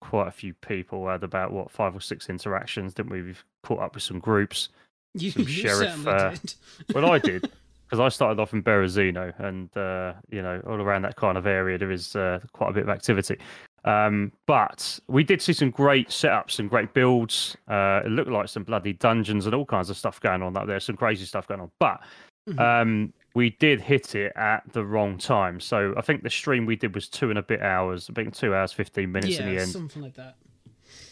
[0.04, 1.02] quite a few people.
[1.04, 3.22] We had about what five or six interactions, didn't we?
[3.22, 4.70] We've caught up with some groups.
[5.16, 6.54] you, Some you sheriff, uh, did.
[6.94, 7.50] Well, I did
[7.86, 11.46] because I started off in Berezino, and uh, you know, all around that kind of
[11.48, 13.38] area, there is uh, quite a bit of activity.
[13.86, 17.56] Um, but we did see some great setups and great builds.
[17.68, 20.68] Uh, it looked like some bloody dungeons and all kinds of stuff going on up
[20.68, 20.80] there.
[20.80, 22.02] Some crazy stuff going on, but
[22.50, 22.60] Mhm.
[22.60, 25.60] um, we did hit it at the wrong time.
[25.60, 28.10] So I think the stream we did was two and a bit hours.
[28.10, 30.36] I think two hours fifteen minutes yeah, in the end something like that.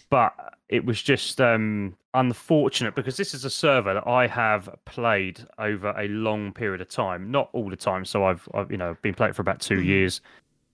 [0.09, 0.33] but
[0.69, 5.89] it was just um, unfortunate because this is a server that I have played over
[5.97, 8.05] a long period of time, not all the time.
[8.05, 9.85] So I've, I've you know been playing for about 2 Mhm.
[9.85, 10.21] years,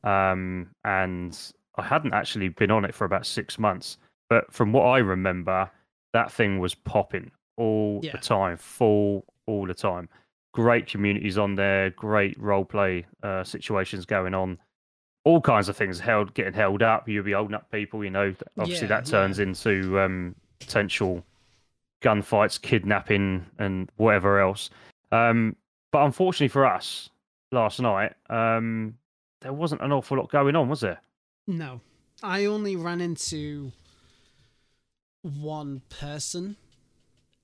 [0.04, 1.38] um, and
[1.76, 3.98] I hadn't actually been on it for about six months.
[4.30, 5.70] But from what I remember,
[6.14, 8.12] that thing was popping all Yeah.
[8.12, 10.10] the time, full all the time.
[10.58, 14.58] Great communities on there, great role play uh, situations going on
[15.24, 17.08] all kinds of things held getting held up.
[17.08, 18.34] You'll be holding up people, you know.
[18.58, 19.44] Obviously, Yeah, that turns yeah.
[19.44, 21.24] into um, potential
[22.02, 24.70] gunfights, kidnapping, and whatever else.
[25.12, 25.58] Um,
[25.92, 27.10] but unfortunately for us,
[27.52, 28.98] last night um,
[29.42, 31.02] there wasn't an awful lot going on, was there?
[31.46, 31.82] No,
[32.24, 33.74] I only ran into
[35.22, 36.56] one person,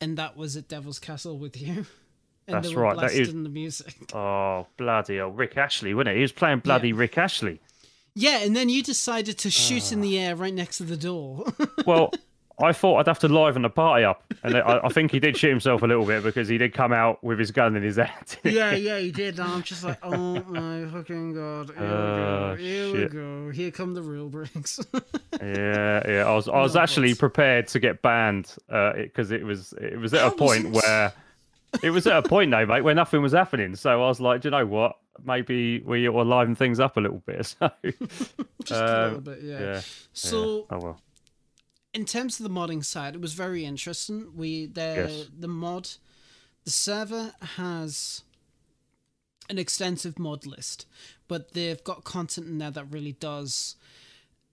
[0.02, 1.85] and that was at Devil's Castle with you.
[2.48, 3.95] And That's right, that is- blasting the music.
[4.14, 6.15] Oh bloody hell, Rick Astley, wasn't it?
[6.18, 7.60] He was playing bloody Rick Astley.
[8.15, 10.02] Yeah, and then you decided to shoot in Ah.
[10.03, 11.45] the air right next to the door.
[11.86, 12.11] Well.
[12.61, 15.36] I thought I'd have to liven the party up, and I, I think he did
[15.36, 17.95] shoot himself a little bit because he did come out with his gun in his
[17.95, 18.38] hand.
[18.44, 19.40] yeah, yeah, he did.
[19.40, 21.72] And I'm just like, oh my fucking god.
[21.76, 22.56] Here we Oh, go.
[22.61, 23.49] Here we go.
[23.49, 24.80] Here come the real bricks.
[25.41, 26.26] Yeah, yeah.
[26.28, 30.14] I was I was No, actually prepared to get banned because it was it was
[30.14, 30.74] at How a point it?
[30.74, 31.11] where
[31.82, 33.76] it was at a point though, mate, where nothing was happening.
[33.76, 34.98] So I was like, do you know what?
[35.24, 37.56] Maybe we to liven things up a little bit.
[37.60, 37.72] So
[38.64, 39.60] just a Um, little bit, yeah.
[39.60, 39.82] yeah.
[40.14, 40.78] So, yeah.
[40.78, 41.02] oh well.
[41.94, 44.36] in terms of the modding side, it was very interesting.
[44.36, 45.28] We the Yes.
[45.38, 45.90] the mod,
[46.64, 48.24] the server has
[49.50, 50.86] an extensive mod list,
[51.28, 53.76] but they've got content in there that really does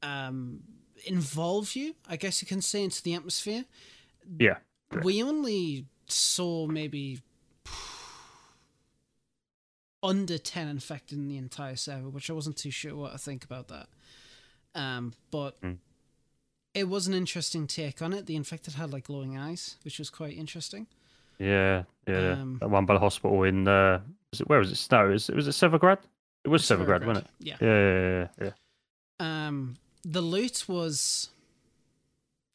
[0.03, 0.61] um,
[1.07, 1.95] involve you.
[2.09, 3.65] I guess you can say into the atmosphere.
[4.39, 4.57] Yeah.
[5.05, 7.21] We only saw maybe
[10.03, 13.45] under 10 infected in the entire server, which I wasn't too sure what to think
[13.45, 13.89] about that.
[14.75, 15.79] Um, but Mm.
[16.75, 18.27] it was an interesting take on it.
[18.27, 20.87] The infected had like glowing eyes, which was quite interesting.
[21.39, 22.33] Yeah, yeah.
[22.33, 24.01] Um, that one by the hospital in uh
[24.31, 24.77] was it where was it?
[24.77, 25.09] Snow?
[25.09, 25.99] Was it was it Severograd?
[26.45, 27.31] It was Severograd, wasn't it?
[27.41, 27.57] Yeah.
[27.61, 28.53] Yeah, yeah, yeah,
[29.21, 29.47] yeah.
[29.49, 31.29] Um, the loot was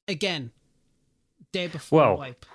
[0.07, 0.51] again
[1.51, 2.45] day before Well, wipe.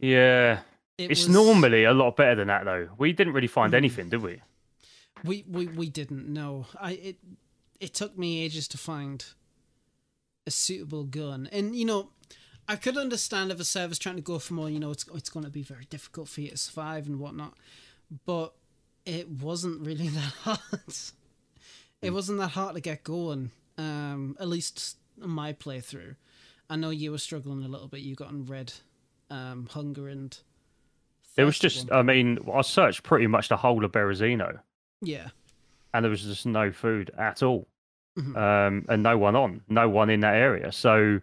[0.00, 0.60] Yeah,
[0.96, 2.88] It It's was- normally a lot better than that, though.
[2.98, 3.76] We didn't really find Mm.
[3.76, 4.42] anything, did we?
[5.24, 6.66] We we we didn't know.
[6.80, 7.18] I it
[7.80, 9.24] it took me ages to find
[10.46, 12.10] a suitable gun, and you know,
[12.66, 14.70] I could understand if a server's trying to go for more.
[14.70, 17.54] You know, it's it's going to be very difficult for you to survive and whatnot,
[18.26, 18.54] but
[19.04, 20.94] it wasn't really that hard.
[22.02, 23.50] It wasn't that hard to get going.
[23.76, 26.16] Um, at least my playthrough.
[26.70, 28.00] I know you were struggling a little bit.
[28.00, 28.72] You got on red,
[29.30, 30.36] um, hunger and.
[31.36, 34.58] It was just, one I mean, I searched pretty much the whole of Berezino,
[35.00, 35.28] Yeah.
[35.94, 37.68] and there was just no food at all.
[38.18, 38.36] Mhm.
[38.36, 40.72] um, and no one on, no one in that area.
[40.72, 41.20] So,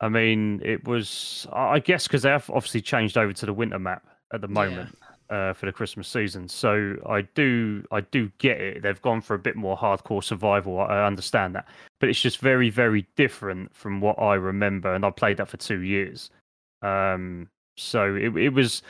[0.00, 3.78] I mean, it was, I guess, because they have obviously changed over to the winter
[3.78, 4.54] map at the Yeah.
[4.54, 6.48] moment uh, for the Christmas season.
[6.48, 8.82] So I do, I do get it.
[8.82, 10.80] They've gone for a bit more hardcore survival.
[10.80, 11.68] I I understand that,
[12.00, 15.58] but it's just very, very different from what I remember, and I played that for
[15.58, 16.30] two years.
[16.82, 18.82] Um, so it, it was,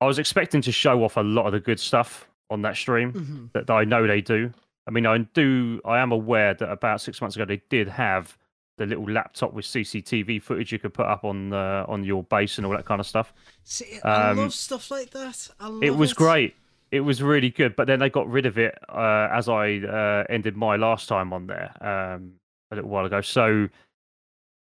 [0.00, 3.12] I was expecting to show off a lot of the good stuff on that stream
[3.12, 3.52] Mhm.
[3.52, 4.52] that, that I know they do.
[4.86, 5.80] I mean, I do.
[5.84, 8.36] I am aware that about six months ago they did have
[8.78, 12.56] the little laptop with CCTV footage you could put up on uh, on your base
[12.58, 13.34] and all that kind of stuff.
[13.64, 15.48] See, I Um, love stuff like that.
[15.60, 16.54] I love it was great.
[16.90, 20.24] It was really good, but then they got rid of it uh, as I uh,
[20.30, 22.32] ended my last time on there um,
[22.70, 23.20] a little while ago.
[23.20, 23.68] So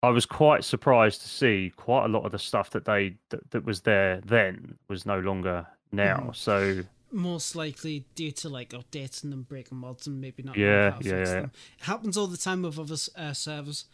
[0.04, 3.50] I was quite surprised to see quite a lot of the stuff that they that,
[3.52, 6.18] that was there then was no longer now.
[6.30, 6.36] Mhm.
[6.36, 10.92] So most likely due to like updating and breaking mods and maybe not Yeah, knowing
[10.94, 11.24] how to yeah, yeah.
[11.42, 11.52] them.
[11.80, 13.86] It happens all the time with other uh, servers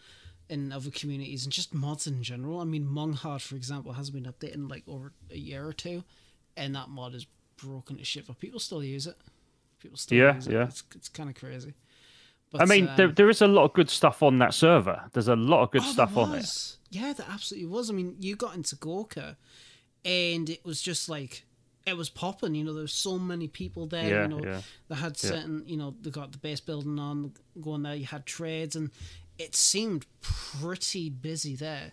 [0.49, 2.59] in other communities and just mods in general.
[2.59, 6.03] I mean, Monghard, for example, has been updating like over a year or two,
[6.57, 7.27] and that mod is
[7.57, 9.17] broken to shit, but people still use it.
[9.79, 10.53] People still Yeah, use it.
[10.53, 10.63] yeah.
[10.63, 11.73] It's, it's kind of crazy.
[12.51, 15.03] But, I mean, there, um, there is a lot of good stuff on that server.
[15.13, 16.39] There's a lot of good Oh, stuff on there.
[16.39, 16.77] was.
[16.89, 17.89] Yeah, there absolutely was.
[17.89, 19.37] I mean, you got into Gorka,
[20.03, 21.45] and it was just like
[21.85, 22.55] it was popping.
[22.55, 24.09] You know, there was so many people there.
[24.09, 24.61] Yeah, you know, yeah.
[24.87, 25.29] they had Yeah.
[25.29, 25.63] certain.
[25.67, 27.93] You know, they got the base building on going there.
[27.95, 28.89] You had trades, and
[29.37, 31.91] it seemed pretty busy there.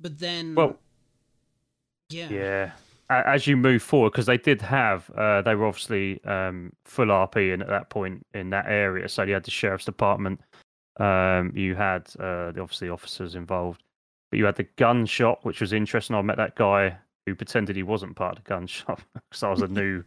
[0.00, 0.78] But then, Well,
[2.08, 2.70] yeah, Yeah.
[3.10, 7.54] As you move forward, because they did have, uh, they were obviously um, full RP
[7.54, 9.08] in at that point in that area.
[9.08, 10.40] So you had the sheriff's department,
[10.98, 13.82] um, you had uh, the obviously officers involved,
[14.30, 16.16] but you had the gun shop, which was interesting.
[16.16, 19.50] I met that guy who pretended he wasn't part of the gun shop because I
[19.50, 20.02] was a new,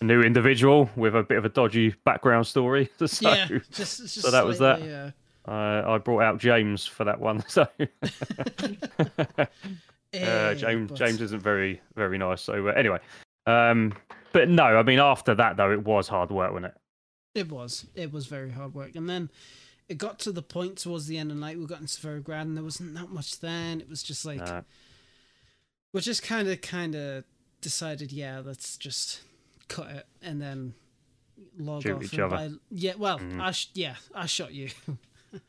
[0.00, 2.90] a new individual with a bit of a dodgy background story.
[3.06, 3.46] so yeah.
[3.70, 4.82] Just, just so that was that.
[4.82, 5.10] uh,
[5.50, 7.42] uh, I brought out James for that one.
[7.48, 7.66] So.
[10.24, 12.42] Uh, James but- James isn't very very nice.
[12.42, 12.98] So uh, anyway,
[13.46, 13.92] um,
[14.32, 16.74] but no, I mean after that though, it was hard work, wasn't it?
[17.40, 17.86] It was.
[17.94, 18.94] It was very hard work.
[18.96, 19.30] And then
[19.88, 22.42] it got to the point towards the end of the night we got into Severograd
[22.42, 23.80] and there wasn't that much then.
[23.80, 24.64] It was just like No.
[25.92, 27.24] we just kind of kind of
[27.60, 29.20] decided, yeah, let's just
[29.68, 30.74] cut it and then
[31.58, 32.04] log Shoot off.
[32.04, 32.36] each and other.
[32.36, 33.40] buy- yeah, well, Mhm.
[33.40, 34.70] I sh- yeah, I shot you.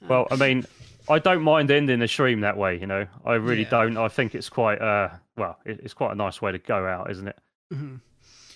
[0.01, 0.65] Well, I mean,
[1.09, 2.79] I don't mind ending the stream that way.
[2.79, 3.69] You know, I really Yeah.
[3.69, 3.97] don't.
[3.97, 7.09] I think it's quite uh, well, it, it's quite a nice way to go out,
[7.11, 7.37] isn't it?
[7.73, 8.01] Mhm.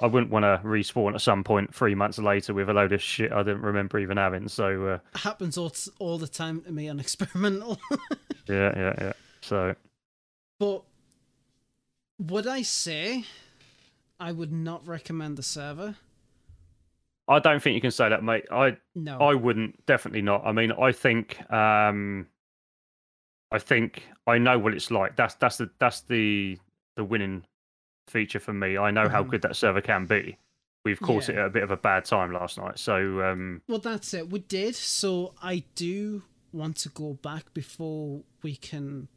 [0.02, 3.02] I wouldn't want to respawn at some point three months later with a load of
[3.04, 4.48] shit I didn't remember even having.
[4.48, 7.80] So uh, Happens all, all the time to me on experimental.
[8.48, 9.14] yeah, yeah, yeah.
[9.42, 9.76] So
[10.60, 10.84] but
[12.20, 13.26] would I say
[14.20, 15.96] I would not recommend the server?
[17.28, 18.46] I don't think you can say that, mate.
[18.52, 19.20] I No.
[19.20, 20.44] I wouldn't, definitely not.
[20.46, 22.28] I mean, I think, um,
[23.52, 25.16] I think I know what it's like.
[25.16, 26.58] That's that's the that's the
[26.96, 27.44] the winning
[28.08, 28.78] feature for me.
[28.78, 29.30] I know how Mhm.
[29.32, 30.38] good that server can be.
[30.84, 33.78] We've caught it at a bit of a bad time last night, so um, Well,
[33.80, 34.30] that's it.
[34.32, 34.76] We did.
[34.76, 39.08] So I do want to go back before we can,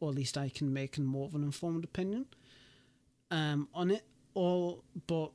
[0.00, 2.26] or at least I can make a more of an informed opinion
[3.30, 4.04] um, on it.
[4.34, 5.32] Or, but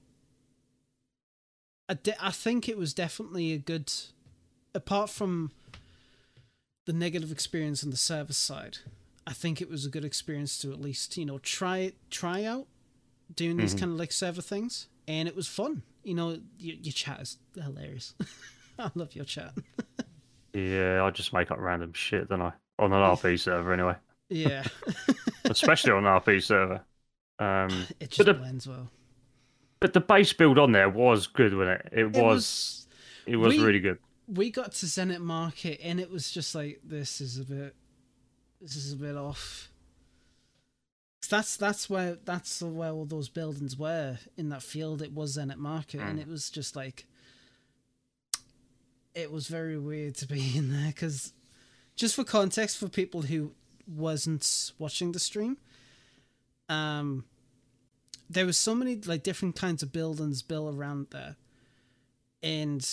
[1.90, 3.92] I, de- I think it was definitely a good,
[4.76, 5.52] apart from
[6.86, 8.80] the negative experience on the service side.
[9.26, 12.68] I think it was a good experience to at least you know try try out
[13.34, 13.80] doing these Mhm.
[13.80, 15.84] kind of like server things, and it was fun.
[16.04, 18.14] You know, your, your chat is hilarious.
[18.80, 19.54] I love your chat.
[20.54, 22.52] yeah, I just make up random shit, don't I?
[22.80, 23.96] On an RP server, anyway,
[24.30, 24.64] Yeah,
[25.46, 26.82] especially on an RP server.
[27.40, 28.90] Um, it just the- blends well.
[29.80, 31.90] but the base build on there was good, wasn't it?
[31.94, 32.88] It It was.
[33.26, 34.00] It was we- really good.
[34.28, 37.76] We got to Zenit Market, and it was just like this is a bit,
[38.62, 39.70] this is a bit off.
[41.30, 45.02] That's that's where that's where all those buildings were in that field.
[45.02, 46.22] It was Zenit Market, and Mm.
[46.22, 47.06] it was just like,
[49.16, 51.34] it was very weird to be in there because,
[51.96, 53.54] just for context for people who
[53.88, 55.58] wasn't watching the stream,
[56.70, 57.26] um,
[58.30, 61.36] there was so many like different kinds of buildings built around there,
[62.42, 62.88] and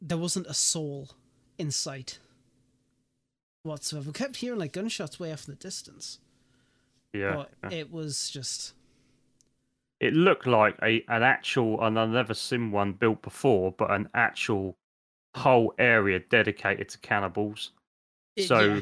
[0.00, 1.10] there wasn't a soul
[1.58, 2.18] in sight
[3.62, 4.06] whatsoever.
[4.08, 6.18] We kept hearing like gunshots way off in the distance,
[7.12, 7.44] Yeah.
[7.62, 8.74] but it was just
[9.98, 14.08] It looked like a an actual, and I've never seen one built before, but an
[14.14, 14.76] actual
[15.34, 17.72] whole area dedicated to cannibals.
[18.36, 18.80] it- so yeah.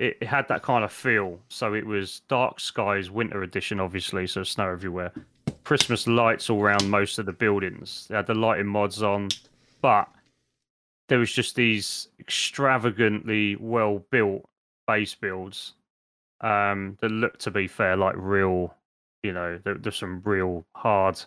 [0.00, 1.38] it, it had that kind of feel.
[1.48, 5.12] So it was Dark Skies Winter Edition, obviously, so snow everywhere.
[5.62, 8.06] Christmas lights all around most of the buildings.
[8.08, 9.28] They had the lighting mods on,
[9.80, 10.08] but
[11.12, 14.48] there was just these extravagantly well built
[14.86, 15.74] base builds
[16.40, 18.74] um, that looked to be fair, like real.
[19.22, 21.22] You know, there, there's some real hard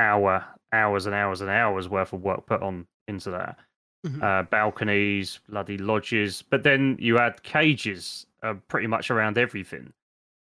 [0.00, 3.58] hour, hours and hours and hours worth of work put on into that
[4.06, 4.22] Mhm.
[4.22, 6.40] uh, balconies, bloody lodges.
[6.40, 9.92] But then you had cages uh, pretty much around everything.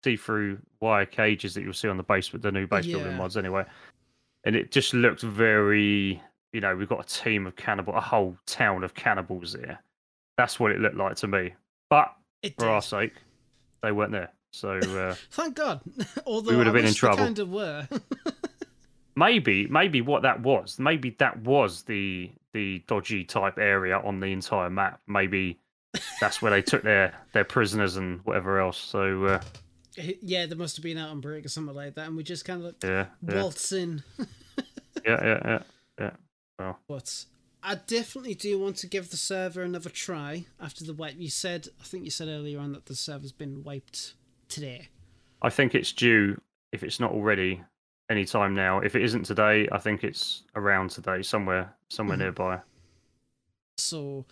[0.05, 3.17] See through wire cages that you'll see on the base with the new base building
[3.17, 3.65] mods anyway.
[4.45, 6.23] And it just looked very,
[6.53, 9.79] you know, we've got a team of cannibal, a whole town of cannibals here.
[10.37, 11.53] That's what it looked like to me.
[11.89, 12.71] But it for did.
[12.71, 13.13] our sake,
[13.81, 14.31] they weren't there.
[14.51, 15.81] So uh, Thank God.
[16.25, 17.17] Although we would have been in trouble.
[17.17, 17.87] Kind of were.
[19.15, 24.27] maybe, maybe what that was, maybe that was the the dodgy type area on the
[24.27, 24.99] entire map.
[25.07, 25.57] Maybe
[26.19, 28.77] that's where they took their their prisoners and whatever else.
[28.77, 29.41] So uh,
[30.21, 32.45] yeah, they must have been out on break or something like that, and we just
[32.45, 34.03] kind of like yeah, yeah, waltz in.
[34.19, 34.25] yeah,
[35.05, 35.59] yeah, yeah,
[35.99, 36.11] yeah.
[36.87, 37.25] But
[37.63, 41.15] I definitely do want to give the server another try after the wipe.
[41.17, 44.13] You said, I think you said earlier on that the server's been wiped
[44.49, 44.89] today.
[45.41, 46.39] I think it's due
[46.71, 47.61] if it's not already
[48.09, 48.79] any time now.
[48.79, 52.21] If it isn't today, I think it's around today, somewhere somewhere Mhm.
[52.21, 52.61] nearby.
[53.77, 54.25] So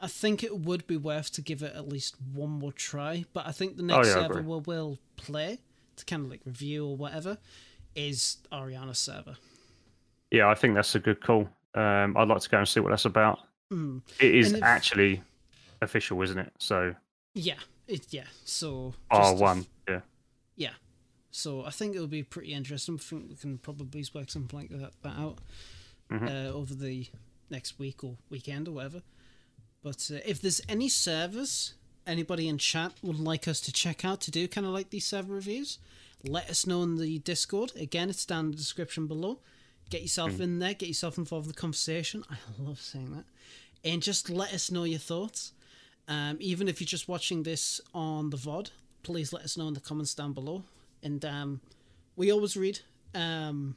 [0.00, 3.24] I think it would be worth to give it at least one more try.
[3.32, 4.52] But I think the Oh, next yeah, I server agree.
[4.52, 5.58] we will play
[5.96, 7.38] to kind of like review or whatever
[7.94, 9.36] is Ariana's server.
[10.30, 11.48] Yeah, I think that's a good call.
[11.74, 13.40] Um, I'd like to go and see what that's about.
[13.72, 14.02] Mm.
[14.20, 15.22] It is if- actually
[15.82, 16.52] official, isn't it?
[16.58, 16.94] So
[17.34, 18.24] Yeah, it, yeah.
[18.44, 20.00] So R one, f- yeah.
[20.56, 20.72] yeah.
[21.30, 22.94] So I think it'll be pretty interesting.
[22.96, 25.38] I think we can probably work something like that, that out
[26.10, 26.28] Mhm.
[26.28, 27.06] uh, over the
[27.50, 29.02] next week or weekend or whatever.
[29.82, 31.74] But uh, if there's any servers
[32.06, 35.06] anybody in chat would like us to check out to do kind of like these
[35.06, 35.78] server reviews,
[36.24, 37.72] let us know in the Discord.
[37.76, 39.40] Again, it's down in the description below.
[39.90, 42.24] Get yourself in there, get yourself involved in the conversation.
[42.30, 43.24] I love saying that.
[43.84, 45.52] And just let us know your thoughts.
[46.08, 48.70] Um, even if you're just watching this on the VOD,
[49.02, 50.64] please let us know in the comments down below.
[51.02, 51.60] And um,
[52.16, 52.80] we always read.
[53.14, 53.76] Um,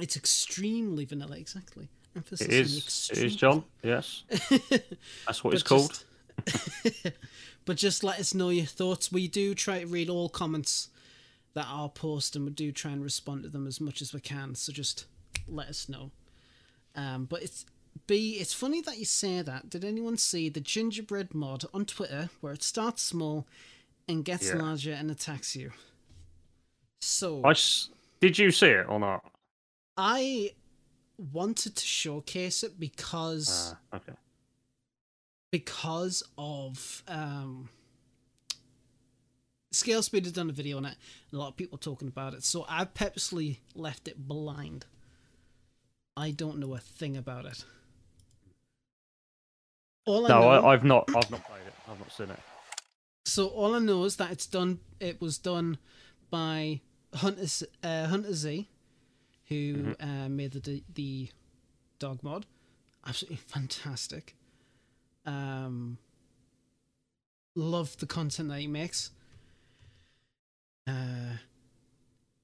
[0.00, 1.88] it's extremely vanilla, exactly.
[2.16, 3.10] Emphasis It is.
[3.12, 3.64] It is, John.
[3.82, 4.24] Yes,
[5.26, 6.02] that's what it's called.
[6.46, 7.06] just-
[7.64, 9.12] but just let us know your thoughts.
[9.12, 10.88] We do try to read all comments
[11.54, 14.20] that are posted, and we do try and respond to them as much as we
[14.20, 14.54] can.
[14.54, 15.06] So just
[15.48, 16.10] let us know.
[16.94, 17.66] Um, but it's
[18.06, 18.36] B.
[18.40, 19.68] It's funny that you say that.
[19.70, 23.46] Did anyone see the gingerbread mod on Twitter where it starts small
[24.08, 24.56] and gets Yeah.
[24.56, 25.72] larger and attacks you?
[27.00, 27.88] So I s-
[28.20, 29.24] did you see it or not?
[29.96, 30.54] I
[31.32, 34.14] wanted to showcase it because Ah, okay.
[35.50, 37.68] because of um
[39.72, 40.96] Scale Speed has done a video on it
[41.30, 42.42] and a lot of people talking about it.
[42.44, 44.86] So I purposely left it blind.
[46.16, 47.64] I don't know a thing about it.
[50.06, 51.04] All I No, know, I, I've not.
[51.14, 51.74] I've not played it.
[51.88, 52.38] I've not seen it.
[53.24, 54.80] so all I know is that it's done.
[54.98, 55.78] It was done
[56.30, 56.80] by
[57.14, 58.68] Hunter Z- uh, Hunter Z,
[59.48, 61.28] who uh, made the the
[61.98, 62.46] dog mod.
[63.06, 64.34] Absolutely fantastic.
[65.26, 65.98] Um,
[67.54, 69.10] love the content that he makes.
[70.90, 71.36] Uh,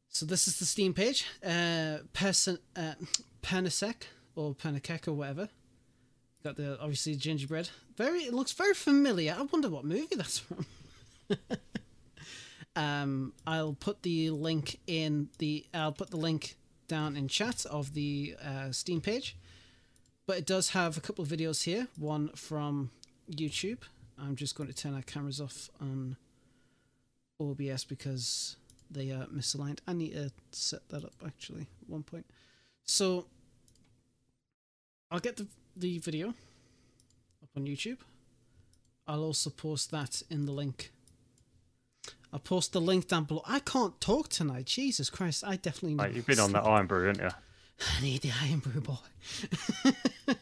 [0.09, 1.27] so this is the Steam page.
[1.45, 2.95] Uh, person uh,
[3.43, 4.05] Panasek
[4.35, 5.49] or Panakek or whatever.
[6.45, 7.71] Got the obviously gingerbread.
[7.97, 9.35] Very, it looks very familiar.
[9.39, 10.67] I wonder what movie that's from.
[12.77, 15.67] um, I'll put the link in the.
[15.75, 16.57] I'll put the link
[16.89, 19.37] down in chat of the uh, Steam page.
[20.27, 21.89] But it does have a couple of videos here.
[21.99, 22.91] One from
[23.31, 23.79] YouTube.
[24.19, 26.17] I'm just going to turn our cameras off on
[27.41, 28.57] OBS because
[28.91, 29.79] they are misaligned.
[29.87, 32.27] I need to set that up actually at one point.
[32.85, 33.27] So
[35.11, 35.47] I'll get the
[35.77, 37.99] the video up on YouTube.
[39.07, 40.91] I'll also post that in the link.
[42.33, 43.43] I'll post the link down below.
[43.47, 44.67] I can't talk tonight.
[44.67, 45.45] Jesus Christ!
[45.47, 46.03] I definitely need.
[46.03, 47.31] Mate, you've been on that Irn-Bru, haven't you?
[47.99, 48.95] I need the Irn-Bru boy.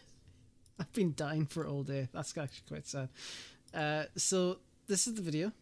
[0.80, 2.08] I've been dying for it all day.
[2.12, 3.08] That's actually quite sad.
[3.72, 5.52] Uh, so this is the video.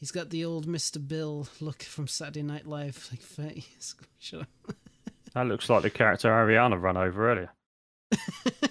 [0.00, 1.06] He's got the old Mr.
[1.06, 4.08] Bill look from Saturday Night Live, like 30 years ago.
[4.18, 4.74] Shut up.
[5.34, 7.52] That looks like the character Ariana ran over earlier.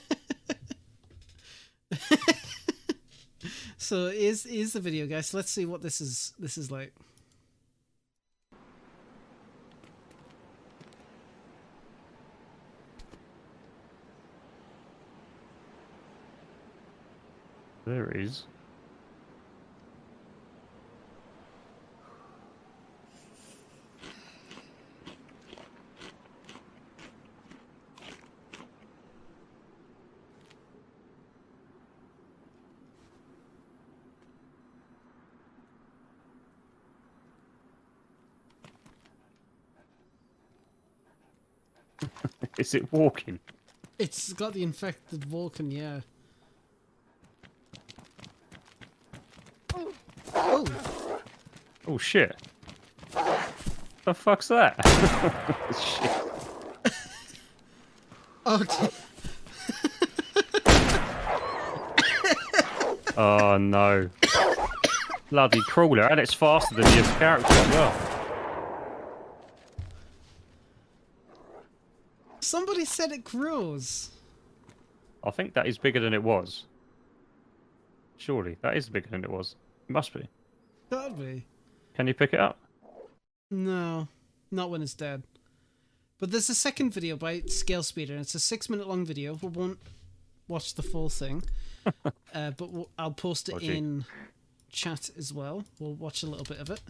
[3.90, 5.34] So is is the video, guys.
[5.34, 6.34] Let's see what this is.
[6.38, 6.94] This is like.
[17.86, 18.44] There is.
[42.60, 43.40] Is it walking?
[43.98, 46.02] It's got the infected Vulcan, yeah.
[50.36, 50.66] Oh,
[51.88, 52.36] Oh shit.
[54.04, 54.76] The fuck's that?
[55.80, 56.12] shit.
[58.46, 58.64] oh,
[63.18, 64.10] Oh no.
[65.30, 68.10] Bloody crawler, and it's faster than your character as well.
[72.50, 74.10] somebody said it grows.
[75.24, 76.66] I think that is bigger than it was.
[78.18, 79.56] Surely, that is bigger than it was.
[79.88, 80.28] It must be.
[80.90, 81.46] Gotta be.
[81.96, 82.58] Can you pick it up?
[83.50, 84.10] No,
[84.52, 85.24] not when it's dead.
[86.20, 89.40] But there's a second video by Scale Speeder, and it's a six minute long video.
[89.42, 89.80] We won't
[90.50, 91.44] watch the full thing,
[92.36, 93.78] uh, but we'll, I'll post it Dodgy.
[93.78, 94.06] in
[94.74, 95.64] chat as well.
[95.80, 96.82] We'll watch a little bit of it.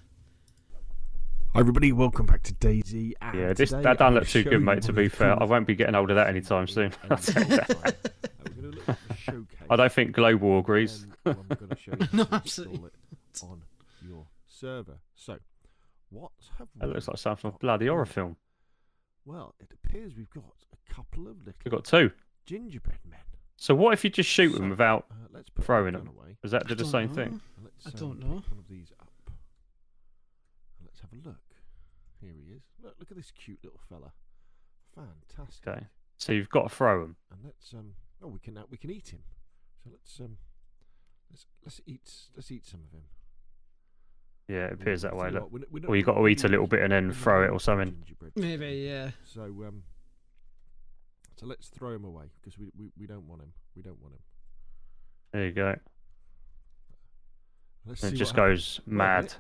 [1.54, 3.14] Hi everybody, welcome back to DayZ.
[3.22, 4.84] And Yeah, this today that I'm don't look too good, mate.
[4.84, 6.94] To be fair, I won't be getting hold of that anytime soon.
[7.10, 7.70] I'll tell you that.
[8.44, 11.08] We're gonna look at the showcase, I don't think Global agrees.
[11.26, 12.92] and I'm going to show you No, absolutely
[13.44, 13.62] on
[14.08, 15.00] your server.
[15.16, 15.38] So,
[16.10, 18.36] what have That we looks like something from a bloody horror film.
[19.26, 20.44] Well, it appears we've got
[20.74, 22.12] a couple of little We've got two.
[22.46, 23.20] gingerbread men.
[23.58, 25.06] So what if you just shoot them without?
[25.12, 26.08] Uh, let's throwing them.
[26.08, 26.38] away.
[26.42, 27.16] Does that do the same know.
[27.16, 27.42] thing?
[27.62, 28.34] Let's, I um, don't pick know.
[28.36, 28.99] One of these up.
[28.99, 28.99] And let's
[31.12, 31.42] have a look.
[32.22, 32.64] Here he is.
[32.84, 34.12] Look, look at this cute little fella.
[34.96, 35.68] Fantastic.
[35.68, 35.86] Okay.
[36.18, 37.16] So you've got to throw him.
[37.32, 37.92] and let's um
[38.22, 39.20] oh we can uh, we can eat him
[39.82, 40.36] so let's um
[41.32, 43.04] let's let's eat let's eat some of him
[44.50, 45.28] Yeah, it appears that way.
[45.28, 45.44] you Look.
[45.44, 46.92] what, we're not- we're not- Or you we're got to eat a little bit and
[46.92, 47.96] then throw it or something.
[48.36, 49.12] Maybe, yeah.
[49.24, 49.84] so um
[51.38, 54.16] so let's throw him away because we, we we don't want him we don't want
[54.16, 54.20] him
[55.32, 55.76] There you go.
[57.86, 58.60] let's And see it just what happens.
[58.60, 59.34] goes Wait mad.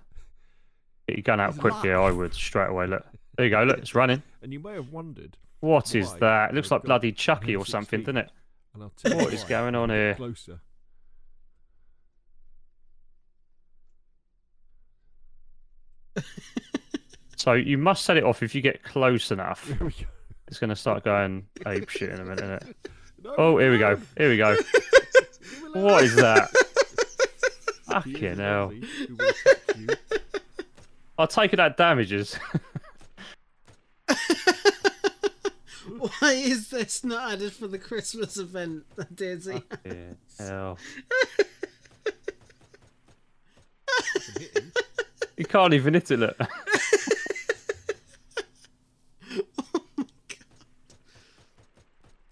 [1.09, 1.15] Minute.
[1.15, 1.73] Get your gun out He's quick.
[1.83, 2.87] Yeah, I would straight away.
[2.87, 3.05] Look.
[3.37, 3.63] There you go.
[3.63, 4.21] Look, it's running.
[4.41, 6.51] and you may have wondered What is that?
[6.51, 8.31] It looks like bloody Chucky or something, doesn't it?
[8.73, 10.15] and I'll tell What is going on here?
[10.15, 10.59] closer
[17.37, 19.71] So you must set it off if you get close enough.
[19.79, 19.89] go
[20.47, 22.77] It's going to start going ape shit in a minute, isn't it?
[23.21, 23.99] No, Oh, here we go.
[24.17, 24.51] Here we go.
[24.51, 24.61] Leave
[25.51, 25.83] him alone.
[25.83, 26.49] What is that?
[28.05, 28.61] He is Fucking hell.
[28.65, 29.87] lovely, who will attack you.
[31.19, 32.35] I'll take it at damages.
[35.97, 39.61] Why is this not added for the Christmas event, DayZ?
[40.39, 40.77] Hell.
[44.05, 44.71] can hit him.
[45.35, 46.37] You can't even hit it, look.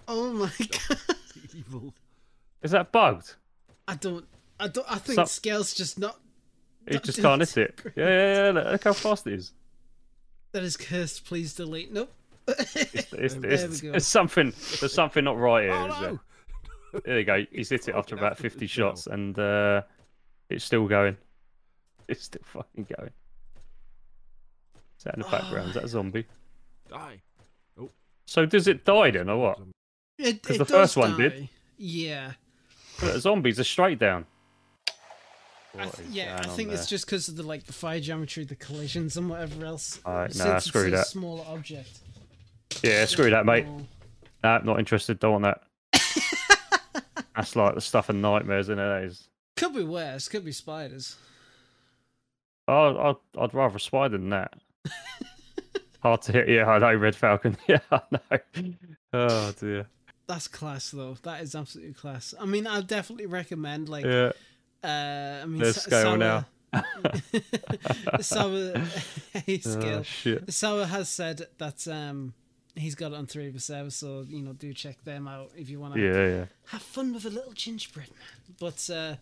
[0.09, 0.97] Oh my god!
[1.09, 1.15] Oh
[1.53, 1.93] Evil.
[2.64, 3.35] Is that bugged?
[3.89, 4.26] I don't.
[4.57, 4.89] I don't.
[4.89, 6.18] I think Some- Scale's just not.
[6.88, 7.80] That just can't hit it.
[7.95, 8.51] Yeah, yeah, yeah.
[8.51, 9.51] Look, look how fast it is.
[10.53, 11.26] That is cursed.
[11.26, 11.91] Please delete.
[11.91, 12.11] Nope.
[12.47, 12.76] It's,
[13.14, 13.95] it's, There it's, we go.
[13.95, 14.53] it's something.
[14.80, 15.73] There's something not right here.
[15.73, 16.19] Oh is there?
[17.05, 17.45] There you go.
[17.51, 19.81] He's hit it after about 50 shots, and uh,
[20.49, 21.18] it's still going.
[22.07, 23.11] It's still fucking going.
[24.97, 25.69] Is that in the background?
[25.69, 26.26] Is that a zombie?
[26.89, 27.22] Die.
[27.80, 27.89] Oh.
[28.26, 29.59] So does it die then, or what?
[30.18, 31.49] It, 'Cause it the first one did.
[31.77, 32.31] Yeah.
[33.01, 34.26] The zombies are straight down.
[35.80, 36.88] I th- yeah, I think it's there?
[36.88, 39.99] just because of the like the fire geometry, the collisions, and whatever else.
[40.06, 41.08] Alright, Since nah, screw a that.
[41.08, 41.99] smaller object.
[42.84, 43.66] Yeah, screw that, mate.
[44.44, 45.20] Nah, not interested.
[45.20, 45.60] Don't want
[45.91, 47.04] that.
[47.36, 49.04] That's like the stuff of nightmares, isn't it?
[49.06, 49.28] Is.
[49.56, 50.28] Could be worse.
[50.28, 51.16] Could be spiders.
[52.68, 54.54] Oh, I'd, I'd rather a spider than that.
[56.02, 56.49] Hard to hit.
[56.49, 57.58] Yeah, I know, Red Falcon.
[57.68, 58.74] Yeah, I know.
[59.14, 59.88] Oh dear.
[60.28, 61.16] That's class, though.
[61.24, 62.34] That is absolutely class.
[62.40, 64.06] I mean, I'd definitely recommend like.
[64.06, 64.32] Yeah.
[64.88, 66.45] Uh, I mean, Let's Sa- go Sour- now.
[68.22, 68.73] Sour,
[69.34, 70.03] hey, Oh, Scale.
[70.03, 70.53] shit.
[70.53, 72.34] Sour has said that um
[72.76, 75.51] he's got it on three of his servers, so you know do check them out
[75.55, 76.45] if you want to Yeah, yeah.
[76.68, 78.55] have fun with a little gingerbread man.
[78.59, 79.15] But uh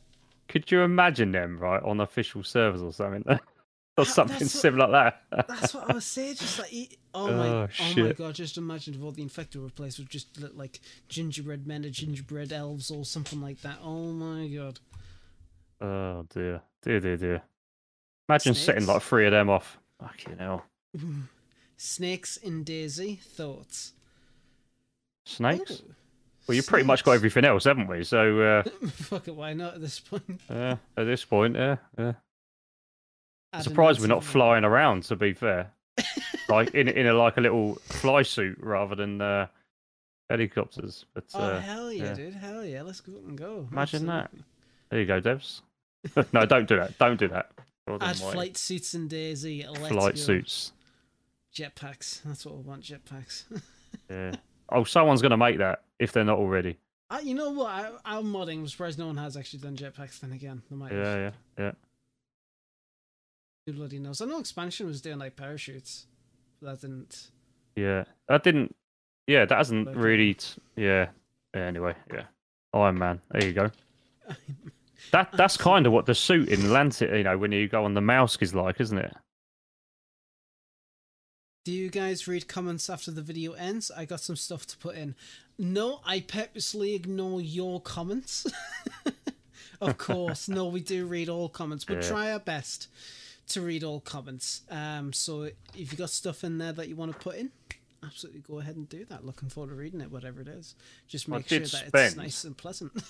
[0.47, 3.23] Could you imagine them right on official servers or something?
[3.97, 5.47] or something what- similar like that.
[5.47, 6.35] That's what I was saying.
[6.35, 8.35] Just like, oh my, Oh, oh, my god!
[8.35, 12.51] Just imagine if all the infected were replaced with just like gingerbread men or gingerbread
[12.51, 13.77] elves or something like that.
[13.83, 14.79] Oh my god!
[15.81, 17.41] Oh dear, dear, dear, dear.
[18.29, 19.77] Imagine setting like three of them off.
[19.99, 20.65] Fucking hell.
[21.77, 23.93] Snakes in DayZ thoughts.
[25.25, 25.81] Snakes?
[25.85, 25.91] Oh,
[26.47, 28.03] Well, you pretty much got everything else, haven't we?
[28.03, 30.41] So, uh, Fuck it, why not at this point?
[30.49, 32.13] uh, at this point, yeah, yeah.
[33.53, 35.03] I'm surprised we're not flying around.
[35.03, 35.71] To be fair,
[36.49, 39.47] like in in a like a little fly suit rather than uh,
[40.29, 41.05] helicopters.
[41.13, 42.13] But Oh uh, hell yeah, yeah.
[42.13, 42.33] dude!
[42.33, 42.81] Hell yeah!
[42.81, 43.67] Let's go and go.
[43.71, 44.29] Imagine that.
[44.95, 45.59] There you go, Devs.
[46.31, 46.97] no, don't do that.
[46.97, 47.51] Don't do that.
[47.85, 48.31] God Add almighty.
[48.31, 49.67] flight suits and DayZ.
[49.67, 50.21] Let's flight go.
[50.21, 50.71] suits.
[51.53, 52.23] Jetpacks.
[52.23, 52.81] That's what we want.
[52.81, 53.43] Jetpacks.
[54.09, 54.33] Yeah.
[54.69, 56.77] Oh, someone's gonna make that if they're not already.
[57.09, 57.67] Uh, you know what?
[57.67, 58.59] I, I'm modding.
[58.59, 60.19] I'm surprised no one has actually done jetpacks.
[60.19, 60.91] Then again, they might.
[60.91, 61.01] have.
[61.01, 61.71] Yeah, yeah, yeah.
[63.65, 64.21] Who bloody knows?
[64.21, 66.07] I know expansion was doing like parachutes,
[66.61, 67.31] but that didn't.
[67.75, 68.75] Yeah, that didn't.
[69.27, 70.35] Yeah, that hasn't really.
[70.35, 71.07] T- yeah.
[71.53, 72.23] Anyway, yeah.
[72.73, 73.21] Iron Man.
[73.31, 73.71] There you go.
[75.11, 77.93] That that's kind of what the suit in Atlantic, you know, when you go on
[77.93, 79.13] the mouse is like, isn't it?
[81.63, 83.89] Do you guys read comments after the video ends?
[83.89, 85.15] I got some stuff to put in.
[85.57, 88.45] No, I purposely ignore your comments.
[89.81, 92.07] of course, no, we do read all comments, but Yeah.
[92.07, 92.87] try our best
[93.47, 94.61] to read all comments.
[94.69, 95.43] Um, so
[95.75, 97.51] if you got stuff in there that you want to put in,
[98.03, 99.25] absolutely go ahead and do that.
[99.25, 100.75] Looking forward to reading it, whatever it is.
[101.07, 102.91] Just make sure that it's nice and pleasant.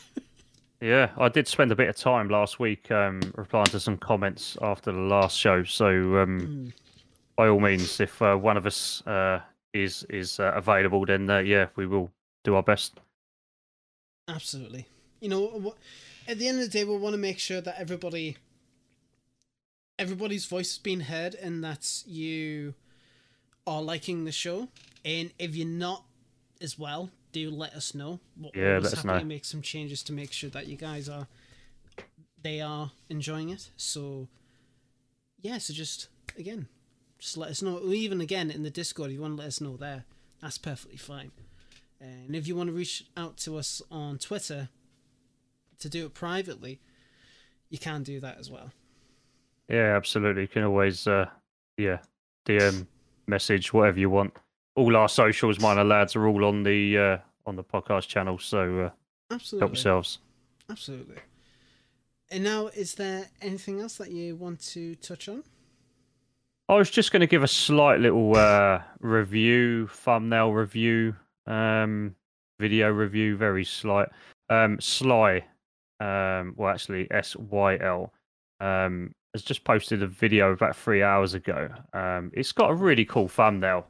[0.82, 4.58] Yeah, I did spend a bit of time last week um, replying to some comments
[4.62, 5.64] after the last show.
[5.64, 5.88] So,
[6.18, 6.74] um, Mm.
[7.38, 9.42] by all means, if uh, one of us uh,
[9.74, 12.12] is is uh, available, then uh, yeah, we will
[12.44, 13.00] do our best.
[14.28, 14.86] Absolutely.
[15.22, 15.76] You know,
[16.28, 18.38] at the end of the day, we want to make sure that everybody,
[19.98, 22.74] everybody's voice is being heard, and that you
[23.66, 24.68] are liking the show.
[25.04, 26.04] And if you're not,
[26.62, 28.20] as well, do let us know.
[28.38, 29.22] We're Yeah, let us know.
[29.26, 31.28] make some changes to make sure that you guys are,
[32.42, 33.72] they are enjoying it.
[33.76, 34.30] So,
[35.42, 35.58] yeah.
[35.58, 36.08] So just
[36.38, 36.68] again,
[37.20, 37.78] just let us know.
[37.80, 40.06] Or even again in the Discord, if you want to let us know there,
[40.42, 41.32] that's perfectly fine.
[42.00, 44.70] And if you want to reach out to us on Twitter
[45.80, 46.80] to do it privately,
[47.70, 48.72] you can do that as well.
[49.68, 50.44] Yeah, absolutely.
[50.44, 51.26] You can always, uh,
[51.78, 51.98] yeah,
[52.46, 52.88] DM,
[53.28, 54.34] message, whatever you want.
[54.76, 58.38] All our socials, mine and lads, are all on the uh, on the podcast channel.
[58.38, 58.90] So uh,
[59.34, 59.66] Absolutely.
[59.66, 60.20] help yourselves.
[60.70, 61.18] Absolutely.
[62.32, 65.44] And now, is there anything else that you want to touch on?
[66.68, 71.16] I was just going to give a slight little uh, review, thumbnail review,
[71.46, 72.16] um,
[72.60, 74.10] video review, very slight.
[74.50, 75.46] Um, Sly,
[76.00, 78.12] um, well, actually, S Y L,
[78.60, 81.70] um, has just posted a video about three hours ago.
[81.94, 83.88] Um, it's got a really cool thumbnail.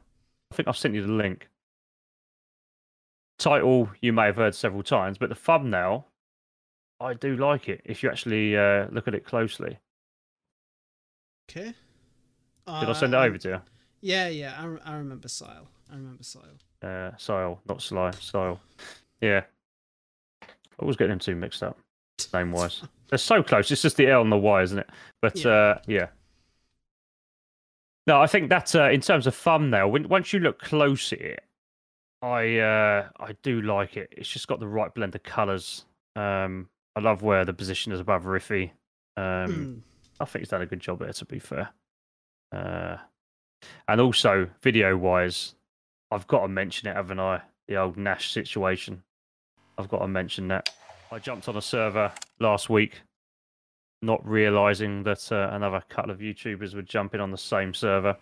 [0.50, 1.48] I think I've sent you the link.
[3.38, 6.06] Title you may have heard several times, but the thumbnail,
[7.00, 9.78] I do like it if you actually uh, look at it closely.
[11.50, 11.74] Okay.
[12.80, 13.60] Did I send it over to you?
[14.00, 14.54] Yeah, yeah.
[14.58, 15.68] I, re- I remember Sile.
[15.90, 16.42] I remember Sile.
[16.82, 18.10] Uh, Sile, not Sly.
[18.12, 18.58] Sile.
[19.20, 19.42] Yeah.
[20.42, 20.48] I
[20.80, 21.78] always get them two mixed up,
[22.34, 22.82] name wise.
[23.08, 23.70] They're so close.
[23.70, 24.90] It's just the L and the Y, isn't it?
[25.22, 25.50] But Yeah.
[25.50, 26.06] uh, yeah.
[28.06, 31.20] No, I think that uh, in terms of thumbnail, when once you look close at
[31.20, 31.44] it,
[32.22, 34.08] I uh, I do like it.
[34.12, 35.84] It's just got the right blend of colours.
[36.14, 38.70] Um, I love where the position is above Riffy.
[39.16, 39.80] Um, Mm.
[40.18, 41.68] I think he's done a good job there, to be fair.
[42.50, 42.96] Uh,
[43.86, 45.54] and also, video wise,
[46.10, 47.42] I've got to mention it, haven't I?
[47.68, 49.02] The old Nash situation.
[49.76, 50.70] I've got to mention that.
[51.12, 53.02] I jumped on a server last week,
[54.06, 58.16] not realizing that uh, another couple of YouTubers were jumping on the same server.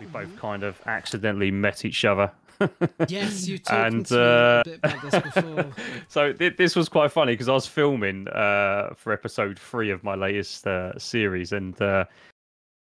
[0.00, 0.38] We both Mhm.
[0.38, 2.32] kind of accidentally met each other.
[3.08, 5.72] Yes, you talked and to a uh, bit about this before.
[6.08, 10.02] so th- this was quite funny because I was filming uh, for episode three of
[10.04, 12.04] my latest uh, series, and uh,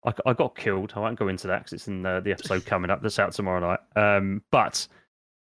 [0.06, 0.92] I, I got killed.
[0.96, 3.32] I won't go into that because it's in the, the episode coming up that's out
[3.32, 3.80] tomorrow night.
[3.94, 4.88] Um, but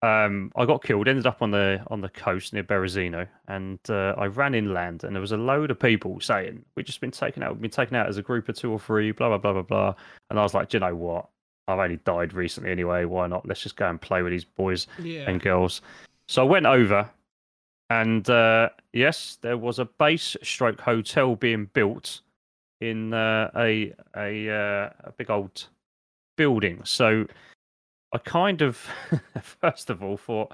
[0.02, 1.09] um, I got killed.
[1.09, 5.14] Ended up on the on the coast near Berezino, and uh, I ran inland, and
[5.14, 7.52] there was a load of people saying we've just been taken out.
[7.52, 9.10] We've been taken out as a group of two or three.
[9.12, 9.94] Blah blah blah blah blah.
[10.31, 11.28] And I was like, do you know what?
[11.68, 13.05] I've only died recently anyway.
[13.06, 13.47] Why not?
[13.47, 15.28] Let's just go and play with these boys Yeah.
[15.28, 15.81] and girls.
[16.28, 17.09] So I went over,
[17.90, 22.20] and uh, yes, there was a base stroke hotel being built
[22.81, 25.66] in uh, a a uh, a big old
[26.36, 26.82] building.
[26.85, 27.27] So
[28.12, 28.77] I kind of
[29.43, 30.53] first of all thought,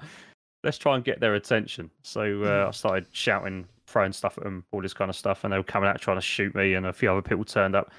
[0.63, 1.89] let's try and get their attention.
[2.01, 5.53] So uh, I started shouting throwing stuff at them, all this kind of stuff, and
[5.53, 7.91] they were coming out trying to shoot me, and a few other people turned up.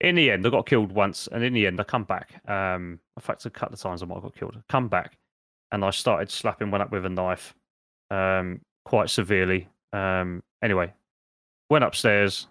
[0.00, 2.40] In the end, I got killed once, and in the end, I come back.
[2.48, 4.56] Um, in fact, a couple of times I might have got killed.
[4.56, 5.16] I come back,
[5.72, 7.54] and I started slapping one up with a knife,
[8.10, 9.68] um, quite severely.
[9.92, 10.92] Um, anyway,
[11.68, 12.46] went upstairs.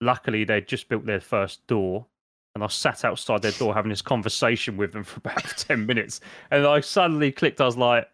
[0.00, 2.06] Luckily, they'd just built their first door,
[2.54, 6.20] and I sat outside their door having this conversation with them for about 10 minutes.
[6.50, 8.08] And I suddenly clicked, I was like,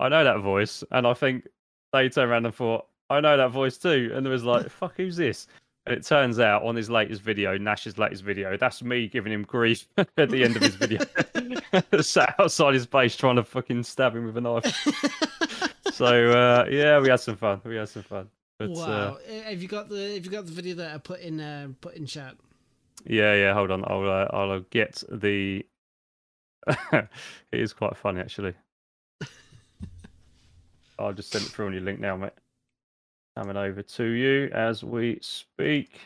[0.00, 0.84] I know that voice.
[0.90, 1.46] And I think
[1.92, 4.12] they turned around and thought, I know that voice too.
[4.14, 5.46] And it was like, fuck, who's this?
[5.86, 9.42] And it turns out on his latest video, Nash's latest video, that's me giving him
[9.42, 11.00] grief at the end of his video.
[12.02, 14.66] Sat outside his base trying to fucking stab him with a knife.
[15.94, 17.62] so uh, yeah, we had some fun.
[17.64, 18.28] We had some fun.
[18.58, 19.18] But, uh, wow.
[19.26, 21.68] Uh, have you got the Have you got the video that I put in uh,
[21.80, 22.36] put in chat?
[23.06, 23.54] Yeah, yeah.
[23.54, 23.84] Hold on.
[23.86, 25.64] I'll uh, I'll get the.
[26.92, 27.08] it
[27.52, 28.54] is quite funny actually.
[30.98, 32.32] I'll just send it through on your link now, mate.
[33.36, 36.00] Coming over to you as we speak.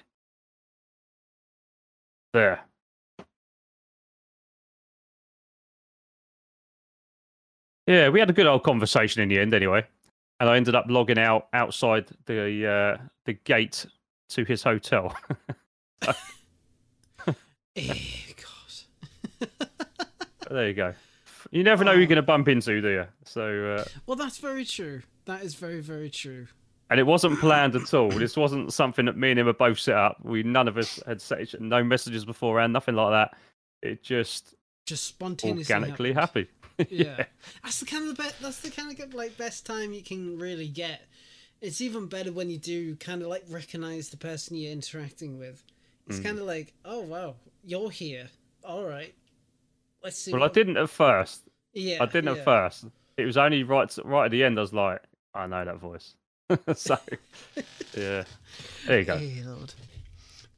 [2.32, 2.60] There.
[7.86, 9.84] Yeah, we had a good old conversation in the end, anyway.
[10.40, 13.86] And I ended up logging out outside the uh, the gate
[14.30, 15.16] to his hotel.
[17.76, 19.48] God.
[20.50, 20.94] there you go.
[21.50, 23.06] You never know who you're going to bump into, do you?
[23.24, 25.02] So, uh, Well, that's very true.
[25.26, 26.48] That is very very true.
[26.90, 28.08] and it wasn't planned at all.
[28.10, 30.16] This wasn't something that me and him had both set up.
[30.24, 33.36] We none of us had set each, no messages beforehand, nothing like that.
[33.82, 34.54] It just
[34.86, 36.48] Just spontaneously organically happened.
[36.78, 36.86] happy.
[36.96, 37.24] yeah.
[37.62, 40.38] That's the kind of the be- that's the kind of like best time you can
[40.38, 41.02] really get.
[41.60, 45.62] It's even better when you do kind of like recognize the person you're interacting with.
[46.06, 46.24] It's Mm.
[46.24, 48.28] kind of like, oh wow, you're here.
[48.64, 49.14] All right,
[50.02, 50.32] let's see.
[50.32, 51.48] Well, I didn't at first.
[51.72, 52.40] Yeah, I didn't yeah.
[52.40, 52.86] at first.
[53.16, 54.58] It was only right right at the end.
[54.58, 55.00] I was like,
[55.34, 56.14] I know that voice.
[56.74, 56.98] so,
[57.96, 58.24] yeah,
[58.86, 59.16] there you go.
[59.16, 59.42] Hey.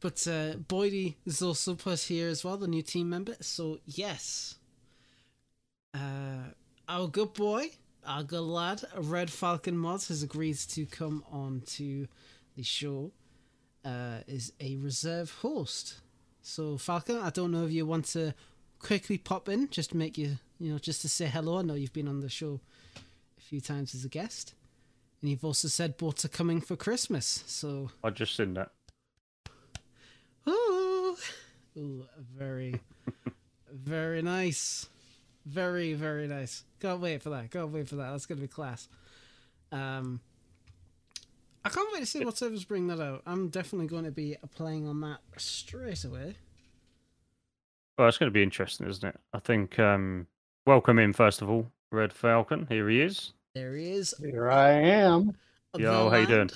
[0.00, 3.36] But uh, Boydie is also put here as well, the new team member.
[3.40, 4.56] So yes,
[5.94, 6.50] uh,
[6.88, 7.70] our good boy,
[8.06, 12.06] our good lad, Red Falcon Mods has agreed to come on to
[12.56, 13.12] the show.
[13.84, 16.00] Uh, is a reserve host.
[16.40, 18.34] So Falcon, I don't know if you want to
[18.78, 21.58] quickly pop in, just to make you, you know, just to say hello.
[21.58, 22.60] I know you've been on the show
[22.96, 24.54] a few times as a guest,
[25.20, 27.44] and you've also said boats are coming for Christmas.
[27.46, 28.70] So I just seen that.
[30.46, 31.16] Oh,
[31.76, 32.04] Ooh
[32.36, 32.80] very,
[33.72, 34.88] very nice.
[35.46, 36.64] Very, very nice.
[36.80, 37.50] Can't wait for that.
[37.50, 38.12] Can't wait for that.
[38.12, 38.88] That's going to be class.
[39.72, 40.20] Um,
[41.64, 43.22] I can't wait to see what servers bring that out.
[43.26, 46.36] I'm definitely going to be playing on that straight away.
[47.98, 49.18] Well, it's going to be interesting, isn't it?
[49.32, 49.78] I think.
[49.78, 50.26] Um,
[50.66, 52.66] welcome in first of all, Red Falcon.
[52.68, 53.32] Here he is.
[53.54, 54.14] There he is.
[54.20, 55.32] Here I am.
[55.78, 56.50] Yo, how you doing?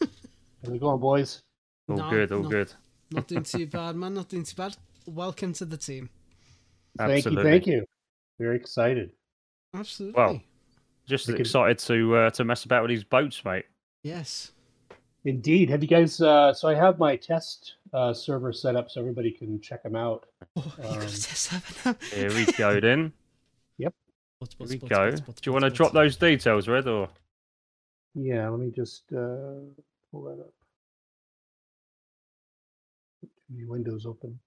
[0.00, 0.08] lad.
[0.64, 1.42] How's it going, boys?
[1.88, 2.48] All No, good, all no.
[2.48, 2.72] good.
[3.12, 4.14] Not doing too bad, man.
[4.14, 4.76] Not doing too bad.
[5.06, 6.10] Welcome to the team.
[6.98, 7.42] Thank Absolutely.
[7.44, 7.84] you, thank you.
[8.40, 9.12] Very excited.
[9.72, 10.20] Absolutely.
[10.20, 10.40] Well,
[11.06, 13.64] Just We could- excited to uh, to mess about with these boats, mate.
[14.06, 14.52] Yes.
[15.24, 15.70] Indeed.
[15.70, 16.20] Have you guys?
[16.20, 19.96] Uh, so I have my test uh, server set up so everybody can check them
[19.96, 20.26] out.
[20.56, 21.50] Oh, Um, test
[21.84, 21.96] that.
[22.14, 23.12] Here we go then.
[24.38, 25.10] Bots, Here we go.
[25.10, 25.94] bots, bots, Do you want to drop bots.
[25.94, 27.08] those details, Red, or
[28.14, 28.48] Yeah.
[28.50, 29.64] Let me just uh,
[30.12, 30.52] pull that up.
[33.22, 34.38] Too many windows open.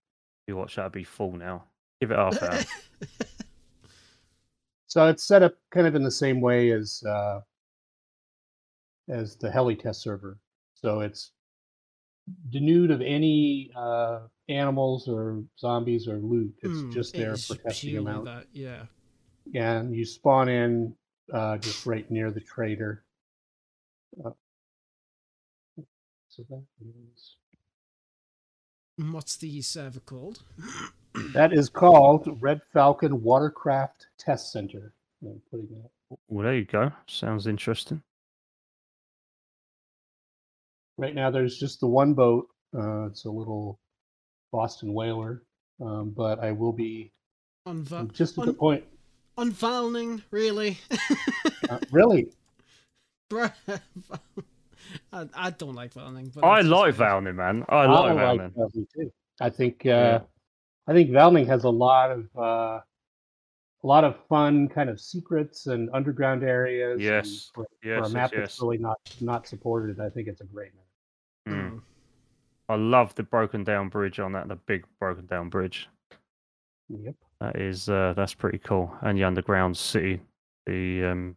[0.47, 1.63] you watch that'd be full now?
[1.99, 2.59] Give it half hour.
[4.87, 7.41] So it's set up kind of in the same way as uh,
[9.09, 10.37] as the heli test server.
[10.75, 11.31] So it's
[12.51, 16.53] denuded of any uh, animals or zombies or loot.
[16.61, 18.25] It's Hmm, just it there is for testing them out.
[18.25, 18.83] That, yeah.
[19.55, 20.95] and you spawn in
[21.33, 23.03] uh, just right near the trader.
[24.23, 24.31] Uh,
[26.29, 27.35] so that is
[28.97, 30.43] What's the server called?
[31.33, 34.93] that is called Red Falcon Watercraft Test Center.
[35.23, 36.17] I'm putting that.
[36.27, 36.91] well, there you go.
[37.07, 38.01] Sounds interesting.
[40.99, 42.47] Right now, there's just the one boat.
[42.77, 43.79] Uh, it's a little
[44.51, 45.43] Boston whaler,
[45.81, 47.11] um, but I will be
[47.65, 48.83] On Va- just at the point.
[49.37, 50.77] on Valning, really?
[51.69, 52.31] Uh, really,
[53.31, 53.53] Bruh.
[55.13, 56.31] I, I don't like Valning.
[56.35, 56.97] But I that's just like me.
[56.97, 57.65] Valning, man.
[57.69, 58.51] I like Valning.
[58.55, 59.11] Valning too.
[59.39, 60.19] I think uh, Yeah.
[60.87, 62.79] I think Valning has a lot of uh,
[63.83, 66.93] a lot of fun kind of secrets and underground areas.
[66.95, 68.39] and Yes, for, for yes, a map yes.
[68.41, 70.78] that's really not not supported, I think it's a great map.
[71.49, 71.71] Mm.
[71.71, 71.81] Mm.
[72.69, 74.47] I love the broken down bridge on that.
[74.47, 75.89] The big broken down bridge.
[76.89, 77.15] Yep.
[77.41, 78.93] That is uh, that's pretty cool.
[79.01, 80.21] And the underground city,
[80.65, 81.35] the um,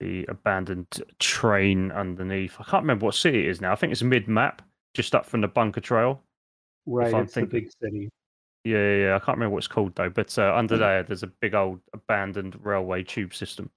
[0.00, 2.56] the abandoned train underneath.
[2.58, 3.72] I can't remember what city it is now.
[3.72, 4.62] I think it's mid map,
[4.94, 6.20] just up from the bunker trail.
[6.86, 8.08] Right, it's the big city.
[8.64, 9.16] Yeah, yeah, yeah.
[9.16, 10.10] I can't remember what it's called though.
[10.10, 13.70] But uh, under there, there's a big old abandoned railway tube system,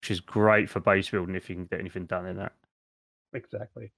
[0.00, 2.52] which is great for base building if you can get anything done in that.
[3.32, 3.92] Exactly.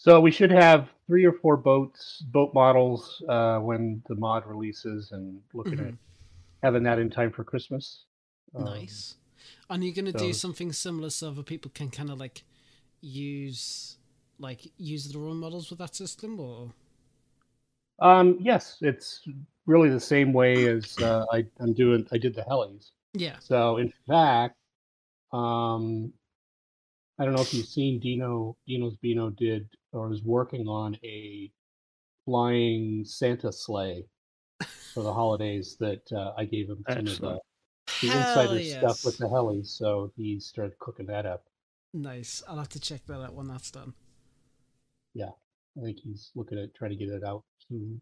[0.00, 5.12] So we should have three or four boats, boat models, uh, when the mod releases,
[5.12, 5.98] and looking at Mhm.
[6.62, 8.06] having that in time for Christmas.
[8.54, 9.16] Um, Nice.
[9.68, 12.44] And you're gonna do something similar so that people can kind of like
[13.02, 13.98] use
[14.38, 16.72] like use their own models with that system, or
[17.98, 19.28] Um, yes, it's
[19.66, 22.06] really the same way as uh, I, I'm doing.
[22.10, 22.92] I did the helis.
[23.12, 24.56] yeah, So in fact,
[25.30, 26.14] um,
[27.18, 28.56] I don't know if you've seen Dino.
[28.66, 31.50] Dino's Bino did or is working on a
[32.24, 34.04] flying Santa sleigh
[34.94, 37.38] for the holidays that uh, I gave him some of the,
[38.02, 38.78] the insider yes.
[38.78, 39.66] stuff with the helis.
[39.68, 41.44] So he started cooking that up.
[41.92, 42.42] Nice.
[42.48, 43.94] I'll have to check that out when that's done.
[45.14, 45.30] Yeah,
[45.76, 48.00] I think he's looking at trying to get it out soon.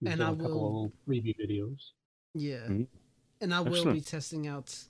[0.00, 1.78] He's And done I a couple will- of little preview videos.
[2.34, 2.86] Yeah, Mhm.
[3.40, 4.84] and I will be testing out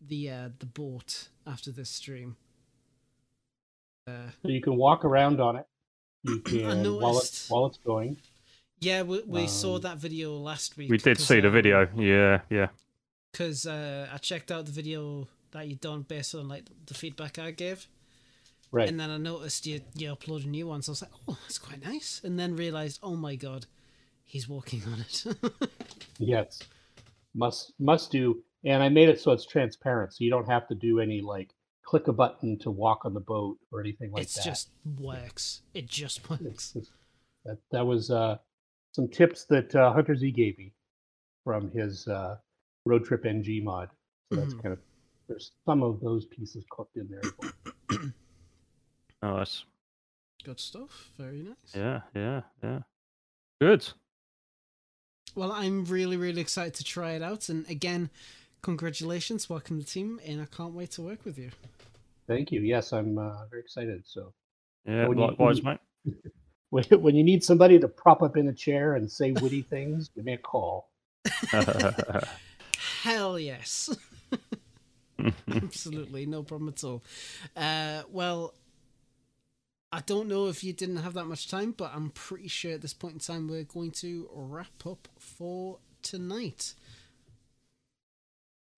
[0.00, 2.36] the uh, the boat after this stream.
[4.06, 5.66] Uh, So you can walk around on it.
[6.22, 8.16] You can while it's while it's going.
[8.80, 10.90] yeah, we, we saw Um, that video last week.
[10.90, 11.88] We did see the video.
[11.96, 12.68] Yeah, yeah.
[13.32, 17.38] because uh, I checked out the video that you done based on like the feedback
[17.38, 17.86] I gave.
[18.70, 18.88] Right.
[18.88, 20.88] And then I noticed you you uploaded new ones.
[20.88, 22.20] I was like, oh, that's quite nice.
[22.24, 23.66] And then realized, oh my god,
[24.24, 25.24] he's walking on it.
[26.18, 26.60] Yes.
[27.34, 28.42] Must must do.
[28.64, 31.50] And I made it so it's transparent, so you don't have to do any like
[31.84, 34.40] click a button to walk on the boat or anything like it's that.
[34.46, 34.68] It just
[34.98, 35.62] works.
[35.74, 36.72] It just It's works.
[36.72, 36.92] just-
[37.44, 38.36] that that was uh,
[38.92, 40.72] some tips that uh, Hunter Z gave me
[41.42, 42.36] from his uh,
[42.86, 43.90] road trip NG mod.
[44.32, 44.62] So that's Mhm.
[44.62, 44.78] kind of
[45.28, 47.20] there's some of those pieces cooked in there.
[47.20, 47.32] as
[47.90, 48.10] well.
[49.22, 49.64] Nice.
[50.44, 51.10] Good stuff.
[51.18, 51.74] Very nice.
[51.74, 52.80] Yeah, yeah, yeah.
[53.60, 53.88] Good.
[55.34, 57.48] Well, I'm really, really excited to try it out.
[57.48, 58.10] And again,
[58.62, 59.50] congratulations.
[59.50, 60.20] Welcome to the team.
[60.24, 61.50] And I can't wait to work with you.
[62.26, 62.60] Thank you.
[62.62, 64.04] Yes, I'm uh, very excited.
[64.06, 64.32] So
[64.86, 66.14] Yeah, When you- likewise, when mate.
[66.70, 70.08] when, when you need somebody to prop up in a chair and say witty things,
[70.14, 70.88] give me a call.
[73.02, 73.90] Hell yes.
[75.48, 77.02] Absolutely, no problem at all.
[77.56, 78.54] Uh, well,
[79.92, 82.80] I don't know if you didn't have that much time, but I'm pretty sure at
[82.80, 86.74] this point in time we're going to wrap up for tonight.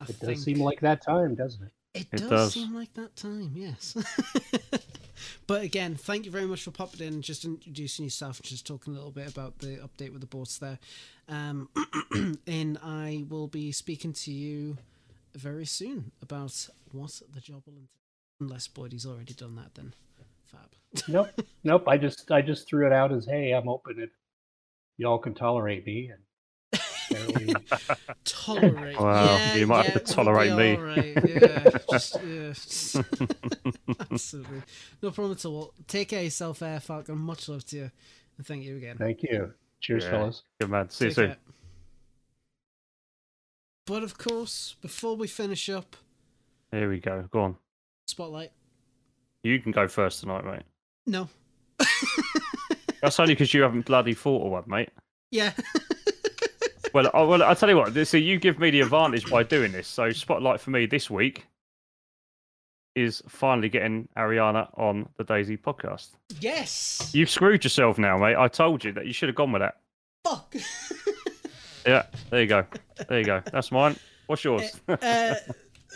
[0.08, 1.72] I It does seem like that time, doesn't it?
[1.94, 2.52] it, It does, does.
[2.54, 3.96] seem like that time, yes.
[5.46, 8.96] but again, thank you very much for popping in, just introducing yourself, just talking a
[8.96, 10.78] little bit about the update with the boats there.
[11.28, 11.68] Um,
[12.46, 14.76] and I will be speaking to you
[15.34, 17.88] very soon about what the job will entail.
[18.40, 19.92] Unless Boydie's already done that, then
[20.44, 20.70] fab.
[21.08, 21.28] Nope,
[21.62, 21.84] nope.
[21.88, 24.10] I just I just threw it out as, hey, I'm open if
[24.96, 26.10] y'all can tolerate me.
[26.12, 26.20] And
[27.14, 27.54] apparently,
[28.24, 28.96] Tolerate.
[29.00, 30.76] Wow, yeah, you might have to tolerate me.
[30.76, 33.02] all right, Yeah, just, yeah.
[34.10, 34.62] Absolutely.
[35.02, 35.72] No problem at all.
[35.88, 37.18] Take care of yourself, Air Falcon.
[37.18, 37.90] Much love to you.
[38.36, 38.96] And thank you again.
[38.98, 39.52] thank you.
[39.80, 40.10] Cheers, Yeah.
[40.10, 40.42] fellas.
[40.60, 40.90] Good man.
[40.90, 41.26] See you soon.
[41.28, 41.36] care.
[43.86, 45.96] But of course, before we finish up,
[46.70, 47.28] Here we go.
[47.30, 47.56] Go on.
[48.08, 48.50] Spotlight.
[49.42, 50.62] You can go first tonight, mate.
[51.06, 51.28] No.
[53.02, 54.88] That's only because you haven't bloody thought of one, mate.
[55.30, 55.52] yeah.
[56.94, 58.06] Well, I, well, I'll tell you what.
[58.06, 59.88] So you give me the advantage by doing this.
[59.88, 61.46] So spotlight for me this week
[62.94, 66.10] is finally getting Ariana on the DayZ podcast.
[66.40, 67.10] yes.
[67.12, 68.36] You've screwed yourself now, mate.
[68.36, 69.76] I told you that you should have gone with that.
[70.24, 70.54] Fuck.
[71.86, 72.64] Yeah, there you go.
[73.10, 73.42] There you go.
[73.52, 73.96] That's mine.
[74.26, 74.80] What's yours?
[74.88, 74.96] uh,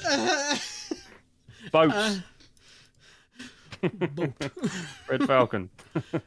[0.06, 0.56] uh,
[1.72, 1.94] Boats.
[1.94, 2.18] uh.
[5.08, 5.70] Red Falcon.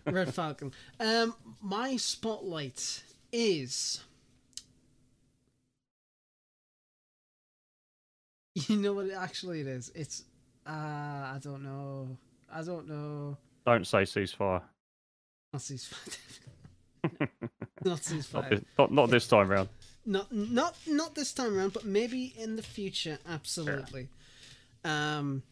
[0.05, 0.71] Red Falcon.
[0.99, 4.01] Um, my spotlight is.
[8.67, 9.05] You know what?
[9.07, 9.91] It actually, it is.
[9.95, 10.23] It's.
[10.67, 12.17] Uh, I don't know.
[12.53, 13.37] I don't know.
[13.65, 14.61] Don't say ceasefire.
[15.53, 16.17] Not ceasefire.
[17.85, 18.33] not ceasefire.
[18.33, 19.69] Not this, not, not this time round.
[20.05, 23.19] Not not not this time around, but maybe in the future.
[23.27, 24.09] Absolutely.
[24.83, 25.43] Um.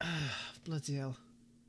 [0.64, 1.16] bloody hell.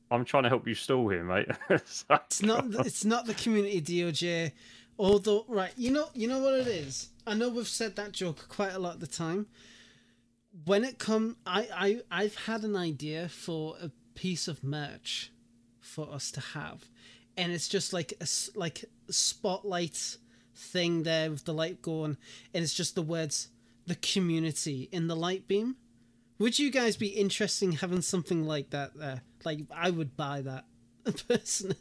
[0.10, 1.48] I'm trying to help you stall here, mate.
[1.86, 2.72] So- It's not.
[2.72, 4.52] the- It's not the community DOJ.
[5.00, 7.10] Although, right, you know, you know what it is.
[7.28, 9.48] I know we've said that joke quite a lot of the time.
[10.64, 15.32] When it come, I, I, I've had an idea for a piece of merch
[15.82, 16.86] for us to have,
[17.36, 20.18] and it's just like a like spotlight
[20.56, 22.16] thing there with the light going,
[22.54, 23.50] and it's just the words
[23.86, 25.76] "the community" in the light beam.
[26.40, 29.22] Would you guys be interested in having something like that there?
[29.44, 30.66] Like, I would buy that
[31.28, 31.78] personally.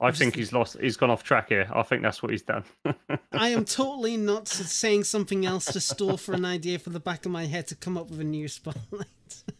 [0.00, 0.78] I think he's lost.
[0.80, 1.68] He's gone off track here.
[1.74, 2.64] I think that's what he's done.
[3.32, 7.26] I am totally not saying something else to store for an idea for the back
[7.26, 9.06] of my head to come up with a new spotlight.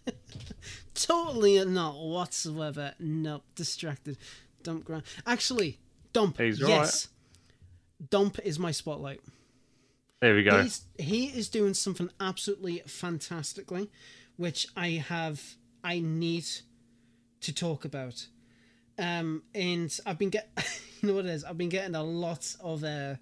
[0.94, 2.94] totally not whatsoever.
[2.98, 4.16] Nope, distracted.
[4.62, 5.02] Dump ground.
[5.26, 5.78] Actually,
[6.12, 6.38] dump.
[6.38, 7.08] He's yes.
[8.08, 9.20] Dump is my spotlight.
[10.22, 10.62] there we go.
[10.62, 13.90] He's, he is doing something absolutely fantastically,
[14.36, 16.46] which I have, I need
[17.42, 18.26] to talk about.
[19.00, 20.50] Um, and I've been get,
[21.00, 21.42] you know what it is?
[21.42, 23.14] I've been getting a lot of uh,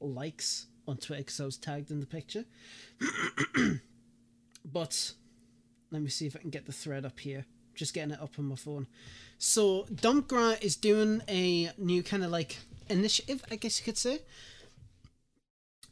[0.00, 2.46] likes on Twitter because I was tagged in the picture.
[4.64, 5.12] but
[5.90, 7.44] let me see if I can get the thread up here.
[7.74, 8.86] Just getting it up on my phone.
[9.36, 12.56] So Dumpgra is doing a new kind of like
[12.88, 14.20] initiative, I guess you could say.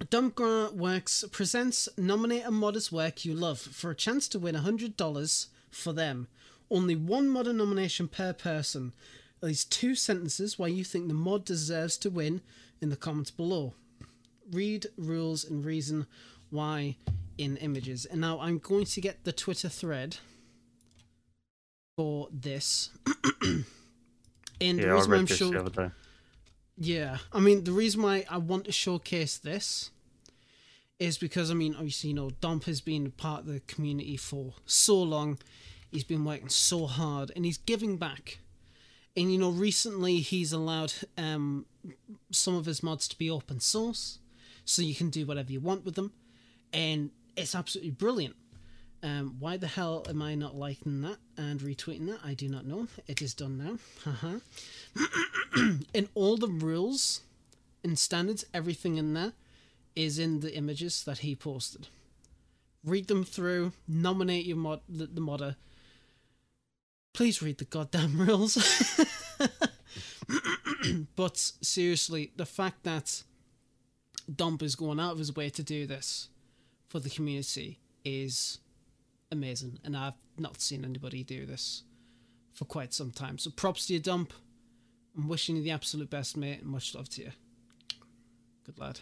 [0.00, 5.46] Dumpgra Works presents nominate a modder's work you love for a chance to win $100
[5.70, 6.28] for them.
[6.70, 8.94] Only one modder nomination per person.
[9.44, 12.40] At least two sentences why you think the mod deserves to win
[12.80, 13.74] in the comments below.
[14.50, 16.06] Read rules and reason
[16.48, 16.96] why
[17.36, 18.06] in images.
[18.06, 20.16] And now I'm going to get the Twitter thread
[21.94, 22.88] for this.
[23.42, 25.90] and the Yeah, I reason I'm this sure the other day.
[26.78, 29.90] yeah, I mean the reason why I want to showcase this
[30.98, 34.54] is because I mean obviously you know Domp has been part of the community for
[34.64, 35.38] so long.
[35.90, 38.38] He's been working so hard and he's giving back.
[39.16, 41.66] And you know recently he's allowed um
[42.30, 44.18] some of his mods to be open source,
[44.64, 46.12] so you can do whatever you want with them,
[46.72, 48.36] and it's absolutely brilliant.
[49.02, 52.20] Um, why the hell am I not liking that and retweeting that?
[52.24, 52.88] I do not know.
[53.06, 53.78] It is done now.
[54.02, 54.38] Haha
[55.94, 57.20] and all the rules
[57.82, 59.34] and standards, everything in there
[59.94, 61.88] is in the images that he posted.
[62.82, 65.56] Read them through, nominate your mod the, the modder.
[67.14, 69.00] Please read the goddamn rules.
[71.16, 73.22] but seriously, the fact that
[74.34, 76.28] Dump is going out of his way to do this
[76.88, 78.58] for the community is
[79.30, 81.84] amazing, and I've not seen anybody do this
[82.52, 83.38] for quite some time.
[83.38, 84.32] So props to you, Dump.
[85.16, 87.30] I'm wishing you the absolute best, mate, and much love to you.
[88.66, 89.00] Good lad.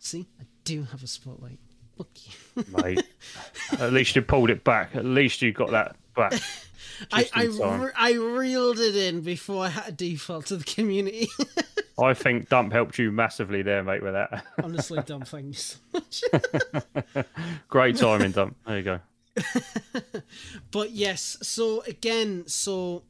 [0.00, 1.60] See, I do have a spotlight.
[1.96, 2.64] Fuck you.
[2.82, 3.04] mate.
[3.78, 4.96] At least you pulled it back.
[4.96, 6.32] At least you got that back.
[7.12, 11.28] I I, re- I reeled it in before I had to default to the community.
[11.98, 14.44] I think Dump helped you massively there, mate, with that.
[14.62, 16.24] Honestly, Dump, thank you so much.
[17.68, 18.56] Great timing, Dump.
[18.66, 19.00] There you go.
[20.70, 23.02] but yes, so again, so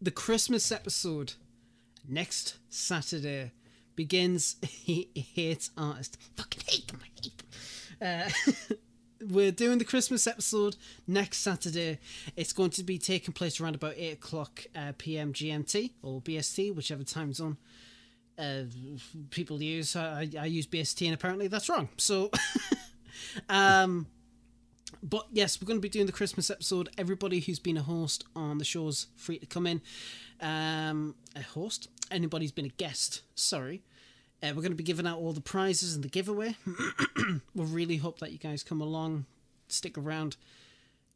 [0.00, 1.34] the Christmas episode
[2.06, 3.52] next Saturday
[3.96, 4.56] begins.
[4.62, 6.18] He hates artists.
[6.36, 7.00] Fucking hate them.
[7.02, 7.48] I hate them.
[8.70, 8.74] Uh,
[9.30, 10.76] we're doing the Christmas episode
[11.06, 11.98] next Saturday.
[12.36, 15.32] It's going to be taking place around about eight o'clock uh, p.m.
[15.32, 17.56] GMT or BST, whichever time zone
[18.38, 18.62] uh,
[19.30, 19.96] people use.
[19.96, 21.88] I, I use BST, and apparently that's wrong.
[21.96, 22.30] So,
[23.48, 24.06] um,
[25.02, 26.88] but yes, we're going to be doing the Christmas episode.
[26.98, 29.80] Everybody who's been a host on the show's free to come in.
[30.40, 31.88] Um, a host.
[32.10, 33.22] Anybody's been a guest.
[33.34, 33.82] Sorry.
[34.44, 36.54] Uh, we're going to be giving out all the prizes and the giveaway.
[37.54, 39.24] we really hope that you guys come along,
[39.68, 40.36] stick around,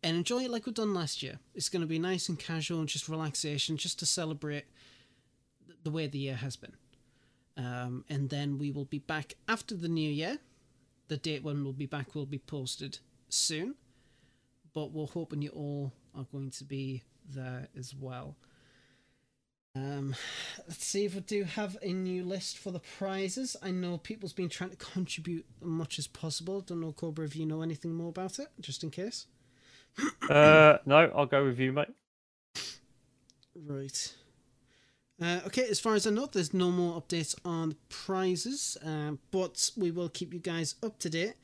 [0.02, 1.38] and enjoy it like we've done last year.
[1.54, 4.64] It's going to be nice and casual and just relaxation, just to celebrate
[5.82, 6.72] the way the year has been.
[7.58, 10.38] Um, and then we will be back after the new year.
[11.08, 13.74] The date when we'll be back will be posted soon,
[14.72, 18.36] but we're hoping you all are going to be there as well.
[19.78, 20.14] Um,
[20.66, 23.56] let's see if we do have a new list for the prizes.
[23.62, 26.60] I know people's been trying to contribute as much as possible.
[26.60, 29.26] Don't know, Cobra, if you know anything more about it, just in case.
[30.28, 31.88] Uh, no, I'll go with you, mate.
[33.54, 34.14] Right.
[35.20, 39.70] Uh, okay, as far as I know, there's no more updates on prizes, um, but
[39.76, 41.34] we will keep you guys up to date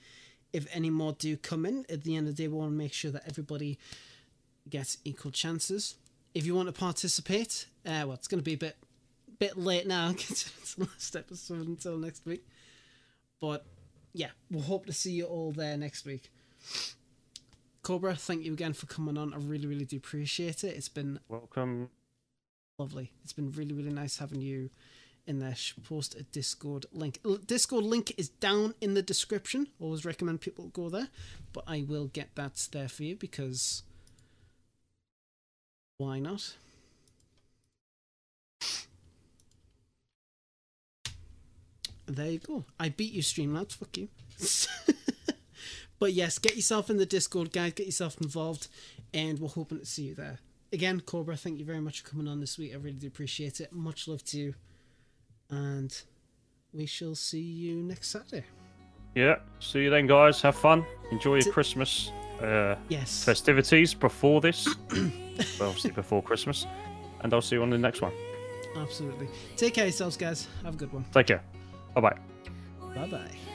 [0.52, 1.84] if any more do come in.
[1.88, 3.78] At the end of the day, we want to make sure that everybody
[4.68, 5.96] gets equal chances.
[6.34, 8.76] If you want to participate, uh, well, it's going to be a bit
[9.38, 10.30] bit late now because
[10.60, 12.46] it's the last episode until next week.
[13.40, 13.64] But
[14.12, 16.30] yeah, we'll hope to see you all there next week.
[17.82, 19.34] Cobra, thank you again for coming on.
[19.34, 20.76] I really, really do appreciate it.
[20.76, 21.90] It's been Welcome.
[22.78, 23.12] lovely.
[23.22, 24.70] It's been really, really nice having you
[25.26, 25.54] in there.
[25.82, 27.20] Post a Discord link.
[27.46, 29.66] Discord link is down in the description.
[29.78, 31.08] Always recommend people go there,
[31.52, 33.82] but I will get that there for you because
[35.98, 36.56] why not?
[42.06, 42.64] There you go.
[42.78, 43.72] I beat you, Streamlabs.
[43.74, 44.08] Fuck you.
[46.00, 47.72] But yes, get yourself in the Discord, guys.
[47.72, 48.68] Get yourself involved,
[49.14, 50.38] and we're hoping to see you there.
[50.72, 52.74] Again, Cobra, thank you very much for coming on this week.
[52.74, 53.72] I really do appreciate it.
[53.72, 54.54] Much love to you,
[55.48, 55.96] and
[56.72, 58.44] we shall see you next Saturday.
[59.14, 59.36] Yeah.
[59.60, 60.42] See you then, guys.
[60.42, 60.84] Have fun.
[61.12, 62.10] Enjoy your Christmas
[62.42, 63.24] uh, Yes.
[63.24, 64.66] festivities before this.
[64.90, 66.66] well, obviously before Christmas.
[67.20, 68.12] And I'll see you on the next one.
[68.76, 69.28] Absolutely.
[69.56, 70.48] Take care of yourselves, guys.
[70.64, 71.04] Have a good one.
[71.12, 71.42] Take care.
[71.94, 72.18] Bye bye.
[72.94, 73.53] Bye bye.